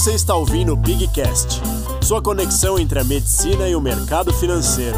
Você 0.00 0.14
está 0.14 0.34
ouvindo 0.34 0.72
o 0.72 0.78
Pigcast, 0.82 1.60
sua 2.02 2.22
conexão 2.22 2.78
entre 2.78 2.98
a 2.98 3.04
medicina 3.04 3.68
e 3.68 3.76
o 3.76 3.82
mercado 3.82 4.32
financeiro. 4.32 4.96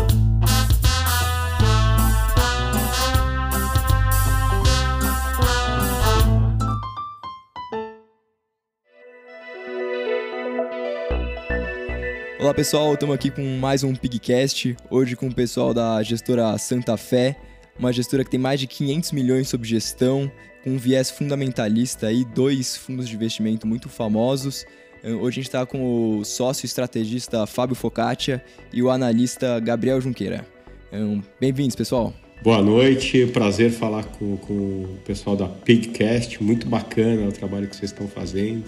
Olá 12.39 12.55
pessoal, 12.55 12.95
estamos 12.95 13.13
aqui 13.13 13.29
com 13.29 13.43
mais 13.59 13.83
um 13.83 13.97
Pigcast, 13.97 14.77
hoje 14.89 15.17
com 15.17 15.27
o 15.27 15.35
pessoal 15.35 15.75
da 15.75 16.01
gestora 16.05 16.57
Santa 16.59 16.97
Fé, 16.97 17.37
uma 17.77 17.93
gestora 17.93 18.23
que 18.23 18.31
tem 18.31 18.39
mais 18.39 18.61
de 18.61 18.69
500 18.69 19.11
milhões 19.11 19.49
sob 19.49 19.67
gestão, 19.67 20.31
com 20.63 20.71
um 20.71 20.79
viés 20.79 21.11
fundamentalista 21.11 22.13
e 22.13 22.25
dois 22.25 22.77
fundos 22.77 23.09
de 23.09 23.17
investimento 23.17 23.67
muito 23.67 23.89
famosos. 23.89 24.65
Hoje 25.05 25.17
a 25.17 25.31
gente 25.31 25.49
está 25.49 25.67
com 25.67 26.19
o 26.19 26.25
sócio 26.25 26.65
estrategista 26.65 27.45
Fábio 27.45 27.75
Focaccia 27.75 28.43
e 28.73 28.81
o 28.81 28.89
analista 28.89 29.59
Gabriel 29.59 30.01
Junqueira. 30.01 30.47
Eh, 30.93 31.21
bem-vindos, 31.41 31.75
pessoal. 31.75 32.15
Boa 32.41 32.63
noite, 32.63 33.27
prazer 33.27 33.73
falar 33.73 34.05
com, 34.05 34.37
com 34.37 34.53
o 34.53 34.99
pessoal 35.05 35.35
da 35.35 35.49
Pigcast, 35.49 36.41
muito 36.41 36.69
bacana 36.69 37.29
o 37.29 37.33
trabalho 37.33 37.67
que 37.67 37.75
vocês 37.75 37.91
estão 37.91 38.07
fazendo 38.07 38.65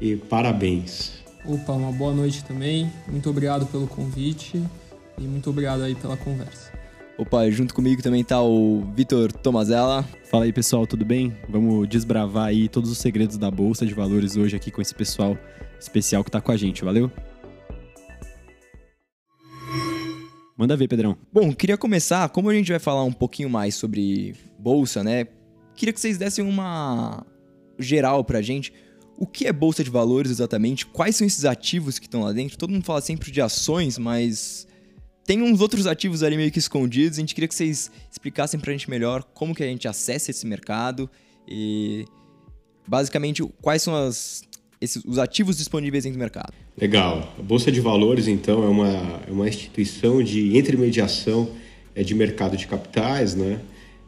e 0.00 0.16
parabéns. 0.16 1.12
Opa, 1.44 1.72
uma 1.72 1.92
boa 1.92 2.12
noite 2.12 2.44
também. 2.44 2.90
Muito 3.06 3.30
obrigado 3.30 3.64
pelo 3.66 3.86
convite 3.86 4.60
e 5.18 5.22
muito 5.22 5.50
obrigado 5.50 5.84
aí 5.84 5.94
pela 5.94 6.16
conversa. 6.16 6.69
Opa, 7.20 7.50
junto 7.50 7.74
comigo 7.74 8.00
também 8.00 8.24
tá 8.24 8.40
o 8.40 8.80
Vitor 8.94 9.30
Tomazella. 9.30 10.08
Fala 10.30 10.44
aí, 10.44 10.54
pessoal, 10.54 10.86
tudo 10.86 11.04
bem? 11.04 11.36
Vamos 11.50 11.86
desbravar 11.86 12.46
aí 12.46 12.66
todos 12.66 12.90
os 12.90 12.96
segredos 12.96 13.36
da 13.36 13.50
bolsa 13.50 13.84
de 13.84 13.92
valores 13.92 14.38
hoje 14.38 14.56
aqui 14.56 14.70
com 14.70 14.80
esse 14.80 14.94
pessoal 14.94 15.36
especial 15.78 16.24
que 16.24 16.30
tá 16.30 16.40
com 16.40 16.50
a 16.50 16.56
gente, 16.56 16.82
valeu? 16.82 17.12
Manda 20.56 20.74
ver, 20.78 20.88
Pedrão. 20.88 21.14
Bom, 21.30 21.52
queria 21.52 21.76
começar, 21.76 22.26
como 22.30 22.48
a 22.48 22.54
gente 22.54 22.70
vai 22.70 22.80
falar 22.80 23.04
um 23.04 23.12
pouquinho 23.12 23.50
mais 23.50 23.74
sobre 23.74 24.34
bolsa, 24.58 25.04
né? 25.04 25.26
Queria 25.74 25.92
que 25.92 26.00
vocês 26.00 26.16
dessem 26.16 26.42
uma 26.42 27.22
geral 27.78 28.24
pra 28.24 28.40
gente 28.40 28.72
o 29.18 29.26
que 29.26 29.46
é 29.46 29.52
bolsa 29.52 29.84
de 29.84 29.90
valores 29.90 30.30
exatamente? 30.30 30.86
Quais 30.86 31.16
são 31.16 31.26
esses 31.26 31.44
ativos 31.44 31.98
que 31.98 32.06
estão 32.06 32.22
lá 32.22 32.32
dentro? 32.32 32.56
Todo 32.56 32.70
mundo 32.70 32.86
fala 32.86 33.02
sempre 33.02 33.30
de 33.30 33.42
ações, 33.42 33.98
mas 33.98 34.66
tem 35.30 35.42
uns 35.42 35.60
outros 35.60 35.86
ativos 35.86 36.24
ali 36.24 36.36
meio 36.36 36.50
que 36.50 36.58
escondidos. 36.58 37.16
A 37.16 37.20
gente 37.20 37.36
queria 37.36 37.46
que 37.46 37.54
vocês 37.54 37.88
explicassem 38.10 38.58
para 38.58 38.70
a 38.70 38.72
gente 38.72 38.90
melhor 38.90 39.22
como 39.22 39.54
que 39.54 39.62
a 39.62 39.66
gente 39.66 39.86
acessa 39.86 40.32
esse 40.32 40.44
mercado 40.44 41.08
e 41.46 42.04
basicamente 42.84 43.40
quais 43.62 43.80
são 43.80 43.94
as, 43.94 44.42
esses, 44.80 45.04
os 45.04 45.18
ativos 45.18 45.56
disponíveis 45.56 46.02
dentro 46.02 46.18
do 46.18 46.20
mercado. 46.20 46.52
Legal. 46.76 47.32
A 47.38 47.42
Bolsa 47.42 47.70
de 47.70 47.80
Valores, 47.80 48.26
então, 48.26 48.64
é 48.64 48.66
uma, 48.66 49.20
é 49.28 49.30
uma 49.30 49.48
instituição 49.48 50.20
de 50.20 50.58
intermediação 50.58 51.48
é, 51.94 52.02
de 52.02 52.12
mercado 52.12 52.56
de 52.56 52.66
capitais, 52.66 53.36
né? 53.36 53.60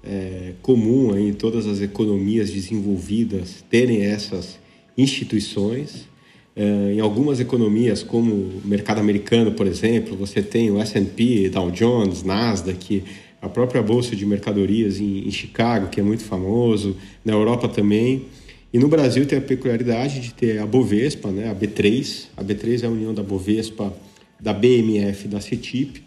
É 0.02 0.54
comum 0.60 1.16
em 1.16 1.32
todas 1.32 1.68
as 1.68 1.80
economias 1.80 2.50
desenvolvidas 2.50 3.64
terem 3.70 4.02
essas 4.02 4.58
instituições. 4.98 6.08
Eh, 6.54 6.94
em 6.96 7.00
algumas 7.00 7.40
economias, 7.40 8.02
como 8.02 8.32
o 8.32 8.62
mercado 8.64 9.00
americano, 9.00 9.52
por 9.52 9.66
exemplo, 9.66 10.16
você 10.16 10.42
tem 10.42 10.70
o 10.70 10.78
S&P, 10.78 11.48
Dow 11.48 11.70
Jones, 11.70 12.22
Nasdaq, 12.22 13.02
a 13.40 13.48
própria 13.48 13.82
bolsa 13.82 14.14
de 14.14 14.24
mercadorias 14.24 15.00
em, 15.00 15.30
Chicago, 15.30 15.88
que 15.88 15.98
é 15.98 16.02
muito 16.02 16.24
famoso, 16.24 16.96
na 17.24 17.32
Europa 17.32 17.68
também. 17.68 18.26
E 18.72 18.78
no 18.78 18.86
Brasil 18.86 19.26
tem 19.26 19.38
a 19.38 19.42
peculiaridade 19.42 20.20
de 20.20 20.32
ter 20.32 20.60
a 20.60 20.66
Bovespa, 20.66 21.30
né, 21.30 21.50
a 21.50 21.54
B3. 21.54 22.26
A 22.36 22.44
B3 22.44 22.84
é 22.84 22.86
a 22.86 22.90
união 22.90 23.12
da 23.12 23.22
Bovespa, 23.22 23.92
da 24.40 24.52
BMF, 24.52 25.26
da 25.26 25.40
CETIP. 25.40 26.02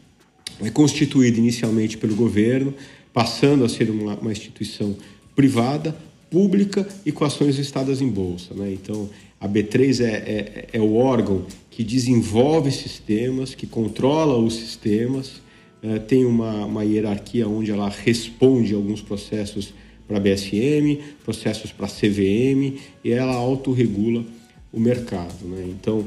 É 0.62 0.70
constituída 0.70 1.38
inicialmente 1.38 1.98
pelo 1.98 2.16
governo, 2.16 2.74
passando 3.12 3.66
a 3.66 3.70
ser 3.70 3.90
uma, 3.90 4.16
uma 4.16 4.32
instituição 4.32 4.96
privada, 5.36 5.96
pública 6.32 6.88
e 7.06 7.12
com 7.12 7.26
ações 7.26 7.58
listadas 7.58 8.02
em 8.02 8.08
bolsa. 8.08 8.54
Né? 8.54 8.72
Então, 8.74 9.10
a 9.46 9.48
B3 9.48 10.04
é, 10.04 10.06
é, 10.06 10.68
é, 10.74 10.82
o 10.82 10.96
órgão 10.96 11.46
que 11.70 11.84
desenvolve 11.84 12.72
sistemas, 12.72 13.54
que 13.54 13.68
controla 13.68 14.38
os 14.38 14.56
sistemas, 14.56 15.40
é, 15.84 16.00
tem 16.00 16.26
uma, 16.26 16.66
uma 16.66 16.84
hierarquia 16.84 17.48
onde 17.48 17.70
ela 17.70 17.88
responde 17.88 18.74
alguns 18.74 19.02
processos 19.04 19.72
para 20.08 20.20
BSM, 20.20 21.00
processos 21.24 21.72
para 21.72 21.88
CVM 21.88 22.80
e 23.04 23.12
ela 23.12 23.36
autorregula 23.36 24.26
o 24.74 24.80
mercado. 24.80 25.46
Né? 25.46 25.68
Então, 25.70 26.04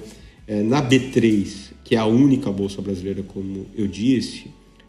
é, 0.47 0.60
na 0.60 0.82
B3, 0.82 1.72
que 1.84 1.94
é 1.94 1.98
a 1.98 2.06
única 2.06 2.50
bolsa 2.50 2.82
brasileira, 2.82 3.22
como 3.22 3.66
eu 3.77 3.87
disse, 3.87 4.47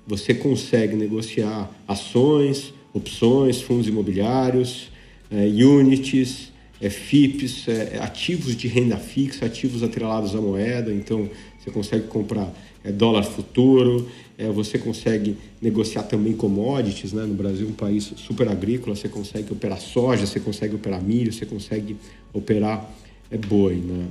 você 0.07 0.33
consegue 0.33 0.95
negociar 0.95 1.69
ações, 1.87 2.73
opções, 2.93 3.61
fundos 3.61 3.87
imobiliários, 3.87 4.89
é, 5.29 5.45
units, 5.45 6.51
é, 6.81 6.89
FIPs, 6.89 7.67
é, 7.67 7.99
ativos 8.01 8.55
de 8.55 8.67
renda 8.67 8.97
fixa, 8.97 9.45
ativos 9.45 9.83
atrelados 9.83 10.35
à 10.35 10.41
moeda. 10.41 10.93
Então, 10.93 11.29
você 11.59 11.71
consegue 11.71 12.07
comprar 12.07 12.51
é, 12.83 12.91
dólar 12.91 13.23
futuro, 13.23 14.07
é, 14.37 14.47
você 14.47 14.77
consegue 14.77 15.35
negociar 15.61 16.03
também 16.03 16.33
commodities. 16.33 17.13
Né? 17.13 17.23
No 17.23 17.33
Brasil, 17.33 17.67
um 17.67 17.73
país 17.73 18.13
super 18.15 18.47
agrícola, 18.47 18.95
você 18.95 19.09
consegue 19.09 19.51
operar 19.51 19.79
soja, 19.79 20.25
você 20.25 20.39
consegue 20.39 20.75
operar 20.75 21.01
milho, 21.03 21.31
você 21.33 21.45
consegue 21.45 21.97
operar 22.33 22.89
é, 23.29 23.37
boi. 23.37 23.75
Né? 23.75 24.07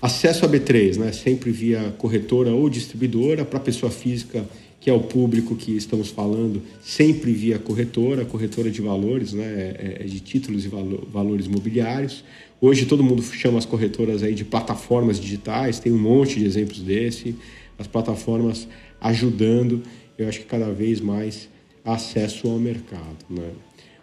Acesso 0.00 0.44
a 0.44 0.48
B3, 0.48 0.98
né? 0.98 1.12
sempre 1.12 1.50
via 1.50 1.94
corretora 1.96 2.52
ou 2.52 2.68
distribuidora, 2.68 3.44
para 3.44 3.58
pessoa 3.58 3.90
física 3.90 4.44
que 4.84 4.90
é 4.90 4.92
o 4.92 5.00
público 5.00 5.56
que 5.56 5.74
estamos 5.74 6.10
falando, 6.10 6.60
sempre 6.82 7.32
via 7.32 7.58
corretora, 7.58 8.22
corretora 8.26 8.70
de 8.70 8.82
valores, 8.82 9.32
né, 9.32 9.74
é, 9.78 9.96
é 10.00 10.04
de 10.04 10.20
títulos 10.20 10.66
e 10.66 10.68
valores 11.10 11.48
mobiliários. 11.48 12.22
Hoje 12.60 12.84
todo 12.84 13.02
mundo 13.02 13.22
chama 13.22 13.56
as 13.56 13.64
corretoras 13.64 14.22
aí 14.22 14.34
de 14.34 14.44
plataformas 14.44 15.18
digitais, 15.18 15.80
tem 15.80 15.90
um 15.90 15.98
monte 15.98 16.38
de 16.38 16.44
exemplos 16.44 16.80
desse, 16.80 17.34
as 17.78 17.86
plataformas 17.86 18.68
ajudando, 19.00 19.82
eu 20.18 20.28
acho 20.28 20.40
que 20.40 20.44
cada 20.44 20.70
vez 20.70 21.00
mais 21.00 21.48
acesso 21.82 22.46
ao 22.46 22.58
mercado. 22.58 23.24
Né? 23.30 23.52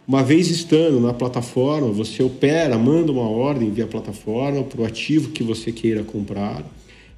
Uma 0.08 0.24
vez 0.24 0.50
estando 0.50 1.00
na 1.00 1.14
plataforma, 1.14 1.92
você 1.92 2.24
opera, 2.24 2.76
manda 2.80 3.12
uma 3.12 3.30
ordem 3.30 3.70
via 3.70 3.86
plataforma 3.86 4.64
para 4.64 4.82
o 4.82 4.86
ativo 4.86 5.30
que 5.30 5.44
você 5.44 5.72
queira 5.72 6.04
comprar 6.04 6.66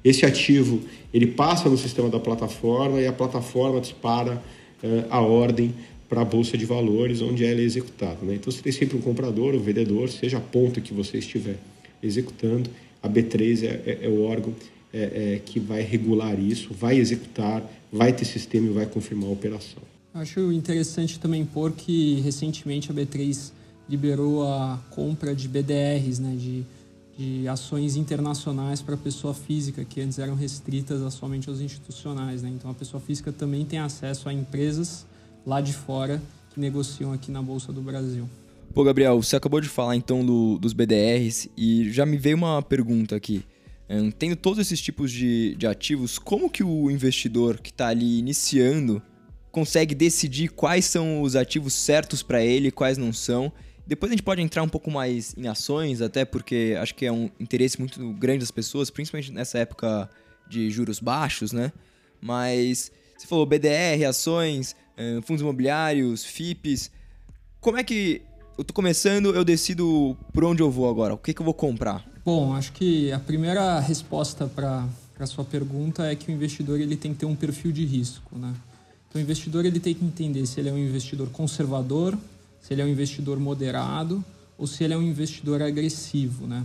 esse 0.04 0.26
ativo 0.26 0.80
ele 1.12 1.26
passa 1.26 1.68
no 1.68 1.78
sistema 1.78 2.10
da 2.10 2.20
plataforma 2.20 3.00
e 3.00 3.06
a 3.06 3.12
plataforma 3.12 3.80
dispara 3.80 4.42
uh, 4.82 5.06
a 5.08 5.20
ordem 5.20 5.74
para 6.08 6.20
a 6.20 6.24
bolsa 6.24 6.58
de 6.58 6.66
valores 6.66 7.22
onde 7.22 7.44
ela 7.44 7.60
é 7.60 7.64
executada. 7.64 8.18
Né? 8.22 8.34
Então 8.34 8.52
você 8.52 8.60
tem 8.60 8.72
sempre 8.72 8.96
um 8.96 9.00
comprador, 9.00 9.54
um 9.54 9.58
vendedor, 9.58 10.08
seja 10.08 10.38
a 10.38 10.40
ponta 10.40 10.80
que 10.80 10.92
você 10.92 11.18
estiver 11.18 11.56
executando. 12.02 12.68
A 13.02 13.08
B3 13.08 13.64
é, 13.64 13.66
é, 13.66 13.98
é 14.02 14.08
o 14.08 14.22
órgão 14.22 14.54
é, 14.92 15.34
é, 15.34 15.40
que 15.44 15.58
vai 15.58 15.82
regular 15.82 16.38
isso, 16.38 16.72
vai 16.72 16.98
executar, 16.98 17.62
vai 17.92 18.12
ter 18.12 18.24
sistema 18.24 18.68
e 18.68 18.70
vai 18.70 18.86
confirmar 18.86 19.28
a 19.28 19.32
operação. 19.32 19.82
Acho 20.12 20.52
interessante 20.52 21.18
também 21.18 21.44
pôr 21.44 21.72
que 21.72 22.20
recentemente 22.20 22.90
a 22.90 22.94
B3 22.94 23.50
liberou 23.88 24.44
a 24.44 24.80
compra 24.90 25.34
de 25.34 25.48
BDRs, 25.48 26.20
né, 26.20 26.36
de 26.38 26.64
de 27.16 27.46
ações 27.46 27.96
internacionais 27.96 28.82
para 28.82 28.94
a 28.94 28.98
pessoa 28.98 29.32
física, 29.32 29.84
que 29.84 30.00
antes 30.00 30.18
eram 30.18 30.34
restritas 30.34 31.14
somente 31.14 31.48
aos 31.48 31.60
institucionais. 31.60 32.42
Né? 32.42 32.50
Então, 32.50 32.70
a 32.70 32.74
pessoa 32.74 33.00
física 33.00 33.32
também 33.32 33.64
tem 33.64 33.78
acesso 33.78 34.28
a 34.28 34.32
empresas 34.32 35.06
lá 35.46 35.60
de 35.60 35.72
fora 35.72 36.20
que 36.52 36.60
negociam 36.60 37.12
aqui 37.12 37.30
na 37.30 37.42
Bolsa 37.42 37.72
do 37.72 37.80
Brasil. 37.80 38.28
Pô, 38.72 38.82
Gabriel, 38.82 39.22
você 39.22 39.36
acabou 39.36 39.60
de 39.60 39.68
falar 39.68 39.94
então 39.94 40.24
do, 40.24 40.58
dos 40.58 40.72
BDRs 40.72 41.48
e 41.56 41.90
já 41.92 42.04
me 42.04 42.16
veio 42.16 42.36
uma 42.36 42.60
pergunta 42.60 43.14
aqui. 43.14 43.44
Um, 43.88 44.10
tendo 44.10 44.34
todos 44.34 44.58
esses 44.58 44.80
tipos 44.80 45.12
de, 45.12 45.54
de 45.56 45.66
ativos, 45.66 46.18
como 46.18 46.50
que 46.50 46.64
o 46.64 46.90
investidor 46.90 47.60
que 47.60 47.70
está 47.70 47.88
ali 47.88 48.18
iniciando 48.18 49.00
consegue 49.52 49.94
decidir 49.94 50.48
quais 50.48 50.86
são 50.86 51.22
os 51.22 51.36
ativos 51.36 51.74
certos 51.74 52.22
para 52.22 52.44
ele 52.44 52.68
e 52.68 52.72
quais 52.72 52.98
não 52.98 53.12
são? 53.12 53.52
Depois 53.86 54.10
a 54.10 54.14
gente 54.14 54.22
pode 54.22 54.40
entrar 54.40 54.62
um 54.62 54.68
pouco 54.68 54.90
mais 54.90 55.34
em 55.36 55.46
ações, 55.46 56.00
até 56.00 56.24
porque 56.24 56.76
acho 56.80 56.94
que 56.94 57.04
é 57.04 57.12
um 57.12 57.30
interesse 57.38 57.78
muito 57.78 58.12
grande 58.14 58.40
das 58.40 58.50
pessoas, 58.50 58.88
principalmente 58.88 59.30
nessa 59.30 59.58
época 59.58 60.08
de 60.48 60.70
juros 60.70 61.00
baixos, 61.00 61.52
né? 61.52 61.72
Mas 62.20 62.90
você 63.16 63.26
falou 63.26 63.44
BDR, 63.44 64.04
ações, 64.08 64.74
fundos 65.24 65.42
imobiliários, 65.42 66.24
FIPs. 66.24 66.90
Como 67.60 67.76
é 67.76 67.84
que 67.84 68.22
eu 68.56 68.64
tô 68.64 68.72
começando, 68.72 69.34
eu 69.34 69.44
decido 69.44 70.16
por 70.32 70.44
onde 70.44 70.62
eu 70.62 70.70
vou 70.70 70.88
agora? 70.88 71.14
O 71.14 71.18
que, 71.18 71.34
que 71.34 71.40
eu 71.40 71.44
vou 71.44 71.54
comprar? 71.54 72.04
Bom, 72.24 72.54
acho 72.54 72.72
que 72.72 73.12
a 73.12 73.18
primeira 73.18 73.78
resposta 73.80 74.46
para 74.46 74.88
a 75.18 75.26
sua 75.26 75.44
pergunta 75.44 76.06
é 76.06 76.16
que 76.16 76.30
o 76.30 76.32
investidor 76.32 76.80
ele 76.80 76.96
tem 76.96 77.12
que 77.12 77.20
ter 77.20 77.26
um 77.26 77.36
perfil 77.36 77.70
de 77.70 77.84
risco, 77.84 78.38
né? 78.38 78.54
Então, 79.08 79.20
o 79.20 79.22
investidor 79.22 79.64
ele 79.64 79.78
tem 79.78 79.94
que 79.94 80.04
entender 80.04 80.44
se 80.46 80.58
ele 80.58 80.70
é 80.70 80.72
um 80.72 80.78
investidor 80.78 81.28
conservador 81.30 82.18
se 82.64 82.72
ele 82.72 82.80
é 82.80 82.84
um 82.86 82.88
investidor 82.88 83.38
moderado 83.38 84.24
ou 84.56 84.66
se 84.66 84.82
ele 84.82 84.94
é 84.94 84.96
um 84.96 85.02
investidor 85.02 85.60
agressivo, 85.60 86.46
né? 86.46 86.64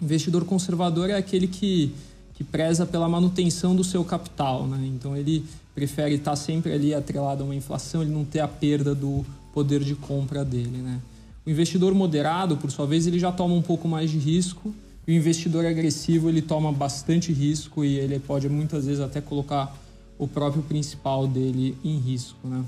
Investidor 0.00 0.44
conservador 0.44 1.10
é 1.10 1.14
aquele 1.14 1.48
que, 1.48 1.92
que 2.34 2.44
preza 2.44 2.86
pela 2.86 3.08
manutenção 3.08 3.74
do 3.74 3.82
seu 3.82 4.04
capital, 4.04 4.64
né? 4.68 4.86
Então 4.94 5.16
ele 5.16 5.44
prefere 5.74 6.14
estar 6.14 6.36
sempre 6.36 6.72
ali 6.72 6.94
atrelado 6.94 7.42
a 7.42 7.46
uma 7.46 7.54
inflação, 7.54 8.02
ele 8.02 8.12
não 8.12 8.24
ter 8.24 8.38
a 8.38 8.46
perda 8.46 8.94
do 8.94 9.26
poder 9.52 9.82
de 9.82 9.96
compra 9.96 10.44
dele, 10.44 10.78
né? 10.78 11.00
O 11.44 11.50
investidor 11.50 11.92
moderado, 11.94 12.56
por 12.56 12.70
sua 12.70 12.86
vez, 12.86 13.04
ele 13.04 13.18
já 13.18 13.32
toma 13.32 13.56
um 13.56 13.62
pouco 13.62 13.88
mais 13.88 14.12
de 14.12 14.18
risco. 14.18 14.72
O 15.06 15.10
investidor 15.10 15.66
agressivo, 15.66 16.28
ele 16.28 16.42
toma 16.42 16.72
bastante 16.72 17.32
risco 17.32 17.84
e 17.84 17.98
ele 17.98 18.20
pode 18.20 18.48
muitas 18.48 18.86
vezes 18.86 19.00
até 19.00 19.20
colocar 19.20 19.76
o 20.16 20.28
próprio 20.28 20.62
principal 20.62 21.26
dele 21.26 21.76
em 21.82 21.98
risco, 21.98 22.46
né? 22.46 22.64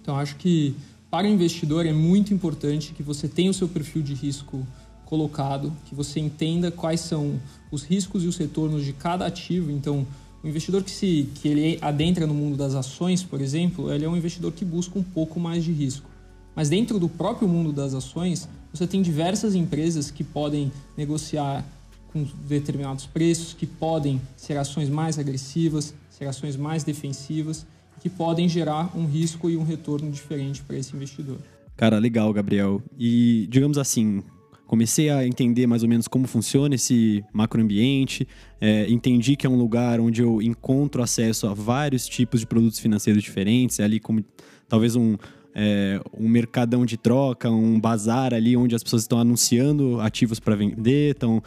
Então 0.00 0.16
acho 0.16 0.34
que 0.34 0.74
para 1.12 1.26
o 1.26 1.30
investidor 1.30 1.84
é 1.84 1.92
muito 1.92 2.32
importante 2.32 2.94
que 2.94 3.02
você 3.02 3.28
tenha 3.28 3.50
o 3.50 3.54
seu 3.54 3.68
perfil 3.68 4.00
de 4.00 4.14
risco 4.14 4.66
colocado, 5.04 5.70
que 5.84 5.94
você 5.94 6.18
entenda 6.18 6.70
quais 6.70 7.00
são 7.00 7.38
os 7.70 7.82
riscos 7.82 8.24
e 8.24 8.26
os 8.26 8.38
retornos 8.38 8.82
de 8.82 8.94
cada 8.94 9.26
ativo. 9.26 9.70
Então, 9.70 10.06
o 10.42 10.48
investidor 10.48 10.82
que 10.82 10.90
se 10.90 11.28
que 11.34 11.48
ele 11.48 11.78
adentra 11.82 12.26
no 12.26 12.32
mundo 12.32 12.56
das 12.56 12.74
ações, 12.74 13.22
por 13.22 13.42
exemplo, 13.42 13.92
ele 13.92 14.06
é 14.06 14.08
um 14.08 14.16
investidor 14.16 14.52
que 14.52 14.64
busca 14.64 14.98
um 14.98 15.02
pouco 15.02 15.38
mais 15.38 15.62
de 15.62 15.70
risco. 15.70 16.08
Mas 16.56 16.70
dentro 16.70 16.98
do 16.98 17.10
próprio 17.10 17.46
mundo 17.46 17.74
das 17.74 17.92
ações, 17.92 18.48
você 18.72 18.86
tem 18.86 19.02
diversas 19.02 19.54
empresas 19.54 20.10
que 20.10 20.24
podem 20.24 20.72
negociar 20.96 21.62
com 22.10 22.26
determinados 22.48 23.04
preços, 23.04 23.52
que 23.52 23.66
podem 23.66 24.18
ser 24.34 24.56
ações 24.56 24.88
mais 24.88 25.18
agressivas, 25.18 25.92
ser 26.08 26.24
ações 26.24 26.56
mais 26.56 26.84
defensivas, 26.84 27.66
que 28.02 28.10
podem 28.10 28.48
gerar 28.48 28.90
um 28.96 29.06
risco 29.06 29.48
e 29.48 29.56
um 29.56 29.62
retorno 29.62 30.10
diferente 30.10 30.60
para 30.60 30.76
esse 30.76 30.94
investidor. 30.96 31.38
Cara, 31.76 32.00
legal, 32.00 32.32
Gabriel. 32.32 32.82
E 32.98 33.46
digamos 33.48 33.78
assim, 33.78 34.24
comecei 34.66 35.08
a 35.08 35.24
entender 35.24 35.68
mais 35.68 35.84
ou 35.84 35.88
menos 35.88 36.08
como 36.08 36.26
funciona 36.26 36.74
esse 36.74 37.24
macroambiente, 37.32 38.26
é, 38.60 38.90
entendi 38.90 39.36
que 39.36 39.46
é 39.46 39.50
um 39.50 39.56
lugar 39.56 40.00
onde 40.00 40.20
eu 40.20 40.42
encontro 40.42 41.00
acesso 41.00 41.46
a 41.46 41.54
vários 41.54 42.08
tipos 42.08 42.40
de 42.40 42.46
produtos 42.46 42.80
financeiros 42.80 43.22
diferentes, 43.22 43.78
é 43.78 43.84
ali 43.84 44.00
como 44.00 44.24
talvez 44.68 44.96
um, 44.96 45.16
é, 45.54 46.00
um 46.18 46.28
mercadão 46.28 46.84
de 46.84 46.96
troca, 46.96 47.48
um 47.50 47.78
bazar 47.78 48.34
ali 48.34 48.56
onde 48.56 48.74
as 48.74 48.82
pessoas 48.82 49.02
estão 49.02 49.20
anunciando 49.20 50.00
ativos 50.00 50.40
para 50.40 50.56
vender, 50.56 51.12
estão 51.12 51.40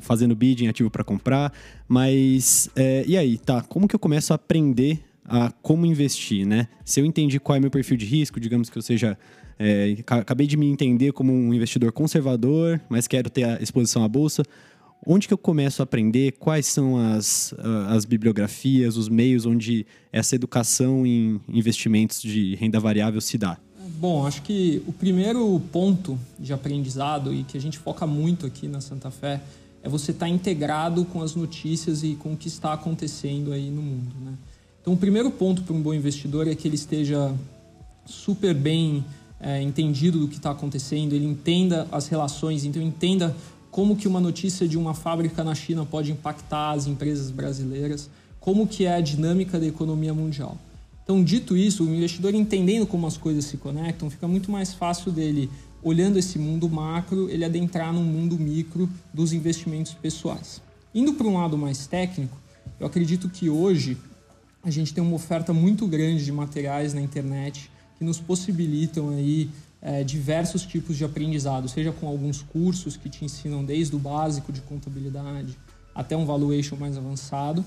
fazendo 0.00 0.34
bidding 0.34 0.66
ativo 0.66 0.90
para 0.90 1.04
comprar. 1.04 1.52
Mas 1.86 2.68
é, 2.74 3.04
e 3.06 3.16
aí, 3.16 3.38
tá? 3.38 3.62
Como 3.62 3.86
que 3.86 3.94
eu 3.94 4.00
começo 4.00 4.32
a 4.32 4.36
aprender 4.36 5.07
a 5.28 5.52
como 5.62 5.84
investir, 5.84 6.46
né? 6.46 6.66
Se 6.84 7.00
eu 7.00 7.04
entendi 7.04 7.38
qual 7.38 7.56
é 7.56 7.60
meu 7.60 7.70
perfil 7.70 7.96
de 7.96 8.06
risco, 8.06 8.40
digamos 8.40 8.70
que 8.70 8.78
eu 8.78 8.82
seja 8.82 9.16
é, 9.58 9.96
acabei 10.06 10.46
de 10.46 10.56
me 10.56 10.66
entender 10.66 11.12
como 11.12 11.32
um 11.32 11.52
investidor 11.52 11.92
conservador, 11.92 12.80
mas 12.88 13.06
quero 13.06 13.28
ter 13.28 13.44
a 13.44 13.60
exposição 13.60 14.04
à 14.04 14.08
bolsa. 14.08 14.42
Onde 15.06 15.28
que 15.28 15.34
eu 15.34 15.38
começo 15.38 15.82
a 15.82 15.84
aprender? 15.84 16.32
Quais 16.32 16.66
são 16.66 16.98
as, 16.98 17.54
as 17.88 18.04
bibliografias, 18.04 18.96
os 18.96 19.08
meios 19.08 19.46
onde 19.46 19.86
essa 20.12 20.34
educação 20.34 21.06
em 21.06 21.40
investimentos 21.48 22.20
de 22.20 22.54
renda 22.56 22.80
variável 22.80 23.20
se 23.20 23.38
dá? 23.38 23.58
Bom, 24.00 24.26
acho 24.26 24.42
que 24.42 24.82
o 24.86 24.92
primeiro 24.92 25.60
ponto 25.72 26.18
de 26.38 26.52
aprendizado 26.52 27.34
e 27.34 27.42
que 27.42 27.56
a 27.56 27.60
gente 27.60 27.78
foca 27.78 28.06
muito 28.06 28.46
aqui 28.46 28.68
na 28.68 28.80
Santa 28.80 29.10
Fé 29.10 29.40
é 29.82 29.88
você 29.88 30.10
estar 30.10 30.26
tá 30.26 30.30
integrado 30.30 31.04
com 31.04 31.22
as 31.22 31.34
notícias 31.34 32.02
e 32.02 32.14
com 32.14 32.32
o 32.32 32.36
que 32.36 32.48
está 32.48 32.72
acontecendo 32.72 33.52
aí 33.52 33.70
no 33.70 33.82
mundo. 33.82 34.14
Né? 34.20 34.34
Então, 34.88 34.96
o 34.96 34.98
primeiro 34.98 35.30
ponto 35.30 35.60
para 35.64 35.74
um 35.76 35.82
bom 35.82 35.92
investidor 35.92 36.48
é 36.48 36.54
que 36.54 36.66
ele 36.66 36.76
esteja 36.76 37.34
super 38.06 38.54
bem 38.54 39.04
é, 39.38 39.60
entendido 39.60 40.18
do 40.18 40.26
que 40.26 40.36
está 40.36 40.50
acontecendo, 40.50 41.12
ele 41.12 41.26
entenda 41.26 41.86
as 41.92 42.08
relações, 42.08 42.64
então 42.64 42.80
entenda 42.80 43.36
como 43.70 43.94
que 43.94 44.08
uma 44.08 44.18
notícia 44.18 44.66
de 44.66 44.78
uma 44.78 44.94
fábrica 44.94 45.44
na 45.44 45.54
China 45.54 45.84
pode 45.84 46.10
impactar 46.10 46.70
as 46.70 46.86
empresas 46.86 47.30
brasileiras, 47.30 48.08
como 48.40 48.66
que 48.66 48.86
é 48.86 48.94
a 48.94 49.00
dinâmica 49.02 49.60
da 49.60 49.66
economia 49.66 50.14
mundial. 50.14 50.56
Então, 51.04 51.22
dito 51.22 51.54
isso, 51.54 51.84
o 51.84 51.94
investidor 51.94 52.34
entendendo 52.34 52.86
como 52.86 53.06
as 53.06 53.18
coisas 53.18 53.44
se 53.44 53.58
conectam, 53.58 54.08
fica 54.08 54.26
muito 54.26 54.50
mais 54.50 54.72
fácil 54.72 55.12
dele, 55.12 55.50
olhando 55.82 56.18
esse 56.18 56.38
mundo 56.38 56.66
macro, 56.66 57.28
ele 57.28 57.44
adentrar 57.44 57.92
no 57.92 58.00
mundo 58.00 58.38
micro 58.38 58.88
dos 59.12 59.34
investimentos 59.34 59.92
pessoais. 59.92 60.62
Indo 60.94 61.12
para 61.12 61.26
um 61.26 61.36
lado 61.36 61.58
mais 61.58 61.86
técnico, 61.86 62.38
eu 62.80 62.86
acredito 62.86 63.28
que 63.28 63.50
hoje 63.50 63.98
a 64.68 64.70
gente 64.70 64.92
tem 64.92 65.02
uma 65.02 65.16
oferta 65.16 65.52
muito 65.52 65.86
grande 65.86 66.24
de 66.24 66.30
materiais 66.30 66.92
na 66.92 67.00
internet 67.00 67.70
que 67.96 68.04
nos 68.04 68.20
possibilitam 68.20 69.08
aí 69.08 69.50
é, 69.80 70.04
diversos 70.04 70.66
tipos 70.66 70.96
de 70.96 71.04
aprendizado, 71.04 71.68
seja 71.68 71.90
com 71.90 72.06
alguns 72.06 72.42
cursos 72.42 72.96
que 72.96 73.08
te 73.08 73.24
ensinam 73.24 73.64
desde 73.64 73.96
o 73.96 73.98
básico 73.98 74.52
de 74.52 74.60
contabilidade 74.60 75.56
até 75.94 76.16
um 76.16 76.26
valuation 76.26 76.76
mais 76.76 76.96
avançado. 76.96 77.64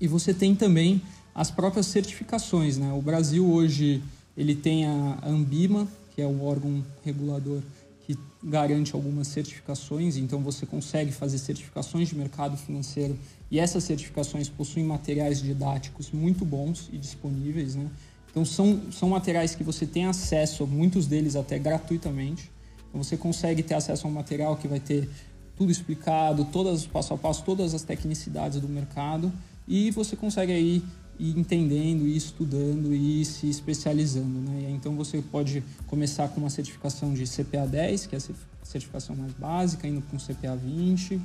E 0.00 0.06
você 0.06 0.34
tem 0.34 0.54
também 0.54 1.00
as 1.34 1.50
próprias 1.50 1.86
certificações. 1.86 2.76
Né? 2.76 2.92
O 2.92 3.00
Brasil 3.00 3.48
hoje 3.50 4.02
ele 4.36 4.54
tem 4.54 4.86
a 4.86 5.18
Ambima, 5.24 5.88
que 6.14 6.20
é 6.20 6.26
o 6.26 6.44
órgão 6.44 6.84
regulador 7.04 7.62
que 8.06 8.16
garante 8.42 8.94
algumas 8.94 9.28
certificações, 9.28 10.16
então 10.16 10.40
você 10.40 10.66
consegue 10.66 11.10
fazer 11.10 11.38
certificações 11.38 12.08
de 12.08 12.16
mercado 12.16 12.56
financeiro 12.56 13.18
e 13.50 13.58
essas 13.58 13.84
certificações 13.84 14.48
possuem 14.48 14.84
materiais 14.84 15.40
didáticos 15.40 16.10
muito 16.10 16.44
bons 16.44 16.88
e 16.92 16.98
disponíveis. 16.98 17.74
Né? 17.74 17.88
Então 18.30 18.44
são, 18.44 18.92
são 18.92 19.08
materiais 19.08 19.54
que 19.54 19.64
você 19.64 19.86
tem 19.86 20.06
acesso, 20.06 20.66
muitos 20.66 21.06
deles 21.06 21.34
até 21.34 21.58
gratuitamente. 21.58 22.50
Então 22.88 23.02
você 23.02 23.16
consegue 23.16 23.62
ter 23.62 23.74
acesso 23.74 24.06
a 24.06 24.10
um 24.10 24.12
material 24.12 24.56
que 24.56 24.68
vai 24.68 24.80
ter 24.80 25.08
tudo 25.56 25.72
explicado, 25.72 26.44
todas 26.44 26.86
passo 26.86 27.14
a 27.14 27.18
passo, 27.18 27.42
todas 27.42 27.74
as 27.74 27.82
tecnicidades 27.82 28.60
do 28.60 28.68
mercado 28.68 29.32
e 29.66 29.90
você 29.90 30.14
consegue 30.14 30.52
aí 30.52 30.82
ir 31.18 31.36
entendendo, 31.36 32.06
ir 32.06 32.16
estudando 32.16 32.94
e 32.94 33.24
se 33.24 33.48
especializando, 33.48 34.40
né? 34.40 34.70
Então 34.70 34.94
você 34.94 35.20
pode 35.20 35.64
começar 35.86 36.28
com 36.28 36.40
uma 36.40 36.48
certificação 36.48 37.12
de 37.12 37.24
CPA 37.24 37.66
10, 37.66 38.06
que 38.06 38.14
é 38.14 38.18
a 38.18 38.64
certificação 38.64 39.16
mais 39.16 39.32
básica, 39.32 39.88
indo 39.88 40.00
para 40.00 40.16
um 40.16 40.20
CPA 40.20 40.56
20, 40.56 41.20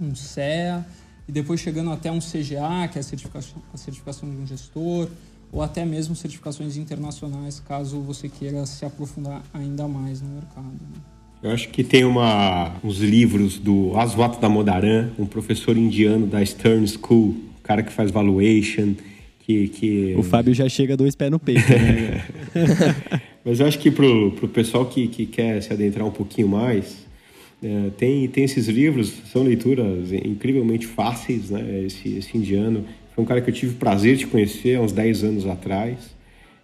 um 0.00 0.14
CEA 0.14 0.86
e 1.28 1.32
depois 1.32 1.60
chegando 1.60 1.90
até 1.90 2.10
um 2.10 2.18
CGA, 2.18 2.88
que 2.90 2.98
é 2.98 3.00
a 3.00 3.02
certificação, 3.02 3.62
a 3.72 3.76
certificação 3.76 4.30
de 4.30 4.36
um 4.36 4.46
gestor, 4.46 5.08
ou 5.50 5.62
até 5.62 5.84
mesmo 5.84 6.16
certificações 6.16 6.76
internacionais, 6.76 7.60
caso 7.60 8.00
você 8.00 8.28
queira 8.28 8.66
se 8.66 8.84
aprofundar 8.84 9.42
ainda 9.52 9.86
mais 9.86 10.20
no 10.20 10.28
mercado. 10.28 10.72
Né? 10.72 11.00
Eu 11.42 11.50
acho 11.50 11.68
que 11.68 11.84
tem 11.84 12.04
uma, 12.04 12.74
uns 12.82 12.98
livros 12.98 13.58
do 13.58 13.96
Aswat 13.96 14.40
Damodaran, 14.40 15.10
um 15.18 15.26
professor 15.26 15.76
indiano 15.76 16.26
da 16.26 16.44
Stern 16.44 16.86
School, 16.88 17.36
cara 17.62 17.82
que 17.82 17.92
faz 17.92 18.10
valuation, 18.10 18.94
que... 19.40 19.68
que... 19.68 20.14
O 20.16 20.22
Fábio 20.22 20.54
já 20.54 20.68
chega 20.68 20.96
dois 20.96 21.14
pés 21.14 21.30
no 21.30 21.38
peito, 21.38 21.70
né? 21.70 22.24
Mas 23.44 23.60
eu 23.60 23.66
acho 23.66 23.78
que 23.78 23.90
pro, 23.90 24.32
pro 24.32 24.48
pessoal 24.48 24.86
que, 24.86 25.06
que 25.06 25.26
quer 25.26 25.62
se 25.62 25.70
adentrar 25.72 26.06
um 26.06 26.10
pouquinho 26.10 26.48
mais, 26.48 27.03
é, 27.64 27.90
tem, 27.96 28.28
tem 28.28 28.44
esses 28.44 28.68
livros, 28.68 29.10
são 29.32 29.42
leituras 29.42 30.12
incrivelmente 30.12 30.86
fáceis, 30.86 31.48
né? 31.48 31.84
Esse, 31.86 32.10
esse 32.18 32.36
indiano 32.36 32.84
foi 33.14 33.24
um 33.24 33.26
cara 33.26 33.40
que 33.40 33.48
eu 33.48 33.54
tive 33.54 33.72
o 33.72 33.76
prazer 33.76 34.16
de 34.16 34.26
conhecer 34.26 34.76
há 34.76 34.82
uns 34.82 34.92
10 34.92 35.24
anos 35.24 35.46
atrás. 35.46 36.14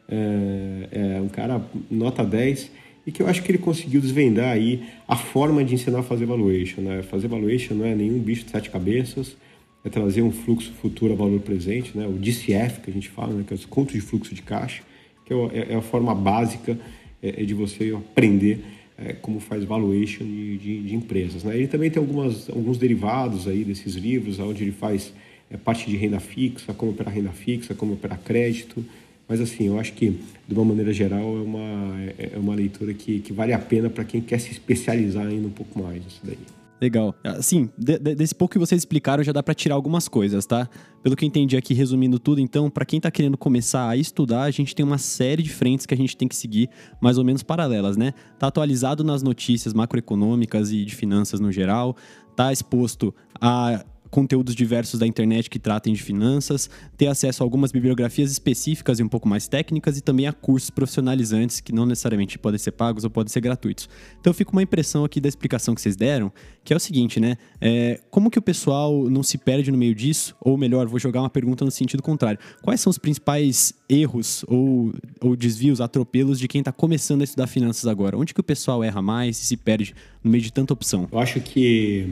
É, 0.06 1.16
é 1.16 1.20
um 1.22 1.28
cara 1.28 1.64
nota 1.90 2.22
10 2.22 2.70
e 3.06 3.12
que 3.12 3.22
eu 3.22 3.28
acho 3.28 3.42
que 3.42 3.50
ele 3.50 3.58
conseguiu 3.58 3.98
desvendar 3.98 4.50
aí 4.50 4.82
a 5.08 5.16
forma 5.16 5.64
de 5.64 5.74
ensinar 5.74 6.00
a 6.00 6.02
fazer 6.02 6.26
valuation. 6.26 6.82
Né? 6.82 7.00
Fazer 7.02 7.28
valuation 7.28 7.74
não 7.74 7.86
é 7.86 7.94
nenhum 7.94 8.18
bicho 8.18 8.44
de 8.44 8.50
sete 8.50 8.68
cabeças, 8.68 9.38
é 9.82 9.88
trazer 9.88 10.20
um 10.20 10.30
fluxo 10.30 10.70
futuro 10.82 11.14
a 11.14 11.16
valor 11.16 11.40
presente, 11.40 11.96
né? 11.96 12.06
o 12.06 12.12
DCF 12.12 12.80
que 12.82 12.90
a 12.90 12.92
gente 12.92 13.08
fala, 13.08 13.32
né? 13.32 13.44
que 13.46 13.54
é 13.54 13.56
os 13.56 13.64
contos 13.64 13.94
de 13.94 14.02
fluxo 14.02 14.34
de 14.34 14.42
caixa, 14.42 14.82
que 15.24 15.32
é, 15.32 15.36
é, 15.36 15.72
é 15.72 15.76
a 15.76 15.82
forma 15.82 16.14
básica 16.14 16.78
de 17.22 17.52
você 17.52 17.92
aprender 17.94 18.60
é, 19.04 19.12
como 19.14 19.40
faz 19.40 19.64
valuation 19.64 20.24
de, 20.24 20.58
de, 20.58 20.82
de, 20.82 20.94
empresas. 20.94 21.42
Né? 21.42 21.56
Ele 21.56 21.68
também 21.68 21.90
tem 21.90 22.00
algumas, 22.00 22.48
alguns 22.50 22.78
derivados 22.78 23.48
aí 23.48 23.64
desses 23.64 23.94
livros, 23.94 24.38
onde 24.38 24.64
ele 24.64 24.72
faz 24.72 25.12
é, 25.50 25.56
parte 25.56 25.88
de 25.88 25.96
renda 25.96 26.20
fixa, 26.20 26.74
como 26.74 26.92
operar 26.92 27.14
renda 27.14 27.30
fixa, 27.30 27.74
como 27.74 27.94
operar 27.94 28.20
crédito. 28.20 28.84
Mas 29.26 29.40
assim, 29.40 29.68
eu 29.68 29.78
acho 29.78 29.92
que, 29.92 30.10
de 30.46 30.54
uma 30.54 30.64
maneira 30.64 30.92
geral, 30.92 31.36
é 31.36 31.40
uma, 31.40 32.00
é, 32.18 32.30
é 32.34 32.38
uma 32.38 32.54
leitura 32.54 32.92
que, 32.92 33.20
que 33.20 33.32
vale 33.32 33.52
a 33.52 33.58
pena 33.58 33.88
para 33.88 34.04
quem 34.04 34.20
quer 34.20 34.38
se 34.40 34.50
especializar 34.50 35.26
ainda 35.26 35.46
um 35.46 35.52
pouco 35.52 35.80
mais 35.80 36.04
nisso 36.04 36.20
daí. 36.22 36.59
Legal. 36.80 37.14
Assim, 37.22 37.68
de, 37.76 37.98
de, 37.98 38.14
desse 38.14 38.34
pouco 38.34 38.52
que 38.52 38.58
vocês 38.58 38.80
explicaram, 38.80 39.22
já 39.22 39.32
dá 39.32 39.42
para 39.42 39.52
tirar 39.52 39.74
algumas 39.74 40.08
coisas, 40.08 40.46
tá? 40.46 40.68
Pelo 41.02 41.14
que 41.14 41.24
eu 41.24 41.26
entendi 41.26 41.56
aqui, 41.56 41.74
resumindo 41.74 42.18
tudo, 42.18 42.40
então, 42.40 42.70
para 42.70 42.86
quem 42.86 42.98
tá 42.98 43.10
querendo 43.10 43.36
começar 43.36 43.88
a 43.88 43.96
estudar, 43.96 44.44
a 44.44 44.50
gente 44.50 44.74
tem 44.74 44.84
uma 44.84 44.96
série 44.96 45.42
de 45.42 45.50
frentes 45.50 45.84
que 45.84 45.92
a 45.92 45.96
gente 45.96 46.16
tem 46.16 46.26
que 46.26 46.34
seguir, 46.34 46.70
mais 47.00 47.18
ou 47.18 47.24
menos 47.24 47.42
paralelas, 47.42 47.98
né? 47.98 48.14
Tá 48.38 48.46
atualizado 48.46 49.04
nas 49.04 49.22
notícias 49.22 49.74
macroeconômicas 49.74 50.72
e 50.72 50.84
de 50.84 50.94
finanças 50.94 51.38
no 51.38 51.52
geral, 51.52 51.94
tá 52.34 52.50
exposto 52.50 53.14
a 53.38 53.84
conteúdos 54.10 54.54
diversos 54.54 54.98
da 54.98 55.06
internet 55.06 55.48
que 55.48 55.58
tratem 55.58 55.94
de 55.94 56.02
finanças, 56.02 56.68
ter 56.96 57.06
acesso 57.06 57.42
a 57.42 57.46
algumas 57.46 57.72
bibliografias 57.72 58.30
específicas 58.30 58.98
e 58.98 59.02
um 59.02 59.08
pouco 59.08 59.28
mais 59.28 59.46
técnicas 59.46 59.96
e 59.96 60.00
também 60.00 60.26
a 60.26 60.32
cursos 60.32 60.70
profissionalizantes 60.70 61.60
que 61.60 61.72
não 61.72 61.86
necessariamente 61.86 62.38
podem 62.38 62.58
ser 62.58 62.72
pagos 62.72 63.04
ou 63.04 63.10
podem 63.10 63.30
ser 63.30 63.40
gratuitos. 63.40 63.88
Então 64.20 64.32
fica 64.34 64.50
uma 64.52 64.62
impressão 64.62 65.04
aqui 65.04 65.20
da 65.20 65.28
explicação 65.28 65.74
que 65.74 65.80
vocês 65.80 65.96
deram, 65.96 66.32
que 66.64 66.72
é 66.72 66.76
o 66.76 66.80
seguinte, 66.80 67.20
né? 67.20 67.36
É, 67.60 68.00
como 68.10 68.30
que 68.30 68.38
o 68.38 68.42
pessoal 68.42 69.08
não 69.08 69.22
se 69.22 69.38
perde 69.38 69.70
no 69.70 69.78
meio 69.78 69.94
disso? 69.94 70.36
Ou 70.40 70.56
melhor, 70.56 70.86
vou 70.86 70.98
jogar 70.98 71.20
uma 71.20 71.30
pergunta 71.30 71.64
no 71.64 71.70
sentido 71.70 72.02
contrário. 72.02 72.38
Quais 72.62 72.80
são 72.80 72.90
os 72.90 72.98
principais 72.98 73.72
erros 73.88 74.44
ou, 74.48 74.92
ou 75.20 75.36
desvios, 75.36 75.80
atropelos 75.80 76.38
de 76.38 76.48
quem 76.48 76.60
está 76.60 76.72
começando 76.72 77.20
a 77.20 77.24
estudar 77.24 77.46
finanças 77.46 77.86
agora? 77.86 78.16
Onde 78.16 78.34
que 78.34 78.40
o 78.40 78.44
pessoal 78.44 78.82
erra 78.82 79.00
mais 79.00 79.40
e 79.40 79.46
se 79.46 79.56
perde 79.56 79.94
no 80.22 80.30
meio 80.30 80.42
de 80.42 80.52
tanta 80.52 80.72
opção? 80.72 81.08
Eu 81.10 81.18
acho 81.18 81.40
que 81.40 82.06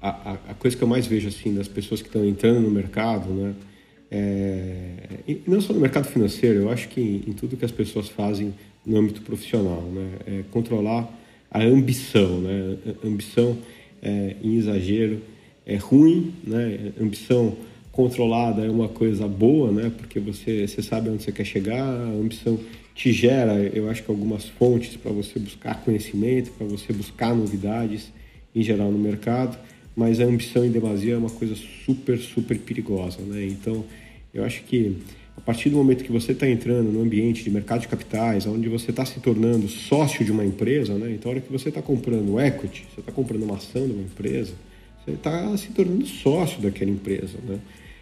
a, 0.00 0.32
a, 0.48 0.54
coisa 0.54 0.76
que 0.76 0.82
eu 0.82 0.88
mais 0.88 1.06
vejo 1.06 1.28
assim 1.28 1.54
das 1.54 1.68
pessoas 1.68 2.00
que 2.00 2.08
estão 2.08 2.24
entrando 2.24 2.60
no 2.60 2.70
mercado, 2.70 3.28
né, 3.28 3.54
é, 4.10 4.94
e 5.28 5.42
não 5.46 5.60
só 5.60 5.72
no 5.72 5.80
mercado 5.80 6.06
financeiro, 6.08 6.60
eu 6.60 6.70
acho 6.70 6.88
que 6.88 7.00
em, 7.00 7.30
em 7.30 7.32
tudo 7.32 7.56
que 7.56 7.64
as 7.64 7.70
pessoas 7.70 8.08
fazem 8.08 8.54
no 8.84 8.96
âmbito 8.96 9.20
profissional, 9.22 9.82
né, 9.82 10.10
é 10.26 10.42
controlar 10.50 11.08
a 11.50 11.62
ambição, 11.62 12.40
né, 12.40 12.76
a 13.02 13.06
ambição 13.06 13.58
é, 14.02 14.36
em 14.42 14.56
exagero 14.56 15.20
é 15.66 15.76
ruim, 15.76 16.32
né, 16.44 16.92
ambição 16.98 17.56
controlada 17.92 18.64
é 18.64 18.70
uma 18.70 18.88
coisa 18.88 19.28
boa, 19.28 19.70
né, 19.70 19.92
porque 19.96 20.18
você, 20.18 20.66
você 20.66 20.82
sabe 20.82 21.10
onde 21.10 21.22
você 21.22 21.32
quer 21.32 21.44
chegar, 21.44 21.84
a 21.84 22.08
ambição 22.08 22.58
te 22.94 23.12
gera, 23.12 23.54
eu 23.74 23.90
acho 23.90 24.02
que 24.02 24.10
algumas 24.10 24.46
fontes 24.46 24.96
para 24.96 25.12
você 25.12 25.38
buscar 25.38 25.82
conhecimento, 25.84 26.50
para 26.52 26.66
você 26.66 26.92
buscar 26.92 27.34
novidades 27.34 28.10
em 28.54 28.62
geral 28.62 28.90
no 28.90 28.98
mercado 28.98 29.58
mas 30.00 30.18
a 30.18 30.24
ambição 30.24 30.64
em 30.64 30.70
demasia 30.70 31.12
é 31.12 31.18
uma 31.18 31.28
coisa 31.28 31.54
super, 31.84 32.18
super 32.18 32.58
perigosa, 32.58 33.20
né? 33.20 33.44
Então, 33.44 33.84
eu 34.32 34.42
acho 34.42 34.62
que 34.62 34.96
a 35.36 35.42
partir 35.42 35.68
do 35.68 35.76
momento 35.76 36.02
que 36.02 36.10
você 36.10 36.32
está 36.32 36.48
entrando 36.48 36.90
no 36.90 37.02
ambiente 37.02 37.44
de 37.44 37.50
mercado 37.50 37.82
de 37.82 37.88
capitais, 37.88 38.46
onde 38.46 38.66
você 38.66 38.92
está 38.92 39.04
se 39.04 39.20
tornando 39.20 39.68
sócio 39.68 40.24
de 40.24 40.32
uma 40.32 40.42
empresa, 40.42 40.94
né? 40.94 41.12
Então, 41.12 41.30
a 41.30 41.34
hora 41.34 41.42
que 41.42 41.52
você 41.52 41.68
está 41.68 41.82
comprando 41.82 42.40
equity, 42.40 42.86
você 42.94 43.00
está 43.00 43.12
comprando 43.12 43.42
uma 43.42 43.56
ação 43.56 43.86
de 43.86 43.92
uma 43.92 44.02
empresa, 44.02 44.54
você 45.04 45.10
está 45.10 45.54
se 45.58 45.68
tornando 45.68 46.06
sócio 46.06 46.62
daquela 46.62 46.90
empresa, 46.90 47.36
né? 47.46 47.58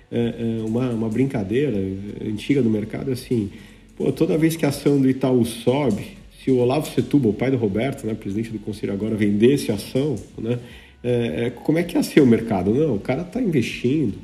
É, 0.09 0.61
é 0.61 0.65
uma, 0.65 0.91
uma 0.91 1.09
brincadeira 1.09 1.77
antiga 2.25 2.63
do 2.63 2.71
mercado 2.71 3.11
é 3.11 3.15
assim, 3.15 3.51
pô, 3.97 4.13
toda 4.13 4.39
vez 4.39 4.55
que 4.55 4.65
a 4.65 4.69
ação 4.69 5.01
do 5.01 5.11
Itaú 5.11 5.45
sobe, 5.45 6.17
se 6.45 6.49
o 6.53 6.59
Olavo 6.59 6.89
Setúbal, 6.95 7.33
o 7.33 7.35
pai 7.35 7.51
do 7.51 7.57
Roberto, 7.57 8.07
né, 8.07 8.15
presidente 8.15 8.51
do 8.51 8.61
conselho 8.61 8.93
agora, 8.93 9.17
vendesse 9.17 9.73
a 9.73 9.75
ação, 9.75 10.15
né, 10.39 10.61
é, 11.03 11.47
é, 11.47 11.51
como 11.51 11.79
é 11.79 11.83
que 11.83 11.97
ia 11.97 12.03
ser 12.03 12.21
o 12.21 12.27
mercado? 12.27 12.75
Não, 12.75 12.97
o 12.97 13.01
cara 13.01 13.23
está 13.23 13.41
investindo 13.41 14.15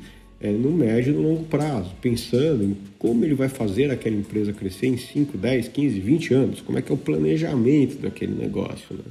é, 0.41 0.51
no 0.51 0.71
médio 0.71 1.13
e 1.13 1.15
no 1.15 1.21
longo 1.21 1.43
prazo, 1.45 1.91
pensando 2.01 2.63
em 2.63 2.77
como 2.99 3.23
ele 3.23 3.33
vai 3.33 3.47
fazer 3.47 3.89
aquela 3.89 4.15
empresa 4.15 4.51
crescer 4.51 4.87
em 4.87 4.97
5, 4.97 5.37
10, 5.37 5.69
15, 5.69 5.99
20 5.99 6.33
anos, 6.33 6.61
como 6.61 6.77
é 6.77 6.81
que 6.81 6.91
é 6.91 6.95
o 6.95 6.97
planejamento 6.97 8.01
daquele 8.01 8.33
negócio. 8.33 8.95
Né? 8.95 9.03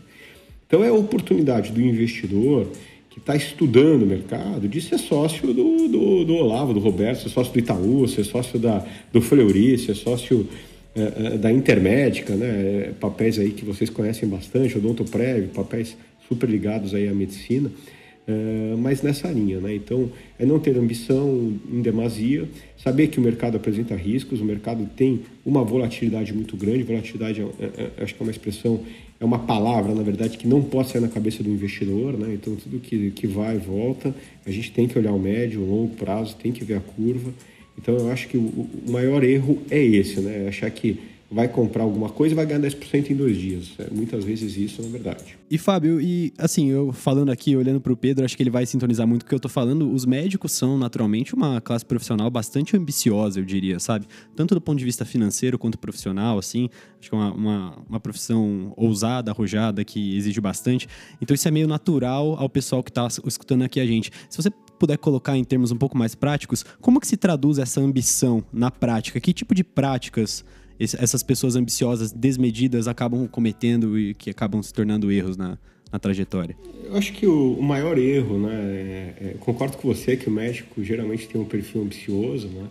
Então 0.66 0.85
é 0.85 0.88
a 0.88 0.92
oportunidade 0.92 1.73
do 1.73 1.80
investidor 1.80 2.68
que 3.09 3.18
está 3.18 3.37
estudando 3.37 4.02
o 4.02 4.06
mercado 4.06 4.68
de 4.68 4.80
ser 4.80 4.99
sócio 4.99 5.54
do, 5.54 5.88
do, 5.88 6.25
do, 6.25 6.35
Olavo, 6.35 6.75
do 6.75 6.80
Roberto, 6.80 7.23
ser 7.23 7.28
sócio 7.28 7.52
do 7.52 7.59
Itaú, 7.59 8.09
ser 8.09 8.25
sócio 8.25 8.59
da, 8.59 8.85
do 9.12 9.23
Fleury, 9.23 9.78
ser 9.78 9.94
sócio 9.94 10.49
é, 10.97 11.35
é 11.35 11.38
da 11.38 11.50
Intermédica, 11.50 12.35
né? 12.35 12.92
papéis 13.00 13.38
aí 13.38 13.50
que 13.50 13.64
vocês 13.64 13.88
conhecem 13.88 14.28
bastante, 14.28 14.76
o 14.76 15.04
Prévio, 15.04 15.49
papéis 15.49 15.97
super 16.28 16.49
ligados 16.49 16.95
aí 16.95 17.09
à 17.09 17.14
medicina, 17.14 17.69
uh, 17.69 18.76
mas 18.78 19.02
nessa 19.02 19.28
linha, 19.28 19.61
né? 19.61 19.75
Então, 19.75 20.11
é 20.38 20.47
não 20.47 20.59
ter 20.59 20.76
ambição 20.76 21.52
em 21.71 21.81
demasia, 21.81 22.49
saber 22.76 23.09
que 23.09 23.19
o 23.19 23.23
mercado 23.23 23.57
apresenta 23.57 23.95
riscos, 23.95 24.40
o 24.40 24.45
mercado 24.45 24.88
tem 24.97 25.21
uma 25.45 25.64
volatilidade 25.64 26.33
muito 26.33 26.57
grande, 26.57 26.83
volatilidade, 26.83 27.40
é, 27.40 27.45
é, 27.45 27.90
é, 27.99 28.04
acho 28.04 28.14
que 28.14 28.23
é 28.23 28.25
uma 28.25 28.31
expressão, 28.31 28.81
é 29.21 29.25
uma 29.25 29.38
palavra, 29.38 29.95
na 29.95 30.02
verdade, 30.02 30.37
que 30.37 30.47
não 30.47 30.62
pode 30.62 30.90
sair 30.90 31.00
na 31.00 31.09
cabeça 31.09 31.43
do 31.43 31.50
investidor, 31.50 32.19
né? 32.19 32.35
Então, 32.35 32.57
tudo 32.57 32.81
que, 32.81 33.11
que 33.11 33.26
vai 33.26 33.57
e 33.57 33.59
volta, 33.59 34.14
a 34.45 34.50
gente 34.50 34.73
tem 34.73 34.88
que 34.88 34.99
olhar 34.99 35.12
o 35.12 35.19
médio, 35.19 35.61
o 35.61 35.69
longo 35.69 35.95
prazo, 35.95 36.37
tem 36.37 36.52
que 36.52 36.64
ver 36.64 36.75
a 36.75 36.81
curva. 36.81 37.33
Então, 37.76 37.97
eu 37.97 38.11
acho 38.11 38.28
que 38.28 38.37
o, 38.37 38.40
o 38.40 38.90
maior 38.90 39.25
erro 39.25 39.61
é 39.71 39.83
esse, 39.83 40.21
né? 40.21 40.47
Achar 40.49 40.71
que 40.71 40.99
vai 41.31 41.49
comprar 41.49 41.83
alguma 41.83 42.09
coisa 42.09 42.35
e 42.35 42.37
vai 42.37 42.47
ganhar 42.47 42.61
10% 42.61 43.11
em 43.11 43.16
dois 43.16 43.37
dias. 43.37 43.73
É 43.78 43.88
muitas 43.93 44.25
vezes 44.25 44.57
isso, 44.57 44.83
na 44.83 44.88
verdade. 44.88 45.37
E 45.50 45.59
Fábio, 45.59 46.00
e 46.00 46.33
assim, 46.38 46.71
eu 46.71 46.93
falando 46.93 47.31
aqui, 47.31 47.57
olhando 47.57 47.81
para 47.81 47.93
o 47.93 47.97
Pedro, 47.97 48.25
acho 48.25 48.37
que 48.37 48.43
ele 48.43 48.50
vai 48.50 48.66
sintonizar 48.66 49.07
muito 49.07 49.23
o 49.23 49.26
que 49.26 49.35
eu 49.35 49.40
tô 49.40 49.49
falando. 49.49 49.90
Os 49.90 50.04
médicos 50.04 50.52
são 50.52 50.78
naturalmente 50.78 51.35
uma 51.35 51.61
classe 51.61 51.85
profissional 51.85 52.31
bastante 52.31 52.76
ambiciosa, 52.76 53.40
eu 53.40 53.45
diria, 53.45 53.78
sabe? 53.78 54.07
Tanto 54.37 54.54
do 54.54 54.61
ponto 54.61 54.78
de 54.78 54.85
vista 54.85 55.04
financeiro 55.04 55.59
quanto 55.59 55.78
profissional, 55.78 56.38
assim. 56.38 56.69
Acho 57.00 57.11
que 57.11 57.14
é 57.14 57.19
uma, 57.19 57.33
uma, 57.33 57.78
uma 57.88 58.00
profissão 58.00 58.73
ousada, 58.76 59.31
arrojada, 59.31 59.85
que 59.85 60.16
exige 60.16 60.40
bastante. 60.40 60.87
Então 61.21 61.35
isso 61.35 61.49
é 61.49 61.50
meio 61.50 61.66
natural 61.66 62.37
ao 62.38 62.49
pessoal 62.49 62.83
que 62.83 62.90
está 62.90 63.07
escutando 63.26 63.62
aqui 63.62 63.81
a 63.81 63.87
gente. 63.87 64.11
Se 64.28 64.40
você 64.40 64.50
puder 64.78 64.99
colocar 64.99 65.37
em 65.37 65.45
termos 65.45 65.71
um 65.71 65.76
pouco 65.76 65.97
mais 65.97 66.14
práticos, 66.14 66.64
como 66.81 67.00
que 67.00 67.07
se 67.07 67.16
traduz 67.16 67.59
essa 67.59 67.81
ambição 67.81 68.45
na 68.52 68.71
prática? 68.71 69.21
Que 69.21 69.33
tipo 69.33 69.54
de 69.54 69.64
práticas 69.64 70.45
essas 70.78 71.23
pessoas 71.23 71.57
ambiciosas, 71.57 72.12
desmedidas, 72.12 72.88
acabam 72.88 73.26
cometendo 73.28 73.99
e 73.99 74.14
que 74.14 74.31
acabam 74.31 74.62
se 74.62 74.73
tornando 74.73 75.11
erros 75.11 75.37
na, 75.37 75.59
na 75.93 75.99
trajetória? 75.99 76.57
Eu 76.85 76.97
acho 76.97 77.12
que 77.12 77.26
o, 77.26 77.54
o 77.54 77.62
maior 77.62 77.97
erro, 77.99 78.38
né? 78.38 78.52
É, 78.52 79.14
é, 79.21 79.35
concordo 79.38 79.76
com 79.76 79.87
você 79.87 80.16
que 80.16 80.28
o 80.28 80.33
médico 80.33 80.83
geralmente 80.83 81.28
tem 81.28 81.40
um 81.40 81.45
perfil 81.45 81.83
ambicioso, 81.83 82.49
né? 82.49 82.66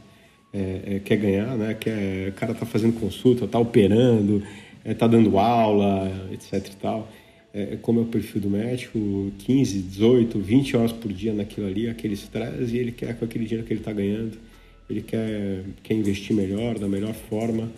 É, 0.53 0.95
é 0.95 0.99
quer 0.99 1.17
ganhar, 1.17 1.57
né? 1.57 1.73
Quer, 1.73 2.29
o 2.29 2.33
cara 2.33 2.53
tá 2.53 2.65
fazendo 2.65 2.99
consulta, 2.99 3.47
tá 3.47 3.57
operando, 3.57 4.43
é, 4.83 4.93
tá 4.93 5.07
dando 5.07 5.39
aula, 5.39 6.29
etc 6.31 6.67
e 6.67 6.75
tal. 6.75 7.09
É, 7.53 7.77
como 7.81 7.99
é 7.99 8.03
o 8.03 8.07
perfil 8.07 8.41
do 8.41 8.49
médico, 8.49 8.99
15, 9.37 9.81
18, 9.83 10.39
20 10.39 10.75
horas 10.75 10.91
por 10.91 11.13
dia 11.13 11.33
naquilo 11.33 11.67
ali, 11.67 11.87
aquele 11.87 12.15
estresse, 12.15 12.75
e 12.75 12.79
ele 12.79 12.91
quer 12.91 13.17
com 13.17 13.25
aquele 13.25 13.45
dinheiro 13.45 13.65
que 13.65 13.71
ele 13.71 13.79
está 13.79 13.93
ganhando, 13.93 14.37
ele 14.89 15.01
quer, 15.01 15.63
quer 15.83 15.93
investir 15.93 16.35
melhor, 16.35 16.79
da 16.79 16.87
melhor 16.87 17.13
forma, 17.13 17.71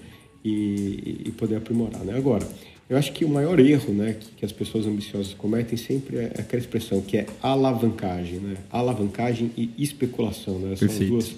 e, 0.46 1.24
e 1.26 1.32
poder 1.32 1.56
aprimorar. 1.56 2.04
Né? 2.06 2.16
Agora, 2.16 2.48
eu 2.88 2.96
acho 2.98 3.12
que 3.12 3.26
o 3.26 3.30
maior 3.30 3.60
erro 3.60 3.92
né, 3.92 4.16
que, 4.20 4.28
que, 4.38 4.46
as 4.46 4.52
pessoas 4.52 4.86
ambiciosas 4.86 5.34
cometem 5.34 5.76
sempre 5.76 6.18
é 6.18 6.32
aquela 6.38 6.62
expressão 6.62 7.02
que 7.02 7.18
é 7.18 7.26
alavancagem. 7.42 8.40
Né? 8.40 8.58
Alavancagem 8.70 9.52
e 9.58 9.72
especulação. 9.80 10.60
Né? 10.60 10.76
São, 10.76 10.88
as 10.88 11.00
duas, 11.00 11.36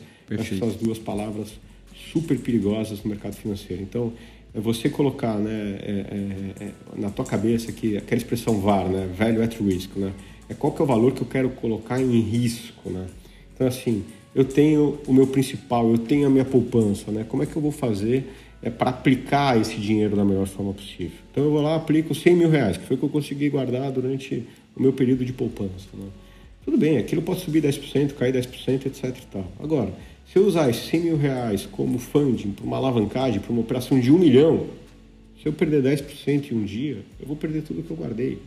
são 0.59 0.67
as 0.67 0.75
duas 0.75 0.99
palavras 0.99 1.53
super 2.11 2.37
perigosas 2.37 3.01
no 3.01 3.09
mercado 3.09 3.35
financeiro. 3.35 3.81
Então, 3.81 4.11
é 4.53 4.59
você 4.59 4.89
colocar 4.89 5.37
né, 5.37 5.77
é, 5.81 5.91
é, 6.61 6.65
é, 6.65 6.71
na 6.95 7.09
tua 7.09 7.23
cabeça 7.23 7.71
que 7.71 7.95
aquela 7.95 8.17
expressão 8.17 8.59
VAR, 8.59 8.89
né, 8.89 9.09
value 9.17 9.41
at 9.41 9.55
risk, 9.61 9.95
né, 9.95 10.11
é 10.49 10.53
qual 10.53 10.73
que 10.73 10.81
é 10.81 10.83
o 10.83 10.87
valor 10.87 11.13
que 11.13 11.21
eu 11.21 11.27
quero 11.27 11.49
colocar 11.51 12.01
em 12.01 12.19
risco. 12.19 12.89
Né? 12.89 13.07
Então, 13.53 13.67
assim, 13.67 14.03
eu 14.35 14.43
tenho 14.43 14.99
o 15.07 15.13
meu 15.13 15.27
principal, 15.27 15.89
eu 15.89 15.97
tenho 15.97 16.27
a 16.27 16.29
minha 16.29 16.45
poupança, 16.45 17.11
né? 17.11 17.25
como 17.27 17.43
é 17.43 17.45
que 17.45 17.55
eu 17.55 17.61
vou 17.61 17.71
fazer 17.71 18.25
é, 18.67 18.69
para 18.69 18.89
aplicar 18.89 19.59
esse 19.59 19.77
dinheiro 19.77 20.15
da 20.15 20.25
melhor 20.25 20.45
forma 20.45 20.73
possível. 20.73 21.17
Então 21.31 21.43
eu 21.43 21.51
vou 21.51 21.61
lá 21.61 21.75
aplico 21.75 22.13
100 22.13 22.35
mil 22.35 22.49
reais, 22.49 22.75
que 22.75 22.85
foi 22.85 22.95
o 22.97 22.99
que 22.99 23.05
eu 23.05 23.09
consegui 23.09 23.49
guardar 23.49 23.91
durante 23.91 24.43
o 24.75 24.81
meu 24.81 24.91
período 24.91 25.23
de 25.23 25.31
poupança. 25.31 25.87
Né? 25.93 26.07
Tudo 26.65 26.77
bem, 26.77 26.97
aquilo 26.97 27.21
pode 27.21 27.39
subir 27.39 27.63
10%, 27.63 28.13
cair 28.13 28.33
10%, 28.33 28.87
etc. 28.87 29.05
E 29.05 29.25
tal. 29.27 29.49
Agora, 29.63 29.93
se 30.25 30.37
eu 30.37 30.45
usar 30.45 30.69
esses 30.69 30.85
100 30.89 30.99
mil 30.99 31.17
reais 31.17 31.65
como 31.65 31.97
funding 31.97 32.51
para 32.51 32.65
uma 32.65 32.75
alavancagem, 32.75 33.39
para 33.39 33.51
uma 33.51 33.61
operação 33.61 33.97
de 33.99 34.11
um 34.11 34.19
milhão, 34.19 34.67
se 35.41 35.47
eu 35.47 35.53
perder 35.53 35.81
10% 35.81 36.51
em 36.51 36.55
um 36.55 36.65
dia, 36.65 36.97
eu 37.19 37.25
vou 37.25 37.37
perder 37.37 37.61
tudo 37.61 37.81
que 37.83 37.91
eu 37.91 37.95
guardei. 37.95 38.37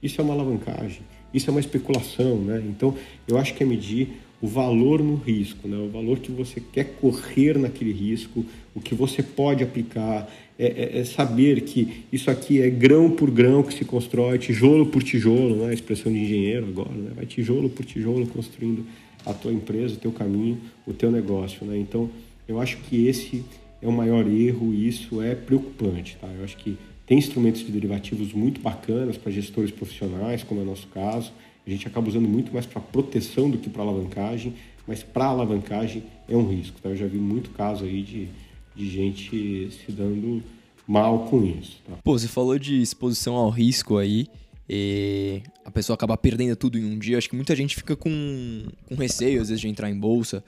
Isso 0.00 0.20
é 0.20 0.24
uma 0.24 0.34
alavancagem, 0.34 1.00
isso 1.34 1.50
é 1.50 1.52
uma 1.52 1.58
especulação, 1.58 2.36
né? 2.36 2.62
Então, 2.64 2.94
eu 3.26 3.36
acho 3.36 3.54
que 3.54 3.64
é 3.64 3.66
medir 3.66 4.10
o 4.40 4.46
valor 4.46 5.02
no 5.02 5.16
risco, 5.16 5.66
né? 5.66 5.76
o 5.76 5.88
valor 5.88 6.18
que 6.18 6.30
você 6.30 6.60
quer 6.60 6.84
correr 7.00 7.58
naquele 7.58 7.92
risco, 7.92 8.44
o 8.74 8.80
que 8.80 8.94
você 8.94 9.22
pode 9.22 9.64
aplicar, 9.64 10.30
é, 10.58 10.66
é, 10.66 10.98
é, 11.00 11.04
saber 11.04 11.62
que 11.62 12.04
isso 12.12 12.30
aqui 12.30 12.60
é 12.60 12.70
grão 12.70 13.10
por 13.10 13.30
grão 13.30 13.62
que 13.62 13.74
se 13.74 13.84
constrói, 13.84 14.38
tijolo 14.38 14.86
por 14.86 15.02
tijolo, 15.02 15.56
né? 15.56 15.70
a 15.70 15.74
expressão 15.74 16.12
de 16.12 16.18
engenheiro 16.18 16.66
agora, 16.66 16.92
né? 16.92 17.10
vai 17.16 17.26
tijolo 17.26 17.68
por 17.68 17.84
tijolo 17.84 18.26
construindo 18.26 18.84
a 19.26 19.34
tua 19.34 19.52
empresa, 19.52 19.94
o 19.94 19.98
teu 19.98 20.12
caminho, 20.12 20.58
o 20.86 20.92
teu 20.92 21.10
negócio. 21.10 21.66
Né? 21.66 21.78
Então, 21.78 22.08
eu 22.46 22.60
acho 22.60 22.78
que 22.78 23.06
esse 23.06 23.44
é 23.82 23.88
o 23.88 23.92
maior 23.92 24.26
erro 24.26 24.72
e 24.72 24.88
isso 24.88 25.20
é 25.20 25.34
preocupante. 25.34 26.16
Tá? 26.20 26.28
Eu 26.28 26.44
acho 26.44 26.56
que 26.56 26.78
tem 27.06 27.18
instrumentos 27.18 27.64
de 27.64 27.72
derivativos 27.72 28.32
muito 28.32 28.60
bacanas 28.60 29.16
para 29.16 29.32
gestores 29.32 29.70
profissionais, 29.70 30.42
como 30.42 30.60
é 30.60 30.62
o 30.62 30.66
nosso 30.66 30.86
caso, 30.88 31.32
a 31.68 31.70
gente 31.70 31.86
acaba 31.86 32.08
usando 32.08 32.28
muito 32.28 32.52
mais 32.52 32.64
para 32.64 32.80
proteção 32.80 33.50
do 33.50 33.58
que 33.58 33.68
para 33.68 33.82
alavancagem, 33.82 34.54
mas 34.86 35.02
para 35.02 35.26
alavancagem 35.26 36.02
é 36.28 36.34
um 36.36 36.48
risco. 36.48 36.80
Tá? 36.80 36.88
Eu 36.88 36.96
já 36.96 37.06
vi 37.06 37.18
muito 37.18 37.50
caso 37.50 37.84
aí 37.84 38.02
de, 38.02 38.28
de 38.74 38.88
gente 38.88 39.70
se 39.70 39.92
dando 39.92 40.42
mal 40.86 41.26
com 41.26 41.44
isso. 41.44 41.78
Tá? 41.86 41.98
Pô, 42.02 42.18
você 42.18 42.26
falou 42.26 42.58
de 42.58 42.80
exposição 42.80 43.34
ao 43.34 43.50
risco 43.50 43.98
aí. 43.98 44.26
e 44.68 45.42
a 45.62 45.70
pessoa 45.70 45.94
acaba 45.94 46.16
perdendo 46.16 46.56
tudo 46.56 46.78
em 46.78 46.84
um 46.84 46.98
dia. 46.98 47.18
Acho 47.18 47.28
que 47.28 47.36
muita 47.36 47.54
gente 47.54 47.76
fica 47.76 47.94
com, 47.94 48.66
com 48.86 48.94
receio, 48.94 49.42
às 49.42 49.48
vezes, 49.48 49.60
de 49.60 49.68
entrar 49.68 49.90
em 49.90 49.98
bolsa. 49.98 50.42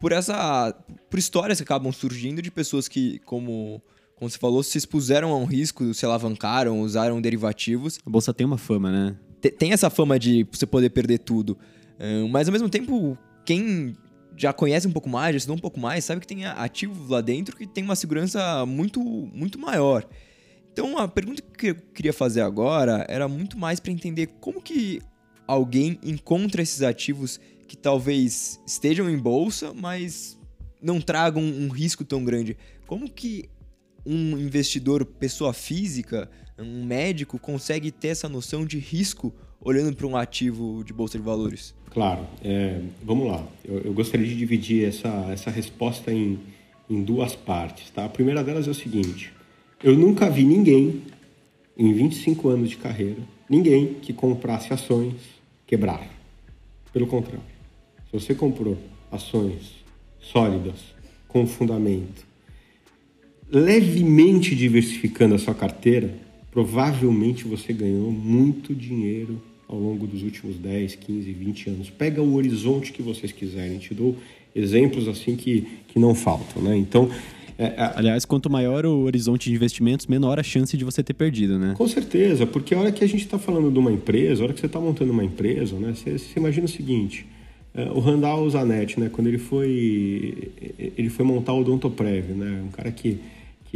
Por 0.00 0.10
essa. 0.10 0.72
Por 1.08 1.18
histórias 1.18 1.58
que 1.58 1.64
acabam 1.64 1.92
surgindo 1.92 2.42
de 2.42 2.50
pessoas 2.50 2.88
que, 2.88 3.20
como, 3.20 3.80
como 4.16 4.28
você 4.28 4.38
falou, 4.38 4.62
se 4.62 4.76
expuseram 4.76 5.30
a 5.30 5.38
um 5.38 5.44
risco, 5.44 5.94
se 5.94 6.04
alavancaram, 6.04 6.80
usaram 6.80 7.20
derivativos. 7.20 8.00
A 8.04 8.10
bolsa 8.10 8.34
tem 8.34 8.44
uma 8.46 8.58
fama, 8.58 8.90
né? 8.90 9.16
Tem 9.50 9.72
essa 9.72 9.90
fama 9.90 10.18
de 10.18 10.46
você 10.50 10.66
poder 10.66 10.90
perder 10.90 11.18
tudo. 11.18 11.58
Mas 12.30 12.48
ao 12.48 12.52
mesmo 12.52 12.68
tempo, 12.68 13.16
quem 13.44 13.96
já 14.36 14.52
conhece 14.52 14.86
um 14.86 14.92
pouco 14.92 15.08
mais, 15.08 15.32
já 15.32 15.38
estudou 15.38 15.56
um 15.56 15.60
pouco 15.60 15.80
mais, 15.80 16.04
sabe 16.04 16.20
que 16.20 16.26
tem 16.26 16.44
ativos 16.44 17.08
lá 17.08 17.20
dentro 17.20 17.56
que 17.56 17.66
tem 17.66 17.82
uma 17.82 17.96
segurança 17.96 18.66
muito, 18.66 19.00
muito 19.00 19.58
maior. 19.58 20.06
Então 20.72 20.98
a 20.98 21.08
pergunta 21.08 21.42
que 21.56 21.68
eu 21.68 21.74
queria 21.74 22.12
fazer 22.12 22.42
agora 22.42 23.06
era 23.08 23.26
muito 23.26 23.58
mais 23.58 23.80
para 23.80 23.90
entender 23.92 24.26
como 24.40 24.60
que 24.60 25.00
alguém 25.46 25.98
encontra 26.02 26.60
esses 26.60 26.82
ativos 26.82 27.40
que 27.66 27.76
talvez 27.76 28.60
estejam 28.66 29.08
em 29.08 29.16
bolsa, 29.16 29.72
mas 29.72 30.38
não 30.82 31.00
tragam 31.00 31.42
um 31.42 31.68
risco 31.68 32.04
tão 32.04 32.22
grande. 32.22 32.58
Como 32.86 33.10
que 33.10 33.48
um 34.04 34.38
investidor, 34.38 35.04
pessoa 35.04 35.54
física, 35.54 36.30
um 36.58 36.84
médico, 36.84 37.38
consegue 37.38 37.90
ter 37.90 38.08
essa 38.08 38.28
noção 38.28 38.64
de 38.64 38.78
risco 38.78 39.32
olhando 39.60 39.94
para 39.94 40.06
um 40.06 40.16
ativo 40.16 40.82
de 40.84 40.92
bolsa 40.92 41.18
de 41.18 41.24
valores? 41.24 41.74
Claro. 41.90 42.26
É, 42.42 42.80
vamos 43.02 43.26
lá. 43.26 43.46
Eu, 43.64 43.78
eu, 43.80 43.92
gostaria 43.92 44.26
de 44.26 44.36
dividir 44.36 44.86
essa, 44.86 45.08
essa 45.30 45.50
resposta 45.50 46.12
em, 46.12 46.38
em 46.88 47.02
duas 47.02 47.34
partes. 47.34 47.90
Tá? 47.90 48.04
A 48.04 48.08
primeira 48.08 48.44
delas 48.44 48.66
é 48.66 48.70
o 48.70 48.74
seguinte: 48.74 49.32
eu 49.82 49.96
nunca 49.96 50.30
vi 50.30 50.44
ninguém, 50.44 51.02
em 51.76 51.92
25 51.92 52.48
anos 52.48 52.70
de 52.70 52.76
carreira, 52.76 53.20
ninguém 53.48 53.94
que 53.94 54.12
comprasse 54.12 54.72
ações 54.72 55.14
quebrar. 55.66 56.08
Pelo 56.92 57.06
contrário. 57.06 57.42
Se 58.06 58.12
você 58.12 58.34
comprou 58.34 58.78
ações 59.10 59.84
sólidas, 60.20 60.96
com 61.28 61.46
fundamento, 61.46 62.24
levemente 63.50 64.54
diversificando 64.54 65.34
a 65.34 65.38
sua 65.38 65.54
carteira, 65.54 66.14
provavelmente 66.56 67.44
você 67.44 67.70
ganhou 67.70 68.10
muito 68.10 68.74
dinheiro 68.74 69.38
ao 69.68 69.78
longo 69.78 70.06
dos 70.06 70.22
últimos 70.22 70.56
10, 70.56 70.94
15, 70.94 71.30
20 71.30 71.68
anos. 71.68 71.90
Pega 71.90 72.22
o 72.22 72.34
horizonte 72.34 72.92
que 72.92 73.02
vocês 73.02 73.30
quiserem. 73.30 73.76
Te 73.76 73.92
dou 73.92 74.16
exemplos 74.54 75.06
assim 75.06 75.36
que, 75.36 75.68
que 75.86 75.98
não 75.98 76.14
faltam, 76.14 76.62
né? 76.62 76.74
Então, 76.74 77.10
é, 77.58 77.64
é... 77.64 77.92
Aliás, 77.94 78.24
quanto 78.24 78.48
maior 78.48 78.86
o 78.86 79.00
horizonte 79.00 79.50
de 79.50 79.54
investimentos, 79.54 80.06
menor 80.06 80.40
a 80.40 80.42
chance 80.42 80.74
de 80.78 80.82
você 80.82 81.02
ter 81.02 81.12
perdido, 81.12 81.58
né? 81.58 81.74
Com 81.76 81.86
certeza, 81.86 82.46
porque 82.46 82.74
a 82.74 82.78
hora 82.78 82.90
que 82.90 83.04
a 83.04 83.06
gente 83.06 83.26
está 83.26 83.38
falando 83.38 83.70
de 83.70 83.78
uma 83.78 83.92
empresa, 83.92 84.42
a 84.42 84.44
hora 84.44 84.54
que 84.54 84.60
você 84.60 84.64
está 84.64 84.80
montando 84.80 85.12
uma 85.12 85.24
empresa, 85.24 85.78
né? 85.78 85.92
Você, 85.94 86.18
você 86.18 86.38
imagina 86.40 86.64
o 86.64 86.70
seguinte, 86.70 87.26
é, 87.74 87.84
o 87.90 88.00
Randall 88.00 88.48
Zanetti, 88.48 88.98
né? 88.98 89.10
Quando 89.12 89.26
ele 89.26 89.36
foi, 89.36 90.52
ele 90.96 91.10
foi 91.10 91.26
montar 91.26 91.52
o 91.52 91.60
Odontoprev, 91.60 92.32
né? 92.32 92.62
Um 92.66 92.70
cara 92.70 92.90
que, 92.90 93.20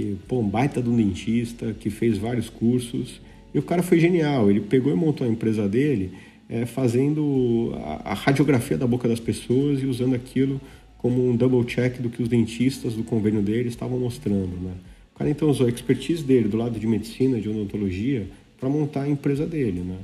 que 0.00 0.16
pô, 0.26 0.40
um 0.40 0.48
baita 0.48 0.82
de 0.82 0.88
um 0.88 0.96
dentista, 0.96 1.74
que 1.78 1.90
fez 1.90 2.16
vários 2.16 2.48
cursos 2.48 3.20
e 3.52 3.58
o 3.58 3.62
cara 3.62 3.82
foi 3.82 3.98
genial, 3.98 4.50
ele 4.50 4.60
pegou 4.60 4.92
e 4.92 4.96
montou 4.96 5.26
a 5.26 5.30
empresa 5.30 5.68
dele 5.68 6.12
é, 6.48 6.64
fazendo 6.64 7.72
a, 7.84 8.12
a, 8.12 8.14
radiografia 8.14 8.78
da 8.78 8.86
boca 8.86 9.08
das 9.08 9.20
pessoas 9.20 9.82
e 9.82 9.86
usando 9.86 10.14
aquilo 10.14 10.60
como 10.98 11.28
um 11.28 11.36
double 11.36 11.64
check 11.64 12.00
do 12.00 12.08
que 12.08 12.22
os 12.22 12.28
dentistas 12.28 12.94
do 12.94 13.02
convênio 13.02 13.42
dele 13.42 13.68
estavam 13.68 13.98
mostrando. 13.98 14.56
Né? 14.60 14.72
O 15.14 15.18
cara 15.18 15.30
então 15.30 15.48
usou 15.48 15.66
a 15.66 15.70
expertise 15.70 16.22
dele 16.22 16.48
do 16.48 16.56
lado 16.56 16.78
de 16.78 16.86
medicina, 16.86 17.40
de 17.40 17.48
odontologia, 17.48 18.26
para 18.58 18.68
montar 18.68 19.02
a 19.02 19.08
empresa 19.08 19.46
dele. 19.46 19.80
Né? 19.80 19.96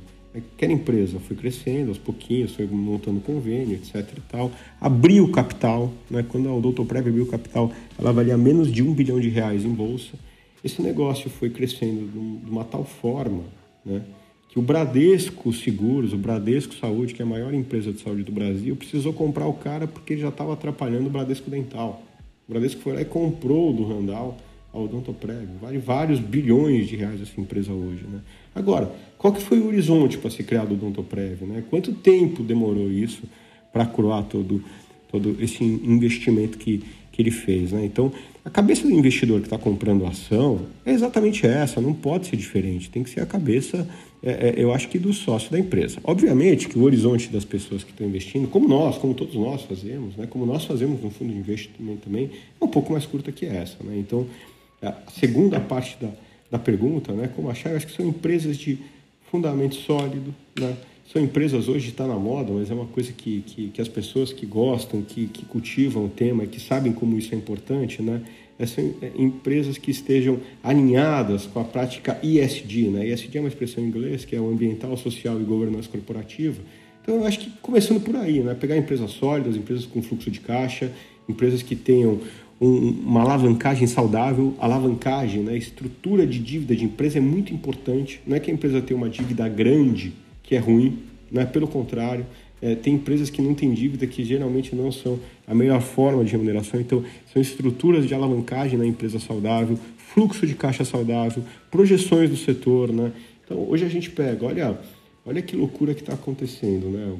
Aquela 0.55 0.73
empresa 0.73 1.19
foi 1.19 1.35
crescendo 1.35 1.89
aos 1.89 1.97
pouquinhos, 1.97 2.55
foi 2.55 2.65
montando 2.65 3.19
convênio, 3.19 3.75
etc. 3.75 4.05
e 4.17 4.21
tal. 4.29 4.51
Abriu 4.79 5.25
o 5.25 5.31
capital, 5.31 5.91
né? 6.09 6.25
quando 6.27 6.49
a 6.49 6.53
Odontoprev 6.53 7.07
abriu 7.07 7.23
o 7.23 7.27
capital, 7.27 7.71
ela 7.97 8.11
valia 8.11 8.37
menos 8.37 8.71
de 8.71 8.83
um 8.83 8.93
bilhão 8.93 9.19
de 9.19 9.29
reais 9.29 9.63
em 9.63 9.73
bolsa 9.73 10.17
esse 10.63 10.81
negócio 10.81 11.29
foi 11.29 11.49
crescendo 11.49 12.41
de 12.43 12.49
uma 12.49 12.63
tal 12.63 12.83
forma 12.83 13.43
né, 13.85 14.01
que 14.49 14.59
o 14.59 14.61
Bradesco 14.61 15.53
Seguros, 15.53 16.13
o 16.13 16.17
Bradesco 16.17 16.73
Saúde, 16.75 17.13
que 17.13 17.21
é 17.21 17.25
a 17.25 17.27
maior 17.27 17.53
empresa 17.53 17.91
de 17.91 18.01
saúde 18.01 18.23
do 18.23 18.31
Brasil, 18.31 18.75
precisou 18.75 19.13
comprar 19.13 19.47
o 19.47 19.53
cara 19.53 19.87
porque 19.87 20.13
ele 20.13 20.21
já 20.21 20.29
estava 20.29 20.53
atrapalhando 20.53 21.07
o 21.07 21.09
Bradesco 21.09 21.49
Dental. 21.49 22.01
O 22.47 22.51
Bradesco 22.51 22.81
foi 22.81 22.93
lá 22.93 23.01
e 23.01 23.05
comprou 23.05 23.71
do 23.71 23.85
Randall 23.85 24.37
a 24.73 24.77
Odontoprev. 24.77 25.47
Vale 25.61 25.77
vários 25.77 26.19
bilhões 26.19 26.87
de 26.87 26.95
reais 26.95 27.21
essa 27.21 27.39
empresa 27.39 27.71
hoje. 27.71 28.03
Né? 28.03 28.19
Agora, 28.57 28.91
qual 29.17 29.33
que 29.33 29.41
foi 29.41 29.59
o 29.59 29.67
horizonte 29.67 30.17
para 30.17 30.29
ser 30.29 30.43
criado 30.43 30.71
o 30.71 30.73
Odontoprev? 30.73 31.43
Né? 31.43 31.63
Quanto 31.69 31.93
tempo 31.93 32.43
demorou 32.43 32.91
isso 32.91 33.23
para 33.71 33.85
coroar 33.85 34.23
todo, 34.23 34.63
todo 35.09 35.37
esse 35.39 35.63
investimento 35.63 36.57
que, 36.57 36.83
que 37.11 37.21
ele 37.21 37.31
fez? 37.31 37.71
Né? 37.71 37.85
Então, 37.85 38.11
a 38.43 38.49
cabeça 38.49 38.83
do 38.83 38.91
investidor 38.91 39.39
que 39.41 39.47
está 39.47 39.57
comprando 39.57 40.05
ação 40.05 40.61
é 40.85 40.91
exatamente 40.91 41.45
essa, 41.45 41.81
não 41.81 41.93
pode 41.93 42.27
ser 42.27 42.37
diferente, 42.37 42.89
tem 42.89 43.03
que 43.03 43.09
ser 43.09 43.19
a 43.19 43.25
cabeça, 43.25 43.87
é, 44.23 44.49
é, 44.49 44.53
eu 44.57 44.73
acho 44.73 44.87
que 44.87 44.97
do 44.97 45.11
sócio 45.13 45.51
da 45.51 45.59
empresa. 45.59 45.99
Obviamente 46.03 46.67
que 46.67 46.79
o 46.79 46.83
horizonte 46.83 47.29
das 47.29 47.43
pessoas 47.43 47.83
que 47.83 47.91
estão 47.91 48.07
investindo, 48.07 48.47
como 48.47 48.67
nós, 48.67 48.97
como 48.97 49.13
todos 49.13 49.35
nós 49.35 49.63
fazemos, 49.63 50.15
né, 50.15 50.27
como 50.27 50.45
nós 50.45 50.65
fazemos 50.65 51.01
no 51.03 51.09
fundo 51.09 51.33
de 51.33 51.39
investimento 51.39 52.01
também, 52.05 52.31
é 52.59 52.63
um 52.63 52.69
pouco 52.69 52.91
mais 52.91 53.05
curta 53.05 53.31
que 53.31 53.45
essa. 53.45 53.77
Né? 53.83 53.97
Então, 53.97 54.25
a 54.81 54.93
segunda 55.11 55.59
parte 55.59 55.97
da, 55.99 56.09
da 56.49 56.57
pergunta, 56.59 57.13
né, 57.13 57.29
como 57.35 57.49
achar, 57.49 57.71
eu 57.71 57.77
acho 57.77 57.87
que 57.87 57.93
são 57.93 58.05
empresas 58.05 58.57
de 58.57 58.77
fundamento 59.29 59.75
sólido, 59.75 60.33
né? 60.57 60.77
são 61.11 61.21
empresas 61.21 61.69
hoje 61.69 61.89
está 61.89 62.05
na 62.05 62.15
moda, 62.15 62.51
mas 62.51 62.69
é 62.69 62.73
uma 62.73 62.85
coisa 62.85 63.13
que, 63.13 63.41
que, 63.41 63.69
que 63.69 63.81
as 63.81 63.87
pessoas 63.87 64.33
que 64.33 64.45
gostam, 64.45 65.01
que, 65.01 65.27
que 65.27 65.45
cultivam 65.45 66.05
o 66.05 66.09
tema, 66.09 66.45
que 66.45 66.59
sabem 66.59 66.91
como 66.91 67.17
isso 67.17 67.33
é 67.33 67.37
importante, 67.37 68.01
né? 68.01 68.21
São 68.65 68.93
é, 69.01 69.11
empresas 69.15 69.77
que 69.77 69.91
estejam 69.91 70.39
alinhadas 70.63 71.45
com 71.45 71.59
a 71.59 71.63
prática 71.63 72.19
ISD, 72.21 72.89
né? 72.89 73.07
ISD 73.07 73.37
é 73.37 73.41
uma 73.41 73.47
expressão 73.47 73.83
em 73.83 73.87
inglês 73.87 74.25
que 74.25 74.35
é 74.35 74.41
o 74.41 74.49
ambiental, 74.49 74.97
social 74.97 75.39
e 75.39 75.43
governança 75.43 75.87
corporativa. 75.87 76.61
Então, 77.01 77.15
eu 77.15 77.25
acho 77.25 77.39
que 77.39 77.51
começando 77.61 78.01
por 78.01 78.15
aí, 78.15 78.41
né? 78.41 78.53
Pegar 78.53 78.75
empresas 78.75 79.11
sólidas, 79.11 79.55
empresas 79.55 79.85
com 79.85 80.01
fluxo 80.01 80.29
de 80.29 80.41
caixa, 80.41 80.91
empresas 81.29 81.61
que 81.61 81.75
tenham 81.75 82.19
um, 82.59 82.89
uma 83.05 83.21
alavancagem 83.21 83.87
saudável, 83.87 84.55
alavancagem, 84.59 85.43
né? 85.43 85.57
Estrutura 85.57 86.25
de 86.25 86.39
dívida 86.39 86.75
de 86.75 86.85
empresa 86.85 87.17
é 87.17 87.21
muito 87.21 87.53
importante. 87.53 88.19
Não 88.25 88.35
é 88.35 88.39
que 88.39 88.49
a 88.49 88.53
empresa 88.53 88.81
tenha 88.81 88.97
uma 88.97 89.09
dívida 89.09 89.47
grande 89.47 90.13
que 90.43 90.55
é 90.55 90.59
ruim, 90.59 90.99
né? 91.31 91.45
pelo 91.45 91.67
contrário, 91.67 92.25
é, 92.61 92.73
tem 92.73 92.95
empresas 92.95 93.29
que 93.29 93.41
não 93.41 93.53
têm 93.53 93.73
dívida 93.73 94.07
que 94.07 94.23
geralmente 94.23 94.75
não 94.75 94.91
são 94.91 95.19
a 95.45 95.53
melhor 95.53 95.81
forma 95.81 96.23
de 96.23 96.31
remuneração, 96.31 96.79
então 96.79 97.03
são 97.31 97.41
estruturas 97.41 98.07
de 98.07 98.13
alavancagem 98.13 98.79
na 98.79 98.85
empresa 98.85 99.19
saudável, 99.19 99.77
fluxo 99.97 100.47
de 100.47 100.55
caixa 100.55 100.83
saudável, 100.83 101.43
projeções 101.69 102.29
do 102.29 102.37
setor, 102.37 102.91
né? 102.91 103.11
Então 103.45 103.69
hoje 103.69 103.85
a 103.85 103.89
gente 103.89 104.09
pega, 104.09 104.45
olha, 104.45 104.79
olha 105.25 105.41
que 105.41 105.55
loucura 105.55 105.93
que 105.93 106.01
está 106.01 106.13
acontecendo, 106.13 106.89
né? 106.89 107.15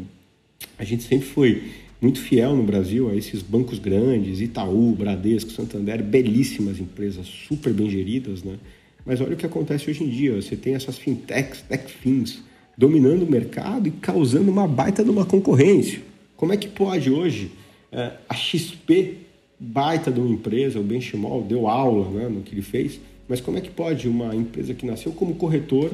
A 0.79 0.83
gente 0.83 1.03
sempre 1.03 1.27
foi 1.27 1.63
muito 2.01 2.19
fiel 2.19 2.55
no 2.55 2.63
Brasil 2.63 3.09
a 3.09 3.15
esses 3.15 3.41
bancos 3.41 3.79
grandes, 3.79 4.39
Itaú, 4.39 4.95
Bradesco, 4.95 5.51
Santander, 5.51 6.03
belíssimas 6.03 6.79
empresas, 6.79 7.25
super 7.47 7.73
bem 7.73 7.89
geridas, 7.89 8.43
né? 8.43 8.57
Mas 9.05 9.21
olha 9.21 9.33
o 9.33 9.37
que 9.37 9.45
acontece 9.45 9.89
hoje 9.89 10.03
em 10.03 10.09
dia, 10.09 10.35
você 10.35 10.55
tem 10.55 10.75
essas 10.75 10.97
fintechs, 10.97 11.61
techfins, 11.61 12.39
dominando 12.77 13.23
o 13.23 13.31
mercado 13.31 13.87
e 13.87 13.91
causando 13.91 14.51
uma 14.51 14.67
baita 14.67 15.03
de 15.03 15.09
uma 15.09 15.25
concorrência. 15.25 16.01
Como 16.35 16.53
é 16.53 16.57
que 16.57 16.67
pode 16.67 17.09
hoje 17.09 17.51
é, 17.91 18.11
a 18.29 18.35
XP, 18.35 19.15
baita 19.59 20.11
de 20.11 20.19
uma 20.19 20.29
empresa, 20.29 20.79
o 20.79 20.83
Benchimol, 20.83 21.41
deu 21.41 21.67
aula 21.67 22.09
né, 22.11 22.29
no 22.29 22.41
que 22.41 22.53
ele 22.53 22.61
fez, 22.61 22.99
mas 23.27 23.41
como 23.41 23.57
é 23.57 23.61
que 23.61 23.71
pode 23.71 24.07
uma 24.07 24.35
empresa 24.35 24.73
que 24.73 24.85
nasceu 24.85 25.11
como 25.11 25.35
corretora, 25.35 25.93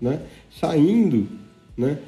né, 0.00 0.20
saindo, 0.58 1.28
né, 1.76 1.98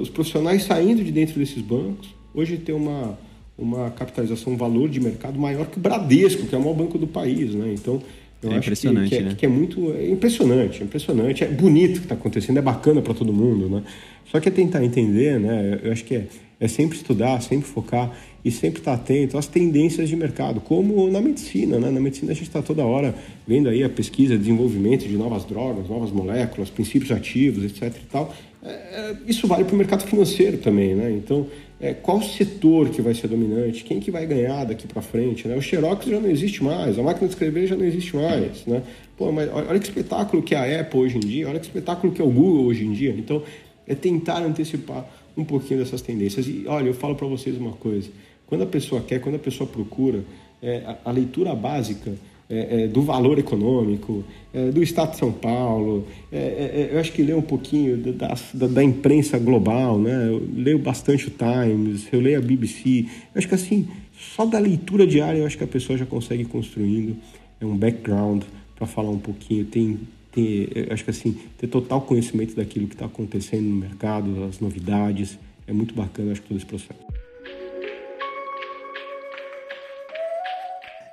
os 0.00 0.08
profissionais 0.08 0.62
saindo 0.62 1.02
de 1.02 1.10
dentro 1.10 1.38
desses 1.38 1.60
bancos, 1.60 2.13
hoje 2.34 2.56
ter 2.58 2.72
uma, 2.72 3.18
uma 3.56 3.90
capitalização, 3.90 4.52
um 4.52 4.56
valor 4.56 4.88
de 4.88 5.00
mercado 5.00 5.38
maior 5.38 5.66
que 5.66 5.78
o 5.78 5.80
Bradesco, 5.80 6.46
que 6.46 6.54
é 6.54 6.58
o 6.58 6.60
maior 6.60 6.74
banco 6.74 6.98
do 6.98 7.06
país. 7.06 7.54
Né? 7.54 7.72
Então, 7.74 8.02
eu 8.44 8.52
é 8.52 8.58
acho 8.58 8.68
impressionante, 8.68 9.08
que, 9.08 9.16
que, 9.16 9.22
é, 9.22 9.24
né? 9.24 9.34
que 9.38 9.46
é 9.46 9.48
muito 9.48 9.92
é 9.94 10.08
impressionante, 10.10 10.82
é 10.82 10.84
impressionante, 10.84 11.44
é 11.44 11.48
bonito 11.48 11.96
o 11.96 12.00
que 12.00 12.04
está 12.04 12.14
acontecendo, 12.14 12.58
é 12.58 12.62
bacana 12.62 13.00
para 13.00 13.14
todo 13.14 13.32
mundo, 13.32 13.68
né? 13.68 13.82
Só 14.30 14.40
que 14.40 14.48
é 14.48 14.52
tentar 14.52 14.84
entender, 14.84 15.38
né? 15.38 15.80
Eu 15.82 15.92
acho 15.92 16.04
que 16.04 16.14
é, 16.14 16.26
é 16.60 16.68
sempre 16.68 16.96
estudar, 16.96 17.40
sempre 17.40 17.66
focar 17.66 18.14
e 18.44 18.50
sempre 18.50 18.80
estar 18.80 18.96
tá 18.96 19.02
atento 19.02 19.38
às 19.38 19.46
tendências 19.46 20.08
de 20.08 20.16
mercado, 20.16 20.60
como 20.60 21.10
na 21.10 21.20
medicina, 21.20 21.78
né? 21.78 21.90
Na 21.90 22.00
medicina 22.00 22.32
a 22.32 22.34
gente 22.34 22.48
está 22.48 22.60
toda 22.60 22.84
hora 22.84 23.14
vendo 23.46 23.68
aí 23.68 23.82
a 23.82 23.88
pesquisa, 23.88 24.36
desenvolvimento 24.36 25.06
de 25.08 25.16
novas 25.16 25.44
drogas, 25.44 25.88
novas 25.88 26.10
moléculas, 26.10 26.68
princípios 26.68 27.12
ativos, 27.12 27.64
etc. 27.64 27.96
E 27.96 28.06
tal. 28.10 28.34
É, 28.62 28.68
é 28.70 29.16
isso 29.26 29.46
vale 29.46 29.64
para 29.64 29.74
o 29.74 29.78
mercado 29.78 30.04
financeiro 30.04 30.58
também, 30.58 30.94
né? 30.94 31.10
Então 31.12 31.46
é, 31.80 31.92
qual 31.92 32.22
setor 32.22 32.88
que 32.90 33.02
vai 33.02 33.14
ser 33.14 33.28
dominante, 33.28 33.84
quem 33.84 34.00
que 34.00 34.10
vai 34.10 34.26
ganhar 34.26 34.64
daqui 34.64 34.86
para 34.86 35.02
frente, 35.02 35.46
né? 35.48 35.56
O 35.56 35.60
Xerox 35.60 36.06
já 36.06 36.20
não 36.20 36.30
existe 36.30 36.62
mais, 36.62 36.98
a 36.98 37.02
máquina 37.02 37.26
de 37.26 37.34
escrever 37.34 37.66
já 37.66 37.76
não 37.76 37.84
existe 37.84 38.14
mais, 38.16 38.64
né? 38.66 38.82
Pô, 39.16 39.30
mas 39.30 39.50
olha 39.52 39.78
que 39.78 39.86
espetáculo 39.86 40.42
que 40.42 40.54
é 40.54 40.58
a 40.58 40.80
Apple 40.80 41.00
hoje 41.00 41.16
em 41.16 41.20
dia, 41.20 41.48
olha 41.48 41.58
que 41.58 41.66
espetáculo 41.66 42.12
que 42.12 42.20
é 42.20 42.24
o 42.24 42.30
Google 42.30 42.64
hoje 42.66 42.84
em 42.84 42.92
dia. 42.92 43.14
Então, 43.16 43.42
é 43.86 43.94
tentar 43.94 44.42
antecipar 44.42 45.06
um 45.36 45.44
pouquinho 45.44 45.80
dessas 45.80 46.00
tendências. 46.00 46.46
E 46.46 46.64
olha, 46.66 46.88
eu 46.88 46.94
falo 46.94 47.14
para 47.14 47.26
vocês 47.26 47.56
uma 47.56 47.72
coisa: 47.72 48.08
quando 48.46 48.62
a 48.62 48.66
pessoa 48.66 49.00
quer, 49.00 49.20
quando 49.20 49.36
a 49.36 49.38
pessoa 49.38 49.68
procura, 49.68 50.24
é, 50.62 50.82
a, 50.86 51.10
a 51.10 51.12
leitura 51.12 51.54
básica 51.54 52.12
é, 52.54 52.84
é, 52.84 52.86
do 52.86 53.02
valor 53.02 53.36
econômico, 53.36 54.22
é, 54.52 54.70
do 54.70 54.80
Estado 54.80 55.10
de 55.10 55.16
São 55.16 55.32
Paulo. 55.32 56.06
É, 56.30 56.38
é, 56.38 56.90
eu 56.92 57.00
acho 57.00 57.10
que 57.10 57.20
leio 57.20 57.38
um 57.38 57.42
pouquinho 57.42 57.96
da, 57.96 58.32
da, 58.54 58.66
da, 58.68 58.84
imprensa 58.84 59.36
global, 59.40 59.98
né? 59.98 60.28
Eu 60.28 60.40
leio 60.54 60.78
bastante 60.78 61.26
o 61.26 61.32
Times, 61.32 62.06
eu 62.12 62.20
leio 62.20 62.38
a 62.38 62.40
BBC. 62.40 63.06
Eu 63.34 63.38
acho 63.38 63.48
que 63.48 63.54
assim, 63.56 63.88
só 64.16 64.46
da 64.46 64.60
leitura 64.60 65.04
diária 65.04 65.38
eu 65.38 65.46
acho 65.46 65.58
que 65.58 65.64
a 65.64 65.66
pessoa 65.66 65.98
já 65.98 66.06
consegue 66.06 66.44
construindo 66.44 67.16
um 67.60 67.76
background 67.76 68.44
para 68.76 68.86
falar 68.86 69.10
um 69.10 69.18
pouquinho. 69.18 69.64
Tem, 69.64 69.98
tem, 70.30 70.68
acho 70.90 71.02
que 71.02 71.10
assim, 71.10 71.36
ter 71.58 71.66
total 71.66 72.02
conhecimento 72.02 72.54
daquilo 72.54 72.86
que 72.86 72.94
está 72.94 73.06
acontecendo 73.06 73.64
no 73.64 73.74
mercado, 73.74 74.44
as 74.44 74.60
novidades. 74.60 75.36
É 75.66 75.72
muito 75.72 75.92
bacana, 75.92 76.30
acho 76.30 76.42
que 76.42 76.48
todo 76.48 76.58
esse 76.58 76.66
processo. 76.66 77.13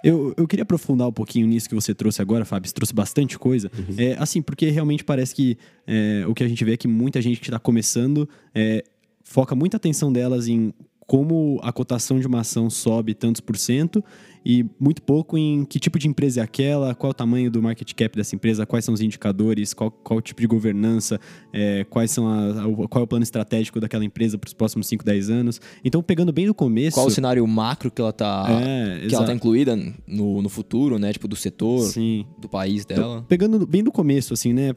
Eu, 0.03 0.33
eu 0.35 0.47
queria 0.47 0.63
aprofundar 0.63 1.07
um 1.07 1.11
pouquinho 1.11 1.47
nisso 1.47 1.69
que 1.69 1.75
você 1.75 1.93
trouxe 1.93 2.21
agora, 2.21 2.43
Fábio. 2.45 2.67
Você 2.67 2.73
trouxe 2.73 2.93
bastante 2.93 3.37
coisa. 3.37 3.71
Uhum. 3.77 3.95
É, 3.97 4.15
assim, 4.17 4.41
porque 4.41 4.69
realmente 4.69 5.03
parece 5.03 5.33
que 5.35 5.57
é, 5.85 6.25
o 6.27 6.33
que 6.33 6.43
a 6.43 6.47
gente 6.47 6.63
vê 6.65 6.73
é 6.73 6.77
que 6.77 6.87
muita 6.87 7.21
gente 7.21 7.39
que 7.39 7.47
está 7.47 7.59
começando 7.59 8.27
é, 8.53 8.83
foca 9.23 9.55
muita 9.55 9.77
atenção 9.77 10.11
delas 10.11 10.47
em 10.47 10.73
como 11.07 11.59
a 11.61 11.73
cotação 11.73 12.19
de 12.19 12.27
uma 12.27 12.39
ação 12.39 12.69
sobe 12.69 13.13
tantos 13.13 13.41
por 13.41 13.57
cento 13.57 14.03
e 14.43 14.65
muito 14.79 15.01
pouco 15.01 15.37
em 15.37 15.63
que 15.65 15.79
tipo 15.79 15.99
de 15.99 16.07
empresa 16.07 16.41
é 16.41 16.43
aquela, 16.43 16.95
qual 16.95 17.11
o 17.11 17.13
tamanho 17.13 17.51
do 17.51 17.61
market 17.61 17.93
cap 17.93 18.17
dessa 18.17 18.35
empresa, 18.35 18.65
quais 18.65 18.83
são 18.83 18.93
os 18.93 19.01
indicadores, 19.01 19.73
qual, 19.73 19.91
qual 19.91 20.19
o 20.19 20.21
tipo 20.21 20.41
de 20.41 20.47
governança, 20.47 21.19
é, 21.53 21.85
quais 21.89 22.11
são 22.11 22.27
a, 22.27 22.63
a, 22.63 22.87
qual 22.87 23.01
é 23.01 23.03
o 23.03 23.07
plano 23.07 23.23
estratégico 23.23 23.79
daquela 23.79 24.03
empresa 24.03 24.37
para 24.37 24.47
os 24.47 24.53
próximos 24.53 24.87
5, 24.87 25.05
10 25.05 25.29
anos. 25.29 25.61
Então, 25.83 26.01
pegando 26.01 26.33
bem 26.33 26.47
do 26.47 26.53
começo. 26.53 26.95
Qual 26.95 27.07
o 27.07 27.11
cenário 27.11 27.45
macro 27.45 27.91
que 27.91 28.01
ela 28.01 28.09
está 28.09 28.47
é, 28.49 29.07
que 29.07 29.13
ela 29.13 29.25
tá 29.25 29.33
incluída 29.33 29.75
no, 30.07 30.41
no 30.41 30.49
futuro, 30.49 30.97
né? 30.97 31.13
Tipo, 31.13 31.27
do 31.27 31.35
setor, 31.35 31.81
Sim. 31.81 32.25
do 32.39 32.49
país 32.49 32.83
então, 32.83 32.97
dela. 32.97 33.13
Então, 33.17 33.25
pegando 33.25 33.65
bem 33.67 33.83
do 33.83 33.91
começo, 33.91 34.33
assim, 34.33 34.53
né? 34.53 34.71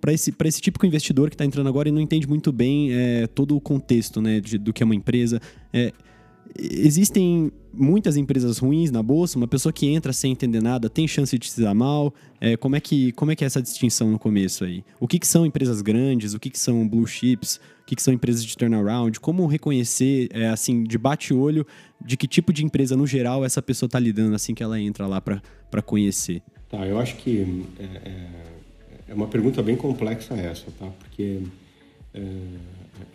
Para 0.00 0.12
esse, 0.12 0.34
esse 0.44 0.60
típico 0.60 0.84
investidor 0.86 1.28
que 1.28 1.34
está 1.34 1.44
entrando 1.44 1.68
agora 1.68 1.88
e 1.88 1.92
não 1.92 2.00
entende 2.00 2.26
muito 2.28 2.52
bem 2.52 2.92
é, 2.92 3.26
todo 3.28 3.56
o 3.56 3.60
contexto, 3.60 4.20
né? 4.20 4.40
De, 4.40 4.58
do 4.58 4.72
que 4.72 4.82
é 4.82 4.86
uma 4.86 4.94
empresa. 4.94 5.40
É, 5.72 5.92
existem 6.58 7.52
muitas 7.72 8.16
empresas 8.16 8.58
ruins 8.58 8.90
na 8.90 9.02
bolsa, 9.02 9.36
uma 9.36 9.48
pessoa 9.48 9.72
que 9.72 9.86
entra 9.86 10.12
sem 10.12 10.32
entender 10.32 10.62
nada 10.62 10.88
tem 10.88 11.08
chance 11.08 11.36
de 11.36 11.50
se 11.50 11.60
dar 11.60 11.74
mal. 11.74 12.14
É, 12.40 12.56
como, 12.56 12.76
é 12.76 12.80
que, 12.80 13.12
como 13.12 13.32
é 13.32 13.36
que 13.36 13.44
é 13.44 13.46
essa 13.46 13.60
distinção 13.60 14.10
no 14.10 14.18
começo 14.18 14.64
aí? 14.64 14.84
O 15.00 15.08
que, 15.08 15.18
que 15.18 15.26
são 15.26 15.44
empresas 15.44 15.80
grandes? 15.82 16.34
O 16.34 16.38
que, 16.38 16.50
que 16.50 16.58
são 16.58 16.86
blue 16.86 17.06
chips? 17.06 17.60
O 17.82 17.86
que, 17.86 17.96
que 17.96 18.02
são 18.02 18.14
empresas 18.14 18.44
de 18.44 18.56
turnaround? 18.56 19.18
Como 19.20 19.46
reconhecer, 19.46 20.28
é, 20.32 20.48
assim, 20.48 20.84
de 20.84 20.96
bate-olho, 20.96 21.66
de 22.04 22.16
que 22.16 22.26
tipo 22.26 22.52
de 22.52 22.64
empresa, 22.64 22.96
no 22.96 23.06
geral, 23.06 23.44
essa 23.44 23.60
pessoa 23.60 23.86
está 23.86 23.98
lidando 23.98 24.34
assim 24.34 24.54
que 24.54 24.62
ela 24.62 24.80
entra 24.80 25.06
lá 25.06 25.20
para 25.20 25.82
conhecer? 25.82 26.42
Tá, 26.68 26.86
eu 26.86 26.98
acho 26.98 27.16
que 27.16 27.64
é, 27.78 27.82
é, 27.82 28.26
é, 29.08 29.14
uma 29.14 29.26
pergunta 29.26 29.62
bem 29.62 29.76
complexa 29.76 30.34
essa, 30.34 30.66
tá? 30.78 30.86
Porque 31.00 31.40
é, 32.12 32.22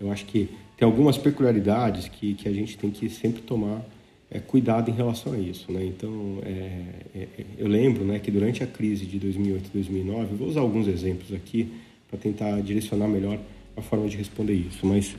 eu 0.01 0.11
acho 0.11 0.25
que 0.25 0.49
tem 0.79 0.85
algumas 0.85 1.17
peculiaridades 1.17 2.07
que, 2.07 2.35
que 2.35 2.47
a 2.47 2.53
gente 2.53 2.77
tem 2.77 2.89
que 2.89 3.09
sempre 3.09 3.41
tomar 3.41 3.85
é, 4.31 4.39
cuidado 4.39 4.89
em 4.89 4.93
relação 4.93 5.33
a 5.33 5.37
isso. 5.37 5.69
Né? 5.69 5.83
Então, 5.83 6.37
é, 6.41 6.83
é, 7.13 7.27
eu 7.57 7.67
lembro 7.67 8.05
né, 8.05 8.17
que 8.17 8.31
durante 8.31 8.63
a 8.63 8.67
crise 8.67 9.05
de 9.05 9.19
2008 9.19 9.67
e 9.67 9.69
2009, 9.73 10.35
vou 10.35 10.47
usar 10.47 10.61
alguns 10.61 10.87
exemplos 10.87 11.33
aqui 11.33 11.67
para 12.09 12.17
tentar 12.17 12.61
direcionar 12.61 13.09
melhor 13.09 13.37
a 13.75 13.81
forma 13.81 14.07
de 14.07 14.15
responder 14.15 14.53
isso, 14.53 14.85
mas 14.85 15.15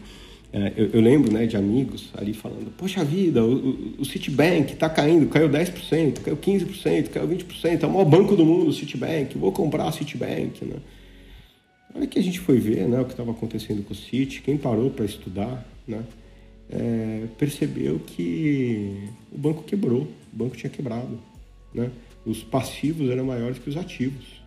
é, 0.51 0.73
eu, 0.77 0.91
eu, 0.95 1.01
lembro 1.01 1.31
né, 1.31 1.47
de 1.47 1.57
amigos 1.57 2.11
ali 2.17 2.33
falando: 2.33 2.73
Poxa 2.77 3.05
vida, 3.05 3.45
o, 3.45 3.55
o, 3.55 3.95
o 4.01 4.05
Citibank 4.05 4.73
está 4.73 4.89
caindo, 4.89 5.29
caiu 5.29 5.49
10%, 5.49 6.21
caiu 6.21 6.37
15%, 6.37 7.09
caiu 7.11 7.29
20%, 7.29 7.83
é 7.83 7.87
o 7.87 7.91
maior 7.91 8.07
banco 8.07 8.35
do 8.35 8.45
mundo, 8.45 8.71
o 8.71 8.73
Citibank, 8.73 9.37
vou 9.39 9.53
comprar 9.53 9.87
o 9.87 9.93
Citibank. 9.93 10.65
Né? 10.65 10.77
Hora 11.99 12.07
que 12.07 12.19
a 12.19 12.23
gente 12.23 12.41
foi 12.41 12.59
ver 12.59 12.89
né, 12.89 13.01
o 13.01 13.05
que 13.05 13.13
estava 13.13 13.31
acontecendo 13.31 13.85
com 13.85 13.93
o 13.93 13.97
City, 13.97 14.43
quem 14.43 14.57
parou 14.57 14.91
para 14.91 15.05
estudar, 15.05 15.67
né, 15.87 16.05
é, 16.71 17.27
percebeu 17.39 17.99
que 17.99 19.09
o 19.33 19.39
banco 19.39 19.63
quebrou, 19.65 20.03
o 20.03 20.37
banco 20.37 20.57
tinha 20.57 20.71
quebrado. 20.71 21.19
Né? 21.75 21.91
Os 22.25 22.43
passivos 22.43 23.11
eram 23.11 23.25
maiores 23.25 23.59
que 23.59 23.69
os 23.69 23.77
ativos. 23.77 24.43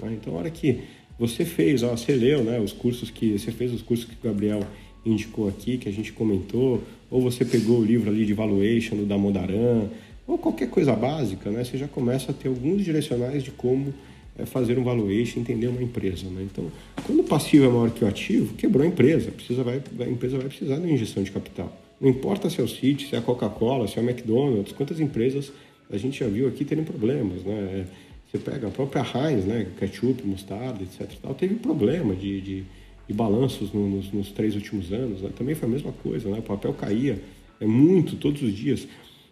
Né? 0.00 0.16
Então, 0.20 0.34
a 0.34 0.38
hora 0.38 0.50
que 0.50 0.80
você 1.18 1.44
fez, 1.44 1.82
ó, 1.82 1.96
você 1.96 2.12
leu 2.12 2.44
né, 2.44 2.60
os 2.60 2.72
cursos 2.72 3.10
que. 3.10 3.38
Você 3.38 3.50
fez 3.50 3.72
os 3.72 3.82
cursos 3.82 4.06
que 4.06 4.14
o 4.14 4.30
Gabriel 4.30 4.62
indicou 5.04 5.48
aqui, 5.48 5.78
que 5.78 5.88
a 5.88 5.92
gente 5.92 6.12
comentou, 6.12 6.82
ou 7.10 7.20
você 7.20 7.44
pegou 7.44 7.80
o 7.80 7.84
livro 7.84 8.10
ali 8.10 8.24
de 8.24 8.34
valuation 8.34 8.96
do 8.96 9.04
Damodaran, 9.04 9.88
ou 10.26 10.38
qualquer 10.38 10.70
coisa 10.70 10.94
básica, 10.94 11.50
né? 11.50 11.64
Você 11.64 11.78
já 11.78 11.88
começa 11.88 12.30
a 12.30 12.34
ter 12.34 12.48
alguns 12.48 12.84
direcionais 12.84 13.42
de 13.42 13.50
como 13.50 13.92
é 14.38 14.46
fazer 14.46 14.78
um 14.78 14.84
valuation, 14.84 15.40
entender 15.40 15.66
uma 15.66 15.82
empresa. 15.82 16.28
Né? 16.30 16.46
Então, 16.50 16.70
quando 17.04 17.20
o 17.20 17.24
passivo 17.24 17.64
é 17.64 17.68
maior 17.68 17.90
que 17.90 18.04
o 18.04 18.08
ativo, 18.08 18.54
quebrou 18.54 18.84
a 18.84 18.86
empresa, 18.86 19.30
precisa, 19.30 19.62
vai, 19.64 19.82
a 20.00 20.08
empresa 20.08 20.38
vai 20.38 20.46
precisar 20.46 20.76
de 20.76 20.82
uma 20.82 20.92
injeção 20.92 21.22
de 21.22 21.30
capital. 21.30 21.76
Não 22.00 22.08
importa 22.08 22.48
se 22.48 22.60
é 22.60 22.64
o 22.64 22.68
Citi, 22.68 23.08
se 23.08 23.16
é 23.16 23.18
a 23.18 23.22
Coca-Cola, 23.22 23.88
se 23.88 23.98
é 23.98 24.02
o 24.02 24.08
McDonald's, 24.08 24.72
quantas 24.72 25.00
empresas 25.00 25.52
a 25.90 25.96
gente 25.96 26.20
já 26.20 26.28
viu 26.28 26.46
aqui 26.46 26.64
terem 26.64 26.84
problemas. 26.84 27.42
Né? 27.42 27.86
Você 28.30 28.38
pega 28.38 28.68
a 28.68 28.70
própria 28.70 29.02
Heinz, 29.02 29.44
né? 29.44 29.66
ketchup, 29.78 30.24
mostarda, 30.24 30.82
etc. 30.82 31.10
Tal, 31.20 31.34
teve 31.34 31.56
problema 31.56 32.14
de, 32.14 32.40
de, 32.40 32.64
de 33.08 33.14
balanços 33.14 33.72
nos, 33.72 34.12
nos, 34.12 34.30
três 34.30 34.54
últimos 34.54 34.92
anos. 34.92 35.22
Né? 35.22 35.30
Também 35.36 35.54
foi 35.54 35.68
a 35.68 35.72
mesma 35.72 35.92
coisa, 35.92 36.28
né? 36.30 36.38
o 36.38 36.42
papel 36.42 36.72
caía 36.74 37.20
é 37.60 37.66
muito 37.66 38.16
todos 38.16 38.42
os 38.42 38.54
dias. 38.54 38.86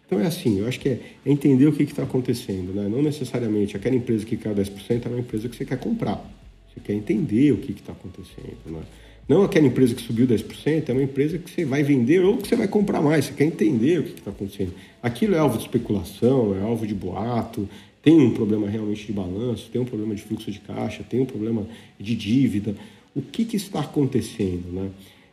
Então 0.07 0.21
é 0.21 0.25
assim, 0.25 0.59
eu 0.59 0.67
acho 0.67 0.79
que 0.79 0.87
é, 0.87 0.99
é 1.25 1.29
entender 1.31 1.67
o 1.67 1.73
que 1.73 1.83
está 1.83 2.03
acontecendo, 2.03 2.73
né? 2.73 2.87
Não 2.87 3.03
necessariamente 3.03 3.75
aquela 3.75 3.95
empresa 3.95 4.25
que 4.25 4.37
cai 4.37 4.55
10% 4.55 5.05
é 5.05 5.09
uma 5.09 5.19
empresa 5.19 5.49
que 5.49 5.55
você 5.55 5.65
quer 5.65 5.77
comprar. 5.77 6.25
Você 6.73 6.79
quer 6.79 6.93
entender 6.93 7.51
o 7.51 7.57
que 7.57 7.73
está 7.73 7.91
acontecendo, 7.91 8.57
né? 8.65 8.81
Não 9.27 9.43
aquela 9.43 9.67
empresa 9.67 9.93
que 9.93 10.01
subiu 10.01 10.25
10%, 10.25 10.87
é 10.87 10.93
uma 10.93 11.03
empresa 11.03 11.37
que 11.37 11.51
você 11.51 11.65
vai 11.65 11.83
vender 11.83 12.23
ou 12.23 12.37
que 12.37 12.47
você 12.47 12.55
vai 12.55 12.69
comprar 12.69 13.01
mais. 13.01 13.25
Você 13.25 13.33
quer 13.33 13.43
entender 13.43 13.99
o 13.99 14.03
que 14.03 14.19
está 14.19 14.31
acontecendo. 14.31 14.73
Aquilo 15.03 15.35
é 15.35 15.39
alvo 15.39 15.57
de 15.57 15.63
especulação, 15.63 16.55
é 16.55 16.61
alvo 16.61 16.87
de 16.87 16.95
boato, 16.95 17.67
tem 18.01 18.17
um 18.21 18.33
problema 18.33 18.69
realmente 18.69 19.05
de 19.05 19.11
balanço, 19.11 19.69
tem 19.69 19.81
um 19.81 19.85
problema 19.85 20.15
de 20.15 20.21
fluxo 20.21 20.49
de 20.49 20.59
caixa, 20.59 21.03
tem 21.03 21.19
um 21.19 21.25
problema 21.25 21.67
de 21.99 22.15
dívida. 22.15 22.73
O 23.13 23.21
que, 23.21 23.43
que 23.43 23.57
está 23.57 23.81
acontecendo, 23.81 24.71
né? 24.71 24.89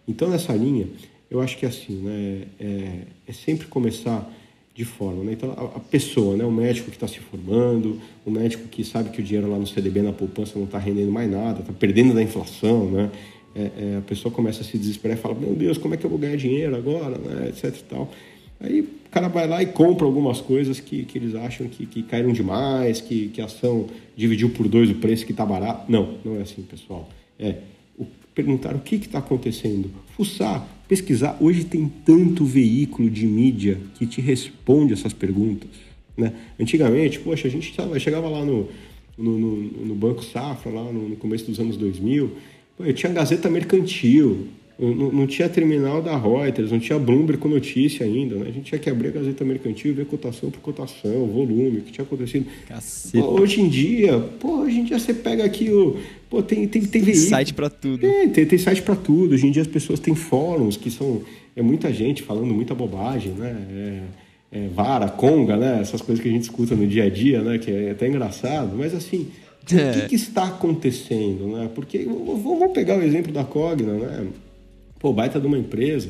Então, 0.09 0.29
nessa 0.29 0.53
linha, 0.55 0.89
eu 1.31 1.41
acho 1.41 1.57
que 1.57 1.65
é 1.65 1.69
assim, 1.69 1.95
né? 1.95 2.43
É, 2.59 2.99
é 3.29 3.33
sempre 3.33 3.69
começar 3.69 4.29
de 4.75 4.85
forma. 4.85 5.23
Né? 5.23 5.33
Então, 5.33 5.53
a, 5.53 5.79
pessoa, 5.79 6.37
né? 6.37 6.45
o 6.45 6.51
médico 6.51 6.91
que 6.91 6.97
está 6.97 7.07
se 7.07 7.21
formando, 7.21 8.01
o 8.27 8.31
médico 8.31 8.67
que 8.69 8.83
sabe 8.83 9.11
que 9.11 9.21
o 9.21 9.25
dinheiro 9.25 9.49
lá 9.49 9.57
no 9.57 9.67
CDB, 9.67 10.03
na 10.03 10.13
poupança, 10.13 10.53
não 10.57 10.65
está 10.65 10.79
rendendo 10.79 11.13
mais 11.13 11.31
nada, 11.31 11.61
está 11.61 11.73
perdendo 11.73 12.13
da 12.13 12.23
inflação, 12.23 12.91
né? 12.91 13.11
É, 13.57 13.61
é, 13.63 13.97
a 13.99 14.01
pessoa 14.01 14.35
começa 14.35 14.63
a 14.63 14.65
se 14.65 14.77
desesperar 14.77 15.17
e 15.17 15.21
fala, 15.21 15.37
meu 15.37 15.55
Deus, 15.55 15.79
como 15.79 15.95
é 15.95 15.97
que 15.97 16.05
eu 16.05 16.11
vou 16.11 16.19
ganhar 16.19 16.37
dinheiro 16.37 16.75
agora, 16.75 17.17
né? 17.17 17.51
etc 17.51 17.67
e 17.67 17.85
tal. 17.85 18.11
Aí 18.59 18.81
o 18.81 18.89
cara 19.13 19.29
vai 19.29 19.47
lá 19.47 19.63
e 19.63 19.67
compra 19.67 20.05
algumas 20.05 20.41
coisas 20.41 20.81
que, 20.81 21.05
que 21.05 21.19
eles 21.19 21.37
acham 21.37 21.69
que, 21.69 21.87
que 21.87 22.03
caíram 22.03 22.33
demais, 22.33 23.01
que, 23.01 23.29
que 23.29 23.41
a 23.41 23.45
ação 23.45 23.87
dividiu 24.17 24.51
por 24.51 24.67
dois 24.67 24.91
o 24.91 24.97
preço 24.97 25.25
que 25.25 25.31
está 25.31 25.47
barato. 25.47 25.91
Não, 25.91 26.17
não 26.25 26.37
é 26.37 26.43
assim, 26.43 26.63
pessoal. 26.63 27.09
É 27.39 27.59
o, 27.97 28.05
perguntar 28.35 28.75
o 28.75 28.81
que 28.81 28.97
está 28.97 29.21
acontecendo, 29.21 29.89
fuçar, 30.17 30.67
pesquisar. 30.95 31.37
Hoje 31.41 31.65
tem 31.65 31.91
tanto 32.05 32.45
veículo 32.45 33.11
de 33.11 33.27
mídia 33.27 33.81
que 33.97 34.07
te 34.07 34.21
responde 34.21 34.93
essas 34.93 35.13
perguntas. 35.13 35.69
Né? 36.17 36.33
Antigamente, 36.59 37.19
poxa, 37.19 37.49
a 37.49 37.51
gente 37.51 37.75
chegava 37.99 38.29
lá 38.29 38.45
no, 38.45 38.69
no, 39.19 39.39
no, 39.39 39.57
no 39.87 39.95
Banco 39.97 40.25
Safra, 40.25 40.71
lá 40.71 40.85
no, 40.85 41.09
no, 41.09 41.17
começo 41.17 41.47
dos 41.47 41.59
anos 41.59 41.77
2000, 41.77 42.31
pô, 42.77 42.85
eu 42.85 42.95
tinha 42.95 43.13
Gazeta 43.13 43.51
Mercantil, 43.51 44.47
não, 44.79 45.13
não, 45.13 45.27
tinha 45.27 45.49
terminal 45.49 46.03
da 46.03 46.17
Reuters, 46.17 46.73
não 46.73 46.81
tinha 46.81 46.99
Bloomberg 46.99 47.41
com 47.41 47.49
notícia 47.49 48.05
ainda, 48.05 48.35
né? 48.35 48.47
A 48.49 48.53
gente 48.53 48.65
tinha 48.65 48.79
que 48.79 48.91
abrir 48.91 49.09
a 49.09 49.11
Gazeta 49.13 49.45
Mercantil 49.45 49.93
e 49.93 49.95
ver 49.95 50.07
cotação 50.07 50.51
por 50.51 50.61
cotação, 50.61 51.27
volume, 51.27 51.79
o 51.79 51.83
que 51.83 51.93
tinha 51.93 52.05
acontecido. 52.05 52.47
Pô, 53.13 53.41
hoje 53.41 53.61
em 53.61 53.69
dia, 53.69 54.19
pô, 54.41 54.63
hoje 54.63 54.81
em 54.81 54.85
dia 54.85 54.99
você 54.99 55.15
pega 55.15 55.45
aqui 55.45 55.71
o. 55.71 55.97
Pô, 56.29 56.43
tem, 56.43 56.67
tem, 56.67 56.83
tem 56.83 57.03
veículo. 57.03 57.29
Site 57.29 57.55
para 57.55 57.71
tudo. 57.71 58.05
É, 58.05 58.27
tem, 58.27 58.45
tem 58.45 58.59
site 58.59 58.83
para 58.83 58.97
tudo. 58.97 59.35
Hoje 59.35 59.47
em 59.47 59.53
dia 59.53 59.63
as 59.63 59.69
pessoas 59.69 60.01
têm 60.01 60.15
fóruns 60.15 60.77
que 60.77 60.91
são. 60.91 61.23
É 61.55 61.63
muita 61.63 61.93
gente 61.93 62.25
falando 62.25 62.53
muita 62.53 62.75
bobagem, 62.75 63.31
né? 63.33 63.57
É, 63.71 64.59
é, 64.59 64.69
vara, 64.75 65.09
conga, 65.09 65.57
né? 65.57 65.79
Essas 65.83 66.01
coisas 66.01 66.21
que 66.21 66.29
a 66.29 66.33
gente 66.33 66.43
escuta 66.43 66.75
no 66.75 66.85
dia 66.85 67.05
a 67.05 67.09
dia, 67.09 67.43
né? 67.43 67.59
Que 67.59 67.71
é 67.71 67.91
até 67.93 68.09
engraçado, 68.09 68.77
mas 68.77 68.93
assim. 68.93 69.29
O 69.63 69.67
que, 69.67 69.79
é. 69.79 70.07
que, 70.09 70.15
está 70.15 70.45
acontecendo, 70.45 71.47
né? 71.47 71.71
Porque 71.75 72.05
vamos 72.05 72.73
pegar 72.73 72.99
o 72.99 73.03
exemplo 73.03 73.33
da 73.33 73.45
Cogna, 73.45 73.95
né? 73.95 74.27
Pô, 75.05 75.13
baita 75.13 75.39
de 75.39 75.47
uma 75.47 75.59
empresa. 75.59 76.09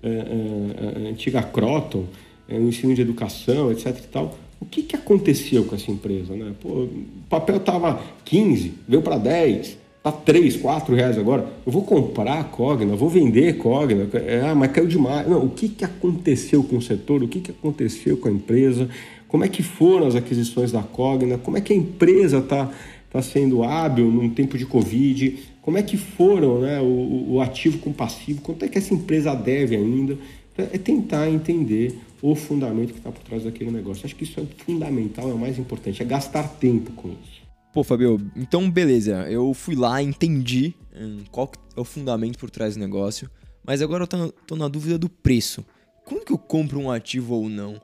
é, 0.00 0.08
é, 0.08 1.08
a 1.08 1.10
antiga 1.10 1.42
Croton, 1.42 2.04
é, 2.48 2.56
o 2.56 2.68
ensino 2.68 2.94
de 2.94 3.02
educação, 3.02 3.72
etc 3.72 3.88
e 3.98 4.06
tal. 4.06 4.38
O 4.60 4.64
que, 4.64 4.84
que 4.84 4.94
aconteceu 4.94 5.64
com 5.64 5.74
essa 5.74 5.90
empresa? 5.90 6.36
Né? 6.36 6.52
Pô, 6.60 6.68
o 6.68 7.06
papel 7.28 7.56
estava 7.56 8.00
15, 8.24 8.74
veio 8.86 9.02
para 9.02 9.18
10, 9.18 9.76
está 9.96 10.12
3, 10.12 10.56
4 10.56 10.94
reais 10.94 11.18
agora. 11.18 11.48
Eu 11.66 11.72
vou 11.72 11.82
comprar 11.82 12.38
a 12.38 12.44
Cogna, 12.44 12.94
vou 12.94 13.08
vender 13.08 13.48
a 13.48 13.54
Cogna. 13.54 14.08
É, 14.14 14.54
mas 14.54 14.70
caiu 14.70 14.86
demais. 14.86 15.28
Não, 15.28 15.44
o 15.44 15.50
que, 15.50 15.68
que 15.68 15.84
aconteceu 15.84 16.62
com 16.62 16.76
o 16.76 16.82
setor? 16.82 17.24
O 17.24 17.26
que, 17.26 17.40
que 17.40 17.50
aconteceu 17.50 18.18
com 18.18 18.28
a 18.28 18.30
empresa? 18.30 18.88
Como 19.26 19.44
é 19.44 19.48
que 19.48 19.64
foram 19.64 20.06
as 20.06 20.14
aquisições 20.14 20.70
da 20.70 20.84
Cogna? 20.84 21.38
Como 21.38 21.56
é 21.56 21.60
que 21.60 21.72
a 21.72 21.76
empresa 21.76 22.38
está 22.38 22.70
tá 23.10 23.20
sendo 23.20 23.64
hábil 23.64 24.04
num 24.04 24.30
tempo 24.30 24.56
de 24.56 24.64
Covid? 24.64 25.38
Como 25.68 25.76
é 25.76 25.82
que 25.82 25.98
foram 25.98 26.62
né, 26.62 26.80
o, 26.80 27.34
o 27.34 27.42
ativo 27.42 27.76
com 27.76 27.92
passivo? 27.92 28.40
Quanto 28.40 28.64
é 28.64 28.68
que 28.68 28.78
essa 28.78 28.94
empresa 28.94 29.34
deve 29.34 29.76
ainda? 29.76 30.16
Então, 30.50 30.66
é 30.72 30.78
tentar 30.78 31.28
entender 31.28 31.94
o 32.22 32.34
fundamento 32.34 32.94
que 32.94 33.00
está 33.00 33.12
por 33.12 33.22
trás 33.22 33.44
daquele 33.44 33.70
negócio. 33.70 34.06
Acho 34.06 34.16
que 34.16 34.24
isso 34.24 34.40
é 34.40 34.46
fundamental, 34.64 35.28
é 35.28 35.34
o 35.34 35.38
mais 35.38 35.58
importante, 35.58 36.00
é 36.00 36.06
gastar 36.06 36.44
tempo 36.54 36.90
com 36.92 37.08
isso. 37.08 37.42
Pô, 37.70 37.84
Fabio, 37.84 38.18
então 38.34 38.70
beleza, 38.70 39.30
eu 39.30 39.52
fui 39.52 39.74
lá, 39.74 40.02
entendi 40.02 40.74
hum, 40.98 41.18
qual 41.30 41.52
é 41.76 41.80
o 41.80 41.84
fundamento 41.84 42.38
por 42.38 42.48
trás 42.48 42.72
do 42.72 42.80
negócio, 42.80 43.30
mas 43.62 43.82
agora 43.82 44.04
eu 44.04 44.32
tô 44.46 44.56
na 44.56 44.68
dúvida 44.68 44.96
do 44.96 45.10
preço. 45.10 45.62
Quando 46.02 46.24
que 46.24 46.32
eu 46.32 46.38
compro 46.38 46.80
um 46.80 46.90
ativo 46.90 47.34
ou 47.34 47.46
não? 47.46 47.78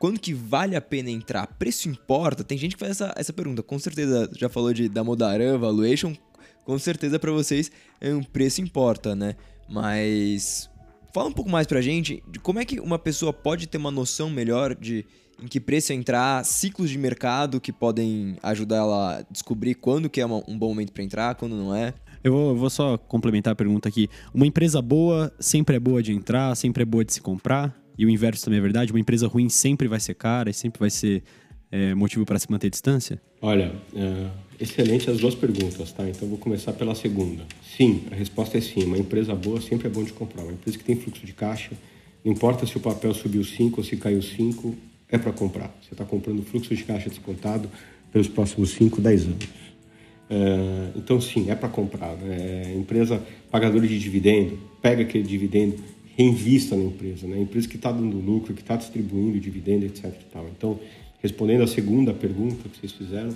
Quando 0.00 0.18
que 0.18 0.34
vale 0.34 0.74
a 0.74 0.80
pena 0.80 1.08
entrar? 1.08 1.46
Preço 1.46 1.88
importa? 1.88 2.42
Tem 2.42 2.58
gente 2.58 2.74
que 2.74 2.80
faz 2.80 3.00
essa, 3.00 3.14
essa 3.16 3.32
pergunta. 3.32 3.62
Com 3.62 3.78
certeza 3.78 4.28
já 4.36 4.48
falou 4.48 4.72
de, 4.72 4.88
da 4.88 5.04
Modaran, 5.04 5.56
valuation. 5.56 6.14
Com 6.68 6.78
certeza 6.78 7.18
para 7.18 7.32
vocês 7.32 7.72
um 8.02 8.22
preço 8.22 8.60
importa, 8.60 9.16
né? 9.16 9.34
Mas 9.66 10.68
Fala 11.14 11.30
um 11.30 11.32
pouco 11.32 11.50
mais 11.50 11.66
pra 11.66 11.80
gente 11.80 12.22
de 12.30 12.38
como 12.38 12.58
é 12.58 12.64
que 12.66 12.78
uma 12.78 12.98
pessoa 12.98 13.32
pode 13.32 13.66
ter 13.66 13.78
uma 13.78 13.90
noção 13.90 14.28
melhor 14.28 14.74
de 14.74 15.06
em 15.42 15.46
que 15.46 15.58
preço 15.58 15.92
entrar, 15.92 16.44
ciclos 16.44 16.90
de 16.90 16.98
mercado 16.98 17.60
que 17.60 17.72
podem 17.72 18.36
ajudar 18.42 18.76
ela 18.76 19.18
a 19.18 19.22
descobrir 19.30 19.74
quando 19.76 20.10
que 20.10 20.20
é 20.20 20.26
um 20.26 20.58
bom 20.58 20.68
momento 20.68 20.92
para 20.92 21.02
entrar, 21.02 21.34
quando 21.36 21.56
não 21.56 21.74
é. 21.74 21.94
Eu 22.22 22.32
vou, 22.32 22.50
eu 22.50 22.56
vou, 22.56 22.68
só 22.68 22.98
complementar 22.98 23.52
a 23.52 23.56
pergunta 23.56 23.88
aqui. 23.88 24.08
Uma 24.34 24.46
empresa 24.46 24.82
boa 24.82 25.32
sempre 25.40 25.76
é 25.76 25.80
boa 25.80 26.02
de 26.02 26.12
entrar, 26.12 26.54
sempre 26.56 26.82
é 26.82 26.86
boa 26.86 27.04
de 27.04 27.14
se 27.14 27.20
comprar. 27.22 27.74
E 27.96 28.04
o 28.04 28.10
inverso 28.10 28.44
também 28.44 28.58
é 28.58 28.62
verdade. 28.62 28.92
Uma 28.92 29.00
empresa 29.00 29.26
ruim 29.28 29.48
sempre 29.48 29.88
vai 29.88 30.00
ser 30.00 30.14
cara 30.14 30.50
e 30.50 30.54
sempre 30.54 30.80
vai 30.80 30.90
ser 30.90 31.22
é, 31.70 31.94
motivo 31.94 32.26
para 32.26 32.38
se 32.38 32.50
manter 32.50 32.66
à 32.66 32.70
distância? 32.70 33.22
Olha, 33.40 33.72
é, 33.94 34.30
excelente 34.60 35.10
as 35.10 35.18
duas 35.18 35.34
perguntas, 35.34 35.92
tá? 35.92 36.08
Então 36.08 36.28
vou 36.28 36.38
começar 36.38 36.72
pela 36.72 36.94
segunda. 36.94 37.44
Sim, 37.76 38.04
a 38.10 38.14
resposta 38.14 38.58
é 38.58 38.60
sim. 38.60 38.84
Uma 38.84 38.98
empresa 38.98 39.34
boa 39.34 39.60
sempre 39.60 39.88
é 39.88 39.90
bom 39.90 40.02
de 40.02 40.12
comprar. 40.12 40.42
Uma 40.42 40.52
empresa 40.52 40.76
que 40.76 40.84
tem 40.84 40.96
fluxo 40.96 41.24
de 41.24 41.32
caixa, 41.32 41.70
não 42.24 42.32
importa 42.32 42.66
se 42.66 42.76
o 42.76 42.80
papel 42.80 43.14
subiu 43.14 43.44
5 43.44 43.80
ou 43.80 43.84
se 43.84 43.96
caiu 43.96 44.22
5, 44.22 44.74
é 45.08 45.18
para 45.18 45.32
comprar. 45.32 45.74
Você 45.82 45.94
está 45.94 46.04
comprando 46.04 46.42
fluxo 46.42 46.74
de 46.74 46.84
caixa 46.84 47.08
descontado 47.08 47.70
pelos 48.12 48.28
próximos 48.28 48.70
5, 48.70 49.00
10 49.00 49.24
anos. 49.24 49.48
É, 50.30 50.90
então, 50.96 51.20
sim, 51.20 51.50
é 51.50 51.54
para 51.54 51.68
comprar. 51.68 52.16
Né? 52.16 52.74
Empresa 52.76 53.22
pagadora 53.50 53.86
de 53.86 53.98
dividendo, 53.98 54.58
pega 54.82 55.02
aquele 55.02 55.24
dividendo, 55.24 55.76
reinvista 56.16 56.76
na 56.76 56.84
empresa. 56.84 57.26
Né? 57.26 57.40
Empresa 57.40 57.68
que 57.68 57.76
está 57.76 57.90
dando 57.90 58.18
lucro, 58.18 58.52
que 58.52 58.60
está 58.60 58.76
distribuindo 58.76 59.38
dividendo, 59.40 59.86
etc. 59.86 60.12
Então, 60.56 60.78
Respondendo 61.20 61.64
à 61.64 61.66
segunda 61.66 62.14
pergunta 62.14 62.68
que 62.68 62.78
vocês 62.78 62.92
fizeram, 62.92 63.34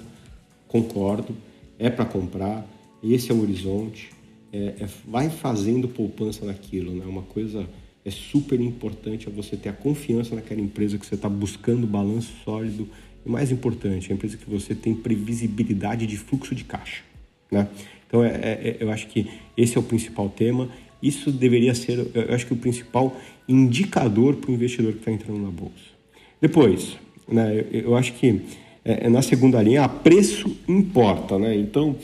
concordo, 0.73 1.37
é 1.79 1.91
para 1.91 2.07
comprar, 2.07 2.67
esse 3.05 3.31
é 3.31 3.35
o 3.35 3.43
horizonte, 3.43 4.11
é, 4.51 4.75
é, 4.81 4.89
vai 5.07 5.29
fazendo 5.29 5.87
poupança 5.87 6.47
naquilo, 6.47 6.95
né? 6.95 7.05
Uma 7.05 7.23
coisa 7.23 7.69
é 8.05 8.11
super 8.11 8.59
importante 8.59 9.29
é 9.29 9.31
você 9.31 9.57
ter 9.57 9.69
a 9.69 9.73
confiança 9.73 10.35
naquela 10.35 10.61
empresa 10.61 10.99
que 10.99 11.07
você 11.07 11.15
está 11.15 11.29
buscando 11.29 11.87
balanço 11.87 12.33
sólido 12.43 12.89
e 13.25 13.29
mais 13.29 13.53
importante, 13.53 14.11
a 14.11 14.15
empresa 14.15 14.37
que 14.37 14.49
você 14.49 14.75
tem 14.75 14.95
previsibilidade 14.95 16.07
de 16.07 16.17
fluxo 16.17 16.55
de 16.55 16.65
caixa, 16.65 17.03
né? 17.51 17.69
Então, 18.07 18.25
é, 18.25 18.29
é, 18.29 18.61
é 18.69 18.77
eu 18.81 18.91
acho 18.91 19.09
que 19.09 19.31
esse 19.57 19.77
é 19.77 19.81
o 19.81 19.83
principal 19.83 20.29
tema. 20.29 20.69
Isso 21.03 21.31
deveria 21.31 21.75
ser, 21.75 21.99
eu 22.15 22.35
acho 22.35 22.47
que 22.47 22.53
o 22.53 22.57
principal 22.57 23.17
indicador 23.49 24.37
para 24.37 24.51
o 24.51 24.55
investidor 24.55 24.93
que 24.93 24.99
está 24.99 25.11
entrando 25.11 25.41
na 25.41 25.51
bolsa. 25.51 25.93
Depois, 26.41 26.97
né? 27.29 27.65
Eu 27.73 27.97
acho 27.97 28.13
que 28.15 28.43
é, 28.85 29.07
é, 29.07 29.09
na 29.09 29.23
segunda 29.23 29.63
linha, 29.63 29.85
a 29.85 29.89
preço 29.89 30.57
importa. 30.69 31.39
Né? 31.39 31.57
Então, 31.57 31.97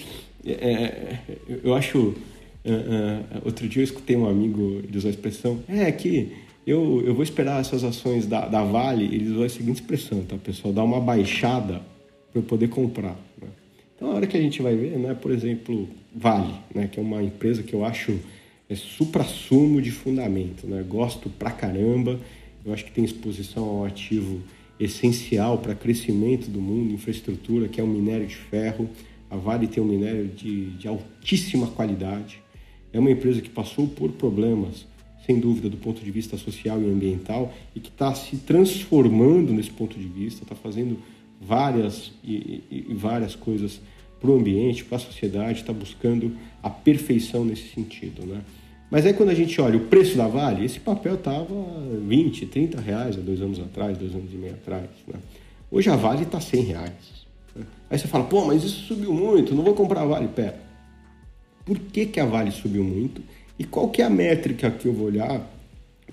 é, 0.44 0.52
é 0.52 1.18
eu 1.62 1.74
acho. 1.74 2.14
É, 2.64 3.38
outro 3.44 3.68
dia 3.68 3.80
eu 3.80 3.84
escutei 3.84 4.16
um 4.16 4.28
amigo 4.28 4.80
ele 4.84 4.96
usou 4.96 5.08
a 5.08 5.12
expressão: 5.12 5.60
é 5.68 5.90
que 5.90 6.32
eu, 6.66 7.02
eu 7.04 7.14
vou 7.14 7.22
esperar 7.22 7.60
essas 7.60 7.82
ações 7.82 8.26
da, 8.26 8.46
da 8.46 8.62
Vale. 8.62 9.04
Ele 9.04 9.30
usou 9.30 9.44
a 9.44 9.48
seguinte 9.48 9.76
expressão: 9.80 10.22
tá, 10.22 10.36
pessoal, 10.36 10.72
dá 10.72 10.84
uma 10.84 11.00
baixada 11.00 11.80
para 12.30 12.40
eu 12.40 12.42
poder 12.42 12.68
comprar. 12.68 13.16
Né? 13.40 13.48
Então, 13.96 14.12
a 14.12 14.14
hora 14.14 14.26
que 14.26 14.36
a 14.36 14.40
gente 14.40 14.60
vai 14.62 14.76
ver, 14.76 14.98
né, 14.98 15.14
por 15.14 15.30
exemplo, 15.30 15.88
Vale, 16.14 16.54
né, 16.74 16.88
que 16.90 16.98
é 16.98 17.02
uma 17.02 17.22
empresa 17.22 17.62
que 17.62 17.74
eu 17.74 17.84
acho 17.84 18.18
é 18.68 18.74
supra-sumo 18.74 19.80
de 19.80 19.90
fundamento. 19.90 20.66
Né? 20.66 20.84
Gosto 20.86 21.30
pra 21.30 21.50
caramba. 21.50 22.20
Eu 22.64 22.72
acho 22.72 22.84
que 22.84 22.90
tem 22.90 23.04
exposição 23.04 23.64
ao 23.64 23.84
ativo 23.84 24.42
essencial 24.78 25.58
para 25.58 25.74
crescimento 25.74 26.50
do 26.50 26.60
mundo, 26.60 26.92
infraestrutura, 26.92 27.68
que 27.68 27.80
é 27.80 27.84
o 27.84 27.86
minério 27.86 28.26
de 28.26 28.36
ferro. 28.36 28.88
A 29.30 29.36
Vale 29.36 29.66
tem 29.66 29.82
um 29.82 29.86
minério 29.86 30.26
de, 30.28 30.70
de 30.70 30.88
altíssima 30.88 31.66
qualidade. 31.66 32.40
É 32.92 32.98
uma 32.98 33.10
empresa 33.10 33.40
que 33.40 33.50
passou 33.50 33.86
por 33.86 34.12
problemas, 34.12 34.86
sem 35.26 35.38
dúvida, 35.38 35.68
do 35.68 35.76
ponto 35.76 36.02
de 36.02 36.10
vista 36.10 36.36
social 36.36 36.80
e 36.80 36.86
ambiental, 36.86 37.52
e 37.74 37.80
que 37.80 37.90
está 37.90 38.14
se 38.14 38.36
transformando 38.38 39.52
nesse 39.52 39.70
ponto 39.70 39.98
de 39.98 40.06
vista, 40.06 40.42
está 40.44 40.54
fazendo 40.54 40.98
várias 41.40 42.12
e, 42.24 42.62
e, 42.70 42.86
e 42.88 42.94
várias 42.94 43.34
coisas 43.34 43.80
para 44.20 44.30
o 44.30 44.36
ambiente, 44.36 44.84
para 44.84 44.96
a 44.96 45.00
sociedade, 45.00 45.60
está 45.60 45.72
buscando 45.72 46.36
a 46.62 46.70
perfeição 46.70 47.44
nesse 47.44 47.68
sentido, 47.68 48.26
né? 48.26 48.42
Mas 48.90 49.04
aí 49.04 49.12
quando 49.12 49.28
a 49.28 49.34
gente 49.34 49.60
olha 49.60 49.76
o 49.76 49.80
preço 49.80 50.16
da 50.16 50.26
Vale, 50.26 50.64
esse 50.64 50.80
papel 50.80 51.14
estava 51.14 51.54
20, 52.06 52.46
30 52.46 52.80
reais 52.80 53.18
há 53.18 53.20
dois 53.20 53.40
anos 53.40 53.58
atrás, 53.60 53.98
dois 53.98 54.14
anos 54.14 54.32
e 54.32 54.36
meio 54.36 54.54
atrás. 54.54 54.86
Né? 55.06 55.20
Hoje 55.70 55.90
a 55.90 55.96
Vale 55.96 56.22
está 56.22 56.40
100 56.40 56.62
reais. 56.62 56.92
Né? 57.54 57.64
Aí 57.90 57.98
você 57.98 58.08
fala, 58.08 58.24
pô, 58.24 58.46
mas 58.46 58.64
isso 58.64 58.86
subiu 58.86 59.12
muito, 59.12 59.54
não 59.54 59.62
vou 59.62 59.74
comprar 59.74 60.02
a 60.02 60.06
Vale. 60.06 60.28
Pera, 60.28 60.58
por 61.66 61.78
que, 61.78 62.06
que 62.06 62.18
a 62.18 62.24
Vale 62.24 62.50
subiu 62.50 62.82
muito? 62.82 63.20
E 63.58 63.64
qual 63.64 63.90
que 63.90 64.00
é 64.00 64.06
a 64.06 64.10
métrica 64.10 64.70
que 64.70 64.86
eu 64.86 64.94
vou 64.94 65.08
olhar 65.08 65.46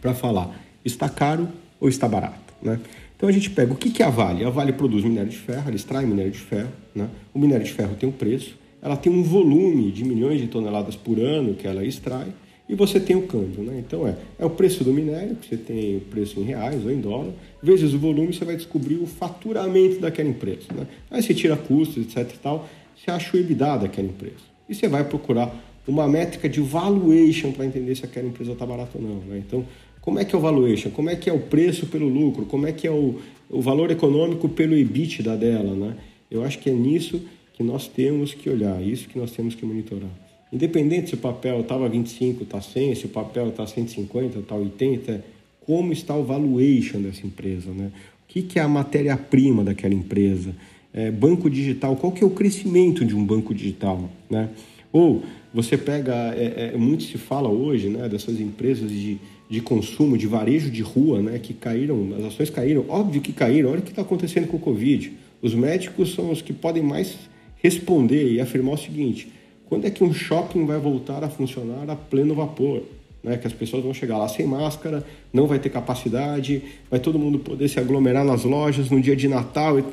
para 0.01 0.13
falar, 0.13 0.59
está 0.83 1.07
caro 1.07 1.47
ou 1.79 1.87
está 1.87 2.09
barato? 2.09 2.53
Né? 2.61 2.77
Então 3.15 3.29
a 3.29 3.31
gente 3.31 3.49
pega 3.51 3.71
o 3.71 3.77
que, 3.77 3.89
que 3.89 4.03
é 4.03 4.05
a 4.05 4.09
Vale? 4.09 4.43
A 4.43 4.49
Vale 4.49 4.73
produz 4.73 5.01
minério 5.05 5.29
de 5.29 5.37
ferro, 5.37 5.63
ela 5.67 5.75
extrai 5.75 6.05
minério 6.05 6.31
de 6.31 6.39
ferro. 6.39 6.71
Né? 6.93 7.07
O 7.33 7.39
minério 7.39 7.65
de 7.65 7.71
ferro 7.71 7.95
tem 7.95 8.09
um 8.09 8.11
preço, 8.11 8.57
ela 8.81 8.97
tem 8.97 9.09
um 9.09 9.23
volume 9.23 9.91
de 9.93 10.03
milhões 10.03 10.41
de 10.41 10.47
toneladas 10.47 10.97
por 10.97 11.17
ano 11.19 11.53
que 11.53 11.65
ela 11.65 11.85
extrai 11.85 12.27
e 12.67 12.73
você 12.73 12.99
tem 12.99 13.15
o 13.15 13.23
câmbio, 13.23 13.63
né? 13.63 13.83
Então 13.85 14.07
é, 14.07 14.15
é 14.39 14.45
o 14.45 14.49
preço 14.49 14.83
do 14.83 14.91
minério, 14.91 15.35
que 15.35 15.47
você 15.47 15.57
tem 15.57 15.97
o 15.97 16.01
preço 16.01 16.39
em 16.39 16.43
reais 16.43 16.83
ou 16.83 16.91
em 16.91 16.99
dólar, 16.99 17.31
vezes 17.61 17.93
o 17.93 17.99
volume, 17.99 18.33
você 18.33 18.43
vai 18.43 18.55
descobrir 18.55 18.95
o 18.95 19.05
faturamento 19.05 19.99
daquela 19.99 20.29
empresa, 20.29 20.67
né? 20.73 20.87
Aí 21.11 21.21
você 21.21 21.33
tira 21.33 21.55
custos, 21.55 21.97
etc 21.97 22.33
e 22.33 22.37
tal, 22.39 22.67
você 22.95 23.11
acha 23.11 23.35
o 23.35 23.39
EBITDA 23.39 23.77
daquela 23.77 24.07
empresa. 24.07 24.43
E 24.67 24.73
você 24.73 24.87
vai 24.87 25.03
procurar 25.03 25.53
uma 25.87 26.07
métrica 26.07 26.49
de 26.49 26.59
valuation 26.59 27.51
para 27.51 27.65
entender 27.65 27.95
se 27.95 28.03
aquela 28.03 28.27
empresa 28.27 28.53
está 28.53 28.65
barata 28.65 28.97
ou 28.97 29.03
não, 29.03 29.15
né? 29.17 29.43
Então, 29.45 29.65
como 30.01 30.19
é 30.19 30.25
que 30.25 30.35
é 30.35 30.37
o 30.37 30.41
valuation? 30.41 30.89
Como 30.89 31.09
é 31.09 31.15
que 31.15 31.29
é 31.29 31.33
o 31.33 31.39
preço 31.39 31.87
pelo 31.87 32.07
lucro? 32.07 32.45
Como 32.45 32.65
é 32.65 32.71
que 32.71 32.87
é 32.87 32.91
o, 32.91 33.19
o 33.49 33.61
valor 33.61 33.91
econômico 33.91 34.49
pelo 34.49 34.75
EBITDA 34.75 35.37
dela, 35.37 35.75
né? 35.75 35.95
Eu 36.29 36.43
acho 36.43 36.59
que 36.59 36.69
é 36.69 36.73
nisso 36.73 37.21
que 37.53 37.63
nós 37.63 37.87
temos 37.87 38.33
que 38.33 38.49
olhar, 38.49 38.81
isso 38.81 39.07
que 39.07 39.17
nós 39.17 39.31
temos 39.31 39.55
que 39.55 39.65
monitorar. 39.65 40.24
Independente 40.51 41.09
se 41.09 41.15
o 41.15 41.17
papel 41.17 41.61
estava 41.61 41.89
25, 41.89 42.43
está 42.43 42.61
100, 42.61 42.95
se 42.95 43.05
o 43.05 43.09
papel 43.09 43.49
está 43.49 43.65
150, 43.65 44.39
está 44.39 44.55
80, 44.55 45.23
como 45.65 45.91
está 45.91 46.15
o 46.15 46.23
valuation 46.23 47.01
dessa 47.01 47.25
empresa, 47.25 47.71
né? 47.71 47.91
O 48.23 48.27
que, 48.27 48.41
que 48.41 48.59
é 48.59 48.61
a 48.61 48.67
matéria-prima 48.67 49.63
daquela 49.63 49.93
empresa? 49.93 50.55
É, 50.93 51.11
banco 51.11 51.49
digital, 51.49 51.95
qual 51.95 52.11
que 52.11 52.23
é 52.23 52.27
o 52.27 52.29
crescimento 52.29 53.03
de 53.03 53.15
um 53.15 53.25
banco 53.25 53.53
digital, 53.53 54.09
né? 54.29 54.49
Ou 54.91 55.23
você 55.53 55.77
pega, 55.77 56.13
é, 56.37 56.71
é, 56.73 56.77
muito 56.77 57.03
se 57.03 57.17
fala 57.17 57.49
hoje, 57.49 57.89
né, 57.89 58.07
dessas 58.07 58.39
empresas 58.39 58.89
de, 58.89 59.17
de 59.49 59.61
consumo, 59.61 60.17
de 60.17 60.25
varejo 60.27 60.69
de 60.69 60.81
rua, 60.81 61.21
né, 61.21 61.37
que 61.37 61.53
caíram, 61.53 62.13
as 62.17 62.25
ações 62.25 62.49
caíram, 62.49 62.85
óbvio 62.87 63.21
que 63.21 63.33
caíram, 63.33 63.71
olha 63.71 63.79
o 63.79 63.81
que 63.81 63.89
está 63.89 64.03
acontecendo 64.03 64.47
com 64.47 64.55
o 64.57 64.59
Covid. 64.59 65.11
Os 65.41 65.53
médicos 65.53 66.13
são 66.13 66.31
os 66.31 66.41
que 66.41 66.53
podem 66.53 66.81
mais 66.81 67.17
responder 67.61 68.31
e 68.31 68.39
afirmar 68.39 68.75
o 68.75 68.77
seguinte, 68.77 69.27
quando 69.67 69.85
é 69.85 69.89
que 69.89 70.03
um 70.03 70.13
shopping 70.13 70.65
vai 70.65 70.77
voltar 70.77 71.23
a 71.23 71.29
funcionar 71.29 71.89
a 71.89 71.95
pleno 71.95 72.35
vapor? 72.35 72.83
Né? 73.23 73.37
Que 73.37 73.47
as 73.47 73.53
pessoas 73.53 73.83
vão 73.83 73.93
chegar 73.93 74.17
lá 74.17 74.27
sem 74.27 74.45
máscara, 74.45 75.05
não 75.33 75.47
vai 75.47 75.59
ter 75.59 75.69
capacidade, 75.69 76.61
vai 76.89 76.99
todo 76.99 77.17
mundo 77.17 77.39
poder 77.39 77.67
se 77.67 77.79
aglomerar 77.79 78.23
nas 78.23 78.43
lojas 78.43 78.89
no 78.89 79.01
dia 79.01 79.15
de 79.15 79.27
Natal. 79.27 79.79
E... 79.79 79.83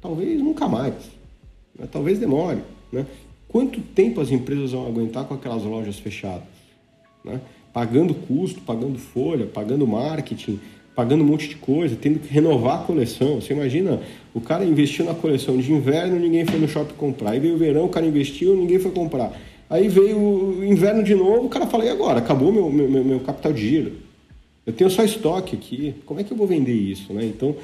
Talvez 0.00 0.40
nunca 0.40 0.66
mais. 0.68 0.94
Né? 1.78 1.88
Talvez 1.90 2.18
demore. 2.18 2.58
Né? 2.92 3.06
Quanto 3.46 3.80
tempo 3.80 4.20
as 4.20 4.30
empresas 4.30 4.72
vão 4.72 4.86
aguentar 4.86 5.24
com 5.24 5.34
aquelas 5.34 5.62
lojas 5.62 5.98
fechadas? 5.98 6.48
Né? 7.24 7.40
pagando 7.72 8.12
custo, 8.12 8.60
pagando 8.62 8.98
folha, 8.98 9.46
pagando 9.46 9.86
marketing, 9.86 10.58
pagando 10.98 11.22
um 11.22 11.26
monte 11.28 11.48
de 11.48 11.54
coisa, 11.54 11.94
tendo 11.94 12.18
que 12.18 12.26
renovar 12.26 12.80
a 12.80 12.82
coleção. 12.82 13.40
Você 13.40 13.52
imagina, 13.52 14.00
o 14.34 14.40
cara 14.40 14.64
investiu 14.64 15.04
na 15.04 15.14
coleção 15.14 15.56
de 15.56 15.72
inverno, 15.72 16.18
ninguém 16.18 16.44
foi 16.44 16.58
no 16.58 16.66
shopping 16.66 16.94
comprar. 16.94 17.30
Aí 17.30 17.38
veio 17.38 17.54
o 17.54 17.56
verão, 17.56 17.84
o 17.84 17.88
cara 17.88 18.04
investiu, 18.04 18.56
ninguém 18.56 18.80
foi 18.80 18.90
comprar. 18.90 19.32
Aí 19.70 19.86
veio 19.86 20.18
o 20.18 20.64
inverno 20.64 21.04
de 21.04 21.14
novo, 21.14 21.46
o 21.46 21.48
cara 21.48 21.68
fala, 21.68 21.84
e 21.84 21.88
agora? 21.88 22.18
Acabou 22.18 22.52
meu, 22.52 22.68
meu, 22.68 23.04
meu 23.04 23.20
capital 23.20 23.52
de 23.52 23.60
giro. 23.60 23.92
Eu 24.66 24.72
tenho 24.72 24.90
só 24.90 25.04
estoque 25.04 25.54
aqui, 25.54 25.94
como 26.04 26.18
é 26.18 26.24
que 26.24 26.32
eu 26.32 26.36
vou 26.36 26.48
vender 26.48 26.74
isso? 26.74 27.12
Né? 27.12 27.26
Então, 27.26 27.54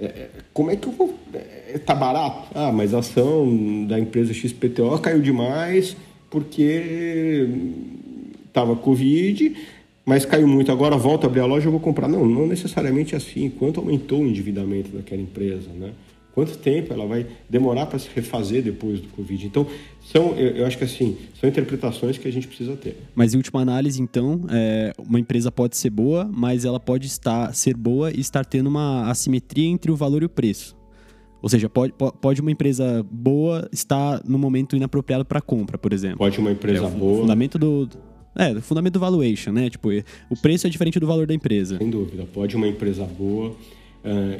é, 0.00 0.06
é 0.06 0.30
como 0.54 0.70
é 0.70 0.76
que 0.76 0.88
eu 0.88 0.92
vou... 0.92 1.12
É, 1.34 1.76
tá 1.76 1.94
barato? 1.94 2.48
Ah, 2.54 2.72
mas 2.72 2.94
a 2.94 3.00
ação 3.00 3.84
da 3.86 4.00
empresa 4.00 4.32
XPTO 4.32 4.98
caiu 5.02 5.20
demais 5.20 5.94
porque 6.30 7.50
estava 8.46 8.74
Covid, 8.76 9.54
mas 10.08 10.24
caiu 10.24 10.48
muito. 10.48 10.72
Agora 10.72 10.96
volta 10.96 11.26
a 11.26 11.28
abrir 11.28 11.40
a 11.40 11.44
loja, 11.44 11.66
eu 11.66 11.70
vou 11.70 11.78
comprar. 11.78 12.08
Não, 12.08 12.26
não 12.26 12.46
necessariamente 12.46 13.14
assim. 13.14 13.50
Quanto 13.50 13.78
aumentou 13.78 14.22
o 14.22 14.26
endividamento 14.26 14.88
daquela 14.88 15.20
empresa, 15.20 15.68
né? 15.78 15.92
Quanto 16.32 16.56
tempo 16.56 16.94
ela 16.94 17.06
vai 17.06 17.26
demorar 17.50 17.84
para 17.84 17.98
se 17.98 18.08
refazer 18.14 18.62
depois 18.62 19.00
do 19.00 19.08
Covid? 19.08 19.46
Então, 19.46 19.66
são, 20.00 20.34
eu, 20.34 20.56
eu, 20.56 20.66
acho 20.66 20.78
que 20.78 20.84
assim, 20.84 21.18
são 21.38 21.46
interpretações 21.46 22.16
que 22.16 22.26
a 22.26 22.32
gente 22.32 22.48
precisa 22.48 22.74
ter. 22.74 22.96
Mas 23.14 23.34
em 23.34 23.36
última 23.36 23.60
análise, 23.60 24.00
então, 24.00 24.46
é, 24.48 24.94
uma 24.98 25.20
empresa 25.20 25.52
pode 25.52 25.76
ser 25.76 25.90
boa, 25.90 26.26
mas 26.32 26.64
ela 26.64 26.80
pode 26.80 27.06
estar 27.06 27.54
ser 27.54 27.76
boa 27.76 28.10
e 28.10 28.18
estar 28.18 28.46
tendo 28.46 28.68
uma 28.68 29.10
assimetria 29.10 29.68
entre 29.68 29.90
o 29.90 29.96
valor 29.96 30.22
e 30.22 30.24
o 30.26 30.28
preço. 30.30 30.74
Ou 31.42 31.50
seja, 31.50 31.68
pode, 31.68 31.92
pode 31.92 32.40
uma 32.40 32.50
empresa 32.50 33.04
boa 33.10 33.68
estar 33.70 34.22
no 34.24 34.38
momento 34.38 34.74
inapropriado 34.74 35.24
para 35.24 35.42
compra, 35.42 35.76
por 35.76 35.92
exemplo. 35.92 36.18
Pode 36.18 36.38
uma 36.38 36.50
empresa 36.50 36.86
é, 36.86 36.90
boa. 36.90 37.18
O 37.18 37.20
fundamento 37.20 37.58
do. 37.58 37.90
É, 38.38 38.52
o 38.52 38.62
fundamento 38.62 38.92
do 38.94 39.00
valuation, 39.00 39.50
né? 39.50 39.68
Tipo, 39.68 39.88
o 40.30 40.36
preço 40.36 40.68
é 40.68 40.70
diferente 40.70 41.00
do 41.00 41.06
valor 41.08 41.26
da 41.26 41.34
empresa. 41.34 41.76
Sem 41.76 41.90
dúvida. 41.90 42.24
Pode 42.32 42.54
uma 42.54 42.68
empresa 42.68 43.04
boa 43.04 43.48
uh, 43.50 43.56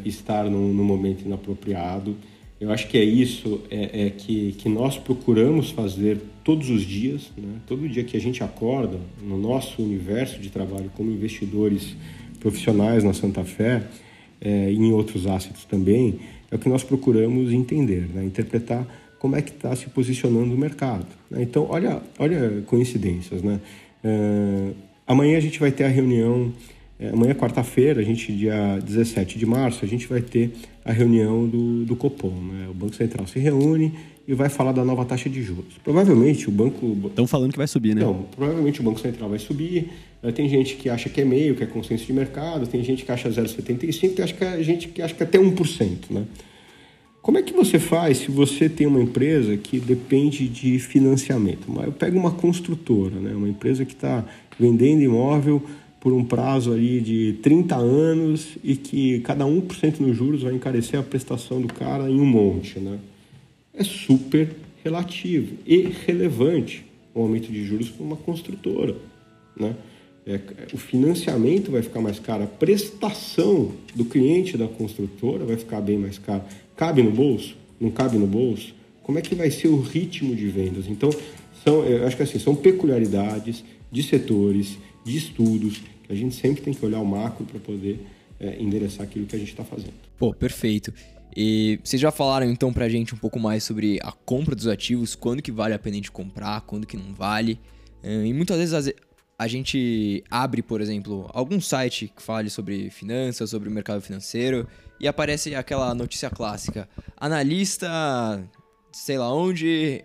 estar 0.05 0.45
no, 0.45 0.73
no, 0.73 0.85
momento 0.85 1.25
inapropriado. 1.25 2.15
Eu 2.61 2.71
acho 2.71 2.87
que 2.87 2.97
é 2.97 3.03
isso 3.03 3.61
é, 3.69 4.07
é, 4.07 4.11
que, 4.11 4.53
que 4.53 4.69
nós 4.69 4.97
procuramos 4.97 5.71
fazer 5.71 6.21
todos 6.45 6.71
os 6.71 6.83
dias, 6.83 7.31
né? 7.37 7.57
todo 7.67 7.89
dia 7.89 8.05
que 8.05 8.17
a 8.17 8.21
gente 8.21 8.43
acorda 8.43 8.99
no 9.21 9.37
nosso 9.37 9.83
universo 9.83 10.41
de 10.41 10.49
trabalho 10.49 10.91
como 10.97 11.11
investidores 11.11 11.97
profissionais 12.39 13.03
na 13.03 13.13
Santa 13.13 13.45
Fé 13.45 13.83
é, 14.41 14.71
e 14.73 14.77
em 14.77 14.93
outros 14.93 15.27
assets 15.27 15.65
também, 15.65 16.21
é 16.51 16.57
o 16.57 16.59
que 16.59 16.69
nós 16.69 16.85
procuramos 16.85 17.53
entender, 17.53 18.09
né? 18.15 18.25
interpretar 18.25 18.87
como 19.19 19.35
é 19.35 19.43
que 19.43 19.51
está 19.51 19.75
se 19.75 19.89
posicionando 19.89 20.55
o 20.55 20.59
mercado. 20.59 21.07
Né? 21.31 21.43
Então, 21.43 21.67
olha, 21.69 22.01
olha 22.19 22.63
coincidências. 22.67 23.43
Né? 23.43 23.61
Uh, 24.09 24.75
amanhã 25.07 25.37
a 25.37 25.40
gente 25.40 25.59
vai 25.61 25.71
ter 25.71 25.85
a 25.85 25.88
reunião 25.88 26.53
é, 27.01 27.11
amanhã, 27.11 27.33
quarta-feira, 27.33 28.01
a 28.01 28.05
gente, 28.05 28.33
dia 28.33 28.79
17 28.83 29.38
de 29.38 29.47
março, 29.47 29.85
a 29.85 29.88
gente 29.88 30.07
vai 30.09 30.21
ter 30.21 30.51
a 30.85 30.92
reunião 30.92 31.47
do, 31.47 31.85
do 31.85 31.94
Copom. 31.94 32.31
Né? 32.31 32.66
O 32.68 32.75
Banco 32.75 32.94
Central 32.97 33.25
se 33.29 33.38
reúne 33.38 33.92
e 34.27 34.35
vai 34.35 34.49
falar 34.49 34.73
da 34.73 34.85
nova 34.85 35.05
taxa 35.05 35.31
de 35.31 35.40
juros. 35.40 35.75
Provavelmente 35.85 36.49
o 36.49 36.53
banco. 36.53 37.07
Estão 37.07 37.27
falando 37.27 37.53
que 37.53 37.59
vai 37.59 37.68
subir, 37.68 37.94
né? 37.94 38.03
Não, 38.03 38.25
provavelmente 38.35 38.81
o 38.81 38.83
Banco 38.83 38.99
Central 38.99 39.31
vai 39.31 39.38
subir. 39.38 39.90
É, 40.21 40.33
tem 40.33 40.49
gente 40.49 40.75
que 40.75 40.90
acha 40.90 41.09
que 41.09 41.21
é 41.21 41.25
meio, 41.25 41.55
que 41.55 41.62
é 41.62 41.66
consenso 41.66 42.05
de 42.05 42.12
mercado, 42.12 42.66
tem 42.66 42.83
gente 42.83 43.05
que 43.05 43.12
acha 43.12 43.29
0,75, 43.29 44.14
tem 44.14 44.27
é 44.47 44.62
gente 44.62 44.88
que 44.88 45.01
acha 45.01 45.14
que 45.14 45.23
é 45.23 45.27
até 45.27 45.38
1%. 45.38 46.11
Né? 46.11 46.25
Como 47.29 47.37
é 47.37 47.43
que 47.43 47.53
você 47.53 47.79
faz 47.79 48.17
se 48.17 48.31
você 48.31 48.71
tem 48.71 48.87
uma 48.87 49.03
empresa 49.03 49.55
que 49.55 49.79
depende 49.79 50.49
de 50.49 50.79
financiamento? 50.79 51.71
Eu 51.85 51.93
pego 51.93 52.19
uma 52.19 52.31
construtora, 52.31 53.17
né? 53.17 53.35
uma 53.35 53.51
empresa 53.51 53.85
que 53.85 53.93
está 53.93 54.25
vendendo 54.59 55.03
imóvel 55.03 55.62
por 56.01 56.11
um 56.14 56.25
prazo 56.25 56.73
ali 56.73 57.03
de 57.03 57.35
30 57.43 57.77
anos 57.77 58.57
e 58.64 58.75
que 58.75 59.21
cada 59.21 59.45
1% 59.45 60.01
nos 60.01 60.17
juros 60.17 60.43
vai 60.43 60.55
encarecer 60.55 60.99
a 60.99 61.03
prestação 61.03 61.61
do 61.61 61.69
cara 61.69 62.09
em 62.09 62.19
um 62.19 62.25
monte, 62.25 62.79
né? 62.79 62.99
É 63.75 63.85
super 63.85 64.49
relativo 64.83 65.53
e 65.67 65.83
relevante 66.07 66.83
o 67.14 67.21
aumento 67.21 67.53
de 67.53 67.62
juros 67.62 67.91
para 67.91 68.07
uma 68.07 68.17
construtora, 68.17 68.97
né? 69.55 69.77
É, 70.27 70.41
o 70.75 70.79
financiamento 70.79 71.71
vai 71.71 71.81
ficar 71.83 72.01
mais 72.01 72.19
caro, 72.19 72.45
a 72.45 72.47
prestação 72.47 73.73
do 73.95 74.05
cliente 74.05 74.57
da 74.57 74.69
construtora 74.69 75.45
vai 75.45 75.57
ficar 75.59 75.81
bem 75.83 75.99
mais 75.99 76.19
cara. 76.19 76.45
Cabe 76.79 77.03
no 77.03 77.11
bolso? 77.11 77.57
Não 77.81 77.91
cabe 77.91 78.17
no 78.17 78.27
bolso? 78.27 78.73
Como 79.03 79.19
é 79.19 79.23
que 79.23 79.35
vai 79.35 79.51
ser 79.51 79.67
o 79.67 79.81
ritmo 79.81 80.37
de 80.37 80.47
vendas? 80.47 80.87
Então, 80.87 81.11
são, 81.64 81.85
eu 81.85 82.07
acho 82.07 82.17
que 82.17 82.23
assim, 82.23 82.38
são 82.38 82.55
peculiaridades 82.55 83.64
de 83.91 84.01
setores, 84.01 84.79
de 85.05 85.17
estudos, 85.17 85.79
que 86.05 86.12
a 86.12 86.14
gente 86.14 86.37
sempre 86.37 86.62
tem 86.62 86.73
que 86.73 86.87
olhar 86.87 87.01
o 87.01 87.05
macro 87.05 87.45
para 87.45 87.59
poder 87.59 88.07
é, 88.38 88.62
endereçar 88.62 89.05
aquilo 89.05 89.27
que 89.27 89.35
a 89.35 89.38
gente 89.41 89.51
está 89.51 89.64
fazendo. 89.64 89.95
Pô, 90.17 90.33
perfeito. 90.33 90.95
E 91.37 91.81
vocês 91.83 92.01
já 92.01 92.12
falaram 92.12 92.49
então 92.49 92.73
para 92.73 92.85
a 92.85 92.88
gente 92.88 93.12
um 93.12 93.19
pouco 93.19 93.41
mais 93.41 93.64
sobre 93.64 93.99
a 94.01 94.12
compra 94.12 94.55
dos 94.55 94.69
ativos, 94.69 95.17
quando 95.17 95.43
que 95.43 95.51
vale 95.51 95.75
a 95.75 95.81
pena 95.81 95.95
a 95.95 95.97
gente 95.97 96.12
comprar, 96.12 96.61
quando 96.61 96.87
que 96.87 96.97
não 96.97 97.12
vale. 97.12 97.59
É, 98.05 98.25
e 98.25 98.33
muitas 98.33 98.57
vezes 98.57 98.95
a 99.37 99.49
gente 99.49 100.23
abre, 100.31 100.62
por 100.62 100.81
exemplo, 100.81 101.29
algum 101.35 101.61
site 101.61 102.12
que 102.17 102.23
fale 102.23 102.49
sobre 102.49 102.88
finanças, 102.88 103.51
sobre 103.51 103.69
o 103.69 103.73
mercado 103.73 104.01
financeiro, 104.01 104.69
e 105.01 105.07
aparece 105.07 105.55
aquela 105.55 105.95
notícia 105.95 106.31
clássica: 106.31 106.89
analista, 107.17 107.89
sei 108.93 109.19
lá 109.19 109.33
onde, 109.33 110.05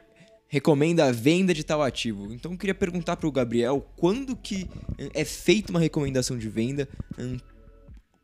recomenda 0.53 1.05
a 1.05 1.11
venda 1.11 1.51
de 1.51 1.63
tal 1.63 1.81
ativo. 1.81 2.31
Então 2.31 2.51
eu 2.51 2.57
queria 2.57 2.75
perguntar 2.75 3.17
para 3.17 3.27
o 3.27 3.31
Gabriel 3.31 3.83
quando 3.95 4.35
que 4.35 4.69
é 5.13 5.25
feita 5.25 5.71
uma 5.71 5.79
recomendação 5.79 6.37
de 6.37 6.47
venda, 6.47 6.87
hum, 7.17 7.37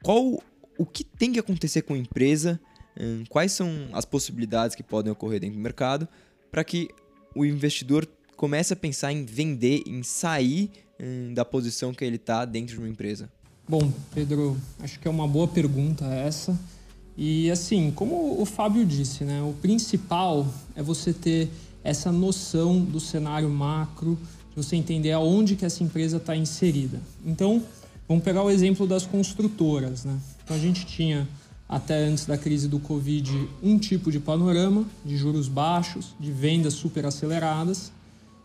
qual 0.03 0.41
o 0.77 0.85
que 0.85 1.03
tem 1.03 1.33
que 1.33 1.39
acontecer 1.39 1.81
com 1.81 1.95
a 1.95 1.97
empresa, 1.97 2.59
hum, 2.99 3.23
quais 3.27 3.51
são 3.51 3.89
as 3.93 4.05
possibilidades 4.05 4.75
que 4.75 4.83
podem 4.83 5.11
ocorrer 5.11 5.39
dentro 5.39 5.57
do 5.57 5.61
mercado 5.63 6.07
para 6.51 6.63
que 6.63 6.89
o 7.35 7.43
investidor 7.43 8.07
comece 8.35 8.73
a 8.73 8.75
pensar 8.75 9.11
em 9.11 9.25
vender, 9.25 9.81
em 9.87 10.03
sair 10.03 10.69
hum, 10.99 11.33
da 11.33 11.43
posição 11.43 11.93
que 11.95 12.05
ele 12.05 12.17
está 12.17 12.45
dentro 12.45 12.75
de 12.75 12.79
uma 12.79 12.89
empresa. 12.89 13.27
Bom, 13.69 13.93
Pedro, 14.15 14.57
acho 14.79 14.99
que 14.99 15.07
é 15.07 15.11
uma 15.11 15.27
boa 15.27 15.47
pergunta 15.47 16.03
essa. 16.05 16.59
E 17.15 17.51
assim, 17.51 17.91
como 17.91 18.41
o 18.41 18.43
Fábio 18.43 18.83
disse, 18.83 19.23
né, 19.23 19.43
o 19.43 19.53
principal 19.61 20.47
é 20.75 20.81
você 20.81 21.13
ter 21.13 21.51
essa 21.83 22.11
noção 22.11 22.81
do 22.81 22.99
cenário 22.99 23.47
macro, 23.47 24.17
você 24.55 24.75
entender 24.75 25.11
aonde 25.11 25.55
que 25.55 25.65
essa 25.65 25.83
empresa 25.83 26.17
está 26.17 26.35
inserida. 26.35 26.99
Então, 27.23 27.61
vamos 28.07 28.23
pegar 28.23 28.41
o 28.41 28.49
exemplo 28.49 28.87
das 28.87 29.05
construtoras. 29.05 30.03
Né? 30.03 30.17
Então, 30.43 30.57
a 30.57 30.59
gente 30.59 30.87
tinha, 30.87 31.27
até 31.67 32.05
antes 32.05 32.25
da 32.25 32.39
crise 32.39 32.67
do 32.67 32.79
Covid, 32.79 33.47
um 33.61 33.77
tipo 33.77 34.11
de 34.11 34.19
panorama 34.19 34.83
de 35.05 35.15
juros 35.15 35.47
baixos, 35.47 36.07
de 36.19 36.31
vendas 36.31 36.73
super 36.73 37.05
aceleradas, 37.05 37.91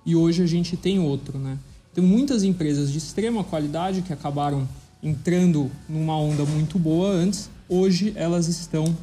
e 0.05 0.15
hoje 0.15 0.43
a 0.43 0.47
gente 0.47 0.77
tem 0.77 0.99
outro. 0.99 1.39
Né? 1.39 1.59
Tem 1.95 2.05
muitas 2.05 2.43
empresas 2.43 2.93
de 2.93 2.99
extrema 2.99 3.43
qualidade 3.43 4.03
que 4.03 4.13
acabaram 4.13 4.69
entrando 5.05 5.71
numa 5.87 6.17
onda 6.17 6.47
muito 6.47 6.79
boa 6.79 7.11
antes, 7.11 7.51
hoje 7.69 8.15
elas 8.17 8.49
estão 8.49 8.97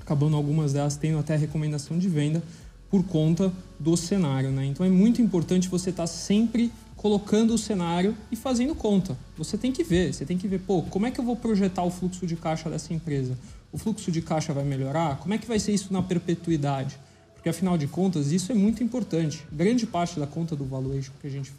acabando 0.00 0.36
algumas 0.36 0.72
delas 0.72 0.96
tendo 0.96 1.18
até 1.18 1.36
recomendação 1.36 1.96
de 1.96 2.08
venda 2.08 2.42
por 2.90 3.04
conta 3.04 3.52
do 3.78 3.96
cenário. 3.96 4.50
Né? 4.50 4.66
Então 4.66 4.84
é 4.84 4.88
muito 4.88 5.22
importante 5.22 5.68
você 5.68 5.90
estar 5.90 6.02
tá 6.02 6.06
sempre 6.08 6.72
colocando 6.96 7.54
o 7.54 7.58
cenário 7.58 8.16
e 8.30 8.34
fazendo 8.34 8.74
conta. 8.74 9.16
Você 9.38 9.56
tem 9.56 9.70
que 9.70 9.84
ver, 9.84 10.12
você 10.12 10.24
tem 10.24 10.36
que 10.36 10.48
ver, 10.48 10.58
pô, 10.60 10.82
como 10.82 11.06
é 11.06 11.10
que 11.12 11.20
eu 11.20 11.24
vou 11.24 11.36
projetar 11.36 11.84
o 11.84 11.90
fluxo 11.90 12.26
de 12.26 12.34
caixa 12.34 12.68
dessa 12.68 12.92
empresa? 12.92 13.38
O 13.70 13.78
fluxo 13.78 14.10
de 14.10 14.20
caixa 14.20 14.52
vai 14.52 14.64
melhorar? 14.64 15.18
Como 15.18 15.32
é 15.32 15.38
que 15.38 15.46
vai 15.46 15.60
ser 15.60 15.72
isso 15.72 15.92
na 15.92 16.02
perpetuidade? 16.02 16.98
Porque 17.34 17.48
afinal 17.48 17.78
de 17.78 17.86
contas, 17.86 18.32
isso 18.32 18.50
é 18.50 18.54
muito 18.54 18.82
importante. 18.82 19.46
Grande 19.52 19.86
parte 19.86 20.18
da 20.18 20.26
conta 20.26 20.56
do 20.56 20.64
valuation 20.64 21.12
que 21.20 21.28
a 21.28 21.30
gente, 21.30 21.52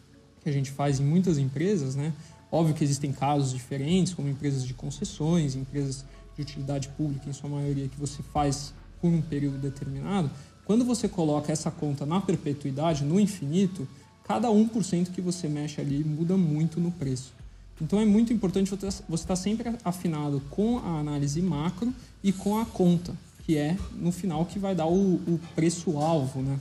que 0.43 0.49
a 0.49 0.51
gente 0.51 0.71
faz 0.71 0.99
em 0.99 1.05
muitas 1.05 1.37
empresas, 1.37 1.95
né? 1.95 2.11
Óbvio 2.51 2.75
que 2.75 2.83
existem 2.83 3.11
casos 3.11 3.51
diferentes, 3.51 4.13
como 4.13 4.29
empresas 4.29 4.65
de 4.65 4.73
concessões, 4.73 5.55
empresas 5.55 6.05
de 6.35 6.41
utilidade 6.41 6.87
pública, 6.89 7.29
em 7.29 7.33
sua 7.33 7.49
maioria, 7.49 7.87
que 7.87 7.99
você 7.99 8.23
faz 8.23 8.73
por 9.01 9.09
um 9.09 9.21
período 9.21 9.57
determinado, 9.57 10.29
quando 10.65 10.83
você 10.83 11.07
coloca 11.07 11.51
essa 11.51 11.71
conta 11.71 12.05
na 12.05 12.19
perpetuidade, 12.19 13.03
no 13.03 13.19
infinito, 13.19 13.87
cada 14.23 14.49
1% 14.49 15.11
que 15.11 15.21
você 15.21 15.47
mexe 15.47 15.79
ali 15.79 16.03
muda 16.03 16.35
muito 16.35 16.79
no 16.79 16.91
preço. 16.91 17.33
Então 17.79 17.99
é 17.99 18.05
muito 18.05 18.33
importante 18.33 18.69
você 18.69 18.87
estar 18.87 19.27
tá 19.27 19.35
sempre 19.35 19.71
afinado 19.85 20.41
com 20.49 20.79
a 20.79 20.99
análise 20.99 21.41
macro 21.41 21.93
e 22.23 22.33
com 22.33 22.59
a 22.59 22.65
conta, 22.65 23.15
que 23.45 23.55
é 23.55 23.77
no 23.93 24.11
final 24.11 24.45
que 24.45 24.59
vai 24.59 24.75
dar 24.75 24.87
o, 24.87 25.15
o 25.15 25.39
preço-alvo, 25.55 26.41
né? 26.41 26.59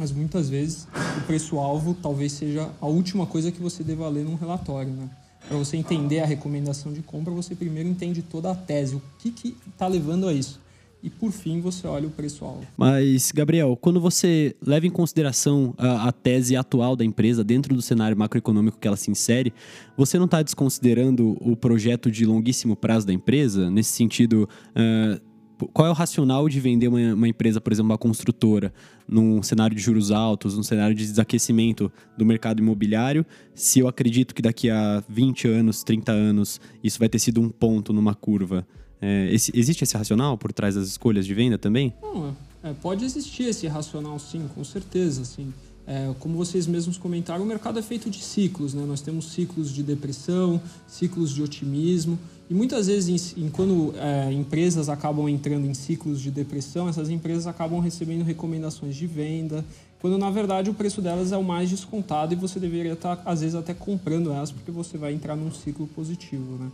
Mas 0.00 0.12
muitas 0.12 0.48
vezes 0.48 0.88
o 1.18 1.20
preço-alvo 1.26 1.92
talvez 1.92 2.32
seja 2.32 2.70
a 2.80 2.86
última 2.86 3.26
coisa 3.26 3.52
que 3.52 3.60
você 3.60 3.84
deva 3.84 4.08
ler 4.08 4.24
num 4.24 4.34
relatório, 4.34 4.90
né? 4.90 5.10
Para 5.46 5.58
você 5.58 5.76
entender 5.76 6.20
a 6.20 6.24
recomendação 6.24 6.90
de 6.90 7.02
compra, 7.02 7.30
você 7.34 7.54
primeiro 7.54 7.86
entende 7.86 8.22
toda 8.22 8.50
a 8.50 8.54
tese, 8.54 8.94
o 8.94 9.02
que 9.18 9.54
está 9.68 9.86
levando 9.86 10.26
a 10.26 10.32
isso. 10.32 10.58
e 11.02 11.08
por 11.10 11.32
fim 11.32 11.60
você 11.60 11.86
olha 11.86 12.06
o 12.06 12.10
preço-alvo. 12.10 12.66
Mas, 12.76 13.30
Gabriel, 13.30 13.76
quando 13.76 14.00
você 14.00 14.54
leva 14.64 14.86
em 14.86 14.90
consideração 14.90 15.74
a, 15.76 16.08
a, 16.08 16.12
tese 16.12 16.56
atual 16.56 16.96
da 16.96 17.04
empresa 17.04 17.44
dentro 17.44 17.74
do 17.74 17.82
cenário 17.82 18.16
macroeconômico 18.16 18.78
que 18.78 18.86
ela 18.86 18.96
se 18.96 19.10
insere, 19.10 19.52
você 19.96 20.18
não 20.18 20.26
está 20.26 20.42
desconsiderando 20.42 21.36
o 21.40 21.56
projeto 21.56 22.10
de 22.10 22.24
longuíssimo 22.24 22.76
prazo 22.76 23.06
da 23.06 23.12
empresa? 23.12 23.70
Nesse 23.70 23.90
sentido, 23.90 24.48
uh, 24.70 25.29
qual 25.68 25.88
é 25.88 25.90
o 25.90 25.94
racional 25.94 26.48
de 26.48 26.60
vender 26.60 26.88
uma, 26.88 27.14
uma, 27.14 27.28
empresa, 27.28 27.60
por 27.60 27.72
exemplo, 27.72 27.90
uma 27.90 27.98
construtora, 27.98 28.72
num 29.08 29.42
cenário 29.42 29.76
de 29.76 29.82
juros 29.82 30.10
altos, 30.10 30.56
num 30.56 30.62
cenário 30.62 30.94
de 30.94 31.04
desaquecimento 31.04 31.90
do 32.16 32.24
mercado 32.24 32.60
imobiliário, 32.60 33.24
se 33.54 33.80
eu 33.80 33.88
acredito 33.88 34.34
que 34.34 34.42
daqui 34.42 34.70
a 34.70 35.02
20 35.08 35.48
anos, 35.48 35.82
30 35.82 36.12
anos, 36.12 36.60
isso 36.82 36.98
vai 36.98 37.08
ter 37.08 37.18
sido 37.18 37.40
um 37.40 37.48
ponto 37.48 37.92
numa 37.92 38.14
curva? 38.14 38.66
É, 39.00 39.28
esse, 39.32 39.50
existe 39.54 39.82
esse 39.82 39.96
racional 39.96 40.36
por 40.36 40.52
trás 40.52 40.74
das 40.74 40.86
escolhas 40.86 41.24
de 41.24 41.32
venda 41.34 41.56
também? 41.56 41.94
Não, 42.02 42.36
é, 42.62 42.72
pode 42.74 43.04
existir 43.04 43.44
esse 43.44 43.66
racional 43.66 44.18
sim, 44.18 44.46
com 44.54 44.62
certeza. 44.62 45.24
Sim. 45.24 45.52
É, 45.86 46.12
como 46.18 46.36
vocês 46.36 46.66
mesmos 46.66 46.96
comentaram, 46.96 47.42
o 47.42 47.46
mercado 47.46 47.78
é 47.78 47.82
feito 47.82 48.08
de 48.08 48.22
ciclos. 48.22 48.74
Né? 48.74 48.84
Nós 48.86 49.00
temos 49.00 49.32
ciclos 49.32 49.72
de 49.72 49.82
depressão, 49.82 50.60
ciclos 50.86 51.30
de 51.30 51.42
otimismo. 51.42 52.18
E 52.48 52.54
muitas 52.54 52.88
vezes, 52.88 53.36
em, 53.36 53.44
em 53.44 53.48
quando 53.48 53.94
é, 53.96 54.32
empresas 54.32 54.88
acabam 54.88 55.28
entrando 55.28 55.66
em 55.66 55.74
ciclos 55.74 56.20
de 56.20 56.30
depressão, 56.30 56.88
essas 56.88 57.08
empresas 57.08 57.46
acabam 57.46 57.80
recebendo 57.80 58.24
recomendações 58.24 58.96
de 58.96 59.06
venda, 59.06 59.64
quando 60.00 60.16
na 60.16 60.30
verdade 60.30 60.70
o 60.70 60.74
preço 60.74 61.00
delas 61.00 61.30
é 61.30 61.36
o 61.36 61.44
mais 61.44 61.70
descontado 61.70 62.32
e 62.32 62.36
você 62.36 62.58
deveria 62.58 62.94
estar, 62.94 63.22
às 63.24 63.40
vezes, 63.40 63.54
até 63.54 63.74
comprando 63.74 64.32
elas 64.32 64.50
porque 64.50 64.70
você 64.70 64.98
vai 64.98 65.12
entrar 65.12 65.36
num 65.36 65.52
ciclo 65.52 65.86
positivo. 65.88 66.56
Né? 66.58 66.70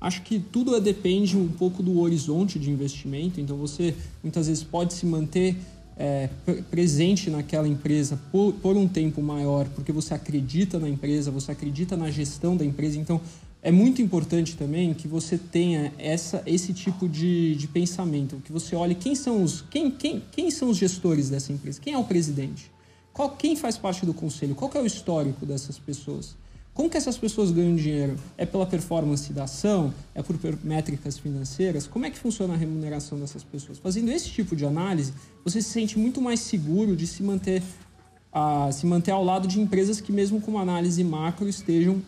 Acho 0.00 0.22
que 0.22 0.40
tudo 0.40 0.80
depende 0.80 1.36
um 1.36 1.48
pouco 1.48 1.82
do 1.82 2.00
horizonte 2.00 2.58
de 2.58 2.70
investimento, 2.70 3.40
então 3.40 3.56
você 3.56 3.94
muitas 4.22 4.46
vezes 4.46 4.64
pode 4.64 4.94
se 4.94 5.04
manter 5.04 5.56
é, 6.00 6.30
presente 6.70 7.28
naquela 7.28 7.68
empresa 7.68 8.18
por, 8.32 8.54
por 8.54 8.74
um 8.74 8.88
tempo 8.88 9.20
maior, 9.20 9.68
porque 9.68 9.92
você 9.92 10.14
acredita 10.14 10.78
na 10.78 10.88
empresa, 10.88 11.30
você 11.30 11.52
acredita 11.52 11.94
na 11.94 12.10
gestão 12.10 12.56
da 12.56 12.64
empresa. 12.64 12.98
Então, 12.98 13.20
é 13.62 13.70
muito 13.70 14.00
importante 14.00 14.56
também 14.56 14.94
que 14.94 15.06
você 15.06 15.36
tenha 15.36 15.92
essa, 15.98 16.42
esse 16.46 16.72
tipo 16.72 17.06
de, 17.06 17.54
de 17.54 17.68
pensamento, 17.68 18.40
que 18.42 18.50
você 18.50 18.74
olhe 18.74 18.94
quem 18.94 19.14
são 19.14 19.42
os 19.42 19.60
quem, 19.60 19.90
quem, 19.90 20.22
quem 20.32 20.50
são 20.50 20.70
os 20.70 20.78
gestores 20.78 21.28
dessa 21.28 21.52
empresa, 21.52 21.78
quem 21.78 21.92
é 21.92 21.98
o 21.98 22.04
presidente, 22.04 22.70
qual, 23.12 23.36
quem 23.36 23.54
faz 23.54 23.76
parte 23.76 24.06
do 24.06 24.14
conselho, 24.14 24.54
qual 24.54 24.70
é 24.74 24.80
o 24.80 24.86
histórico 24.86 25.44
dessas 25.44 25.78
pessoas. 25.78 26.34
Como 26.72 26.88
que 26.88 26.96
essas 26.96 27.18
pessoas 27.18 27.50
ganham 27.50 27.74
dinheiro? 27.74 28.16
É 28.38 28.46
pela 28.46 28.64
performance 28.64 29.32
da 29.32 29.44
ação? 29.44 29.92
É 30.14 30.22
por 30.22 30.38
métricas 30.62 31.18
financeiras? 31.18 31.86
Como 31.86 32.06
é 32.06 32.10
que 32.10 32.18
funciona 32.18 32.54
a 32.54 32.56
remuneração 32.56 33.18
dessas 33.18 33.42
pessoas? 33.42 33.78
Fazendo 33.78 34.10
esse 34.10 34.30
tipo 34.30 34.54
de 34.54 34.64
análise, 34.64 35.12
você 35.44 35.60
se 35.60 35.70
sente 35.70 35.98
muito 35.98 36.20
mais 36.20 36.40
seguro 36.40 36.94
de 36.96 37.06
se 37.06 37.22
manter, 37.22 37.62
a, 38.32 38.70
se 38.72 38.86
manter 38.86 39.10
ao 39.10 39.24
lado 39.24 39.48
de 39.48 39.60
empresas 39.60 40.00
que, 40.00 40.12
mesmo 40.12 40.40
com 40.40 40.52
uma 40.52 40.62
análise 40.62 41.02
macro, 41.02 41.48
estejam 41.48 42.00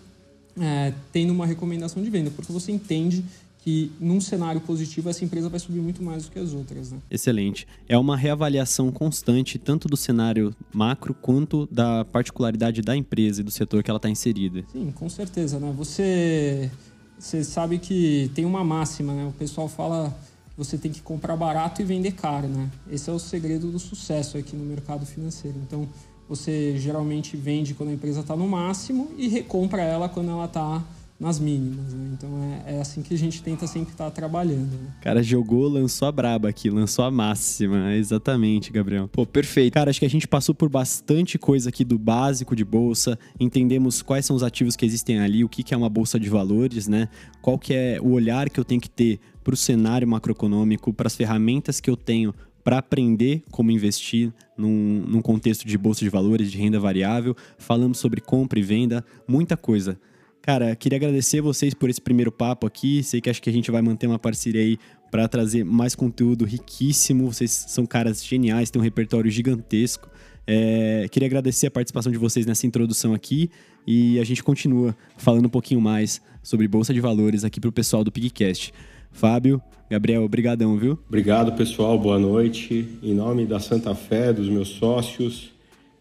é, 0.59 0.93
tendo 1.13 1.33
uma 1.33 1.47
recomendação 1.47 2.03
de 2.03 2.09
venda, 2.09 2.31
porque 2.31 2.53
você 2.53 2.73
entende 2.73 3.25
que 3.63 3.93
num 4.01 4.21
cenário 4.21 4.61
positivo 4.61 5.09
essa 5.09 5.25
empresa 5.25 5.49
vai 5.49 5.61
subir 5.61 5.81
muito 5.81 6.03
mais 6.03 6.25
do 6.25 6.33
que 6.33 6.39
as 6.39 6.53
outras. 6.53 6.91
Né? 6.91 6.99
Excelente. 7.09 7.67
É 7.89 7.97
uma 7.97 8.17
reavaliação 8.17 8.91
constante 8.91 9.57
tanto 9.57 9.87
do 9.87 9.97
cenário 9.97 10.55
macro 10.73 11.15
quanto 11.15 11.69
da 11.71 12.05
particularidade 12.05 12.83
da 12.83 12.97
empresa 12.97 13.41
e 13.41 13.45
do 13.45 13.53
setor 13.53 13.85
que 13.85 13.91
ela 13.91 13.99
está 13.99 14.11
inserida. 14.11 14.65
Sim, 14.73 14.91
com 14.91 15.09
certeza. 15.09 15.61
Né? 15.61 15.73
Você, 15.77 16.71
você 17.17 17.45
sabe 17.45 17.79
que 17.79 18.31
tem 18.35 18.45
uma 18.45 18.65
máxima, 18.65 19.15
né? 19.15 19.27
o 19.27 19.33
pessoal 19.33 19.69
fala 19.69 20.11
que 20.51 20.59
você 20.59 20.77
tem 20.77 20.91
que 20.91 21.01
comprar 21.01 21.37
barato 21.37 21.81
e 21.81 21.85
vender 21.85 22.13
caro. 22.13 22.49
Né? 22.49 22.69
Esse 22.91 23.11
é 23.11 23.13
o 23.13 23.19
segredo 23.19 23.71
do 23.71 23.79
sucesso 23.79 24.37
aqui 24.37 24.57
no 24.57 24.65
mercado 24.65 25.07
financeiro. 25.07 25.57
Então, 25.65 25.89
você 26.29 26.77
geralmente 26.79 27.37
vende 27.37 27.75
quando 27.75 27.91
a 27.91 27.93
empresa 27.93 28.21
está 28.21 28.35
no 28.35 28.49
máximo 28.49 29.13
e 29.17 29.29
recompra 29.29 29.83
ela 29.83 30.09
quando 30.09 30.31
ela 30.31 30.47
está 30.47 30.83
nas 31.23 31.39
mínimas. 31.39 31.95
Né? 31.95 32.11
Então 32.13 32.63
é, 32.67 32.75
é, 32.75 32.81
assim 32.81 33.01
que 33.01 33.15
a 33.15 33.19
gente 33.19 33.43
tenta 33.43 33.67
sempre 33.67 33.93
estar 33.93 34.07
tá 34.07 34.11
trabalhando. 34.11 34.73
Né? 34.73 34.91
Cara, 35.01 35.23
jogou, 35.23 35.69
lançou 35.69 36.09
a 36.09 36.13
braba 36.13 36.49
aqui, 36.49 36.69
lançou 36.69 37.05
a 37.05 37.11
máxima. 37.11 37.95
Exatamente, 37.95 38.73
Gabriel. 38.73 39.09
Pô, 39.09 39.25
perfeito. 39.25 39.73
Cara, 39.75 39.91
acho 39.91 40.01
que 40.01 40.07
a 40.07 40.11
gente 40.11 40.27
passou 40.27 40.53
por 40.55 40.69
bastante 40.69 41.39
coisa 41.39 41.69
aqui 41.69 41.85
do 41.85 41.99
básico 41.99 42.57
de 42.57 42.65
bolsa, 42.65 43.17
entendemos 43.39 44.03
quais 44.03 44.27
são 44.27 44.35
os 44.35 44.43
ativos 44.43 44.75
que 44.75 44.85
existem 44.85 45.21
ali, 45.21 45.45
o 45.45 45.49
que, 45.49 45.63
que 45.63 45.73
é 45.73 45.77
uma 45.77 45.89
bolsa 45.89 46.19
de 46.19 46.29
valores, 46.29 46.89
né? 46.89 47.09
Qual 47.41 47.57
que 47.57 47.73
é 47.73 47.99
o 48.03 48.11
olhar 48.11 48.51
que 48.51 48.59
eu 48.59 48.65
tenho 48.65 48.81
que 48.81 48.91
ter 48.91 49.21
para 49.45 49.55
o 49.55 49.57
cenário 49.57 50.07
macroeconômico, 50.09 50.93
para 50.93 51.07
as 51.07 51.15
ferramentas 51.15 51.81
que 51.81 51.89
eu 51.89 51.97
tenho 51.97 52.35
para 52.65 52.79
aprender 52.79 53.43
como 53.51 53.71
investir 53.71 54.33
num, 54.57 55.05
num 55.07 55.21
contexto 55.21 55.67
de 55.67 55.77
bolsa 55.77 56.01
de 56.01 56.09
valores, 56.09 56.51
de 56.51 56.59
renda 56.59 56.79
variável. 56.79 57.37
Falamos 57.59 57.99
sobre 57.99 58.21
compra 58.21 58.59
e 58.59 58.63
venda, 58.63 59.05
muita 59.27 59.57
coisa. 59.57 59.99
Cara, 60.43 60.75
queria 60.75 60.97
agradecer 60.97 61.41
vocês 61.41 61.73
por 61.73 61.89
esse 61.89 62.01
primeiro 62.01 62.33
papo 62.33 62.67
aqui. 62.67 63.01
Sei 63.05 63.21
que 63.21 63.31
acho 63.31 63.41
que 63.41 63.49
a 63.49 63.53
gente 63.53 63.71
vai 63.71 63.81
manter 63.81 64.09
uma 64.09 64.19
parceria 64.19 64.61
aí 64.61 64.77
para 65.09 65.29
trazer 65.29 65.65
mais 65.65 65.95
conteúdo 65.95 66.45
riquíssimo. 66.45 67.33
Vocês 67.33 67.53
são 67.69 67.87
caras 67.87 68.25
geniais, 68.25 68.69
têm 68.69 68.81
um 68.81 68.83
repertório 68.83 69.31
gigantesco. 69.31 70.11
É, 70.45 71.07
queria 71.13 71.29
agradecer 71.29 71.69
a 71.69 71.71
participação 71.71 72.11
de 72.11 72.19
vocês 72.19 72.45
nessa 72.45 72.67
introdução 72.67 73.15
aqui 73.15 73.49
e 73.87 74.19
a 74.19 74.25
gente 74.25 74.43
continua 74.43 74.97
falando 75.17 75.47
um 75.47 75.49
pouquinho 75.49 75.81
mais 75.81 76.21
sobre 76.43 76.67
Bolsa 76.67 76.93
de 76.93 77.01
Valores 77.01 77.45
aqui 77.45 77.61
para 77.61 77.71
o 77.71 77.73
pessoal 77.73 78.03
do 78.03 78.11
Pigcast. 78.11 78.75
Fábio, 79.13 79.63
Gabriel, 79.89 80.25
obrigadão, 80.25 80.77
viu? 80.77 80.99
Obrigado, 81.07 81.53
pessoal. 81.53 81.97
Boa 81.97 82.19
noite. 82.19 82.89
Em 83.01 83.15
nome 83.15 83.47
da 83.47 83.61
Santa 83.61 83.95
Fé, 83.95 84.33
dos 84.33 84.49
meus 84.49 84.69
sócios, 84.69 85.53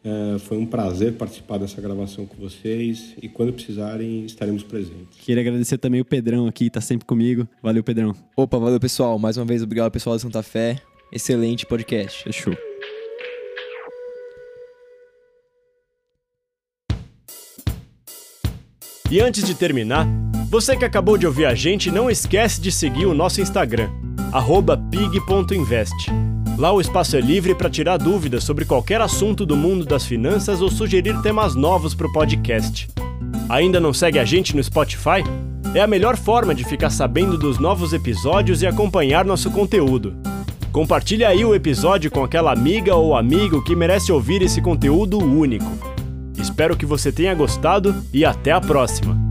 é, 0.04 0.40
foi 0.40 0.58
um 0.58 0.66
prazer 0.66 1.14
participar 1.14 1.60
dessa 1.60 1.80
gravação 1.80 2.26
com 2.26 2.36
vocês 2.38 3.14
e 3.22 3.30
quando 3.30 3.54
precisarem 3.54 4.26
estaremos 4.26 4.64
presentes. 4.64 5.20
Queria 5.22 5.42
agradecer 5.42 5.78
também 5.78 6.02
o 6.02 6.06
Pedrão 6.06 6.48
aqui, 6.48 6.70
tá 6.70 6.82
sempre 6.82 7.06
comigo. 7.06 7.48
Valeu, 7.62 7.84
Pedrão. 7.84 8.16
Opa, 8.36 8.58
valeu 8.58 8.80
pessoal. 8.80 9.20
Mais 9.20 9.38
uma 9.38 9.46
vez 9.46 9.62
obrigado 9.62 9.86
ao 9.86 9.92
pessoal 9.92 10.16
da 10.16 10.20
Santa 10.20 10.42
Fé. 10.42 10.78
Excelente 11.12 11.66
podcast. 11.66 12.24
Fechou. 12.24 12.56
E 19.12 19.20
antes 19.20 19.44
de 19.44 19.54
terminar, 19.54 20.08
você 20.50 20.76
que 20.78 20.86
acabou 20.86 21.18
de 21.18 21.28
ouvir 21.28 21.46
a 21.46 21.54
gente, 21.54 21.92
não 21.92 22.10
esquece 22.10 22.62
de 22.62 22.72
seguir 22.72 23.06
o 23.06 23.14
nosso 23.14 23.42
Instagram, 23.42 23.90
pig.invest. 24.90 26.31
Lá 26.62 26.72
o 26.72 26.80
espaço 26.80 27.18
é 27.18 27.20
livre 27.20 27.56
para 27.56 27.72
tirar 27.72 27.98
dúvidas 27.98 28.44
sobre 28.44 28.66
qualquer 28.66 29.02
assunto 29.02 29.48
do 29.48 29.58
mundo 29.58 29.84
das 29.84 30.06
finanças 30.06 30.62
ou 30.62 30.70
sugerir 30.70 31.20
temas 31.24 31.56
novos 31.56 31.96
para 31.96 32.06
o 32.06 32.14
podcast. 32.14 32.88
Ainda 33.50 33.80
não 33.80 33.92
segue 33.92 34.20
a 34.20 34.24
gente 34.24 34.56
no 34.56 34.64
Spotify? 34.64 35.24
É 35.74 35.82
a 35.82 35.88
melhor 35.88 36.16
forma 36.16 36.54
de 36.54 36.64
ficar 36.64 36.92
sabendo 36.92 37.36
dos 37.36 37.58
novos 37.58 37.94
episódios 37.94 38.62
e 38.62 38.68
acompanhar 38.68 39.26
nosso 39.26 39.50
conteúdo. 39.50 40.14
Compartilhe 40.72 41.26
aí 41.26 41.44
o 41.44 41.56
episódio 41.56 42.12
com 42.12 42.24
aquela 42.24 42.54
amiga 42.54 42.94
ou 42.94 43.18
amigo 43.18 43.64
que 43.64 43.76
merece 43.76 44.12
ouvir 44.12 44.44
esse 44.44 44.62
conteúdo 44.62 45.18
único. 45.18 45.66
Espero 46.38 46.78
que 46.78 46.86
você 46.86 47.12
tenha 47.12 47.34
gostado 47.34 48.04
e 48.14 48.24
até 48.24 48.52
a 48.52 48.62
próxima! 48.62 49.31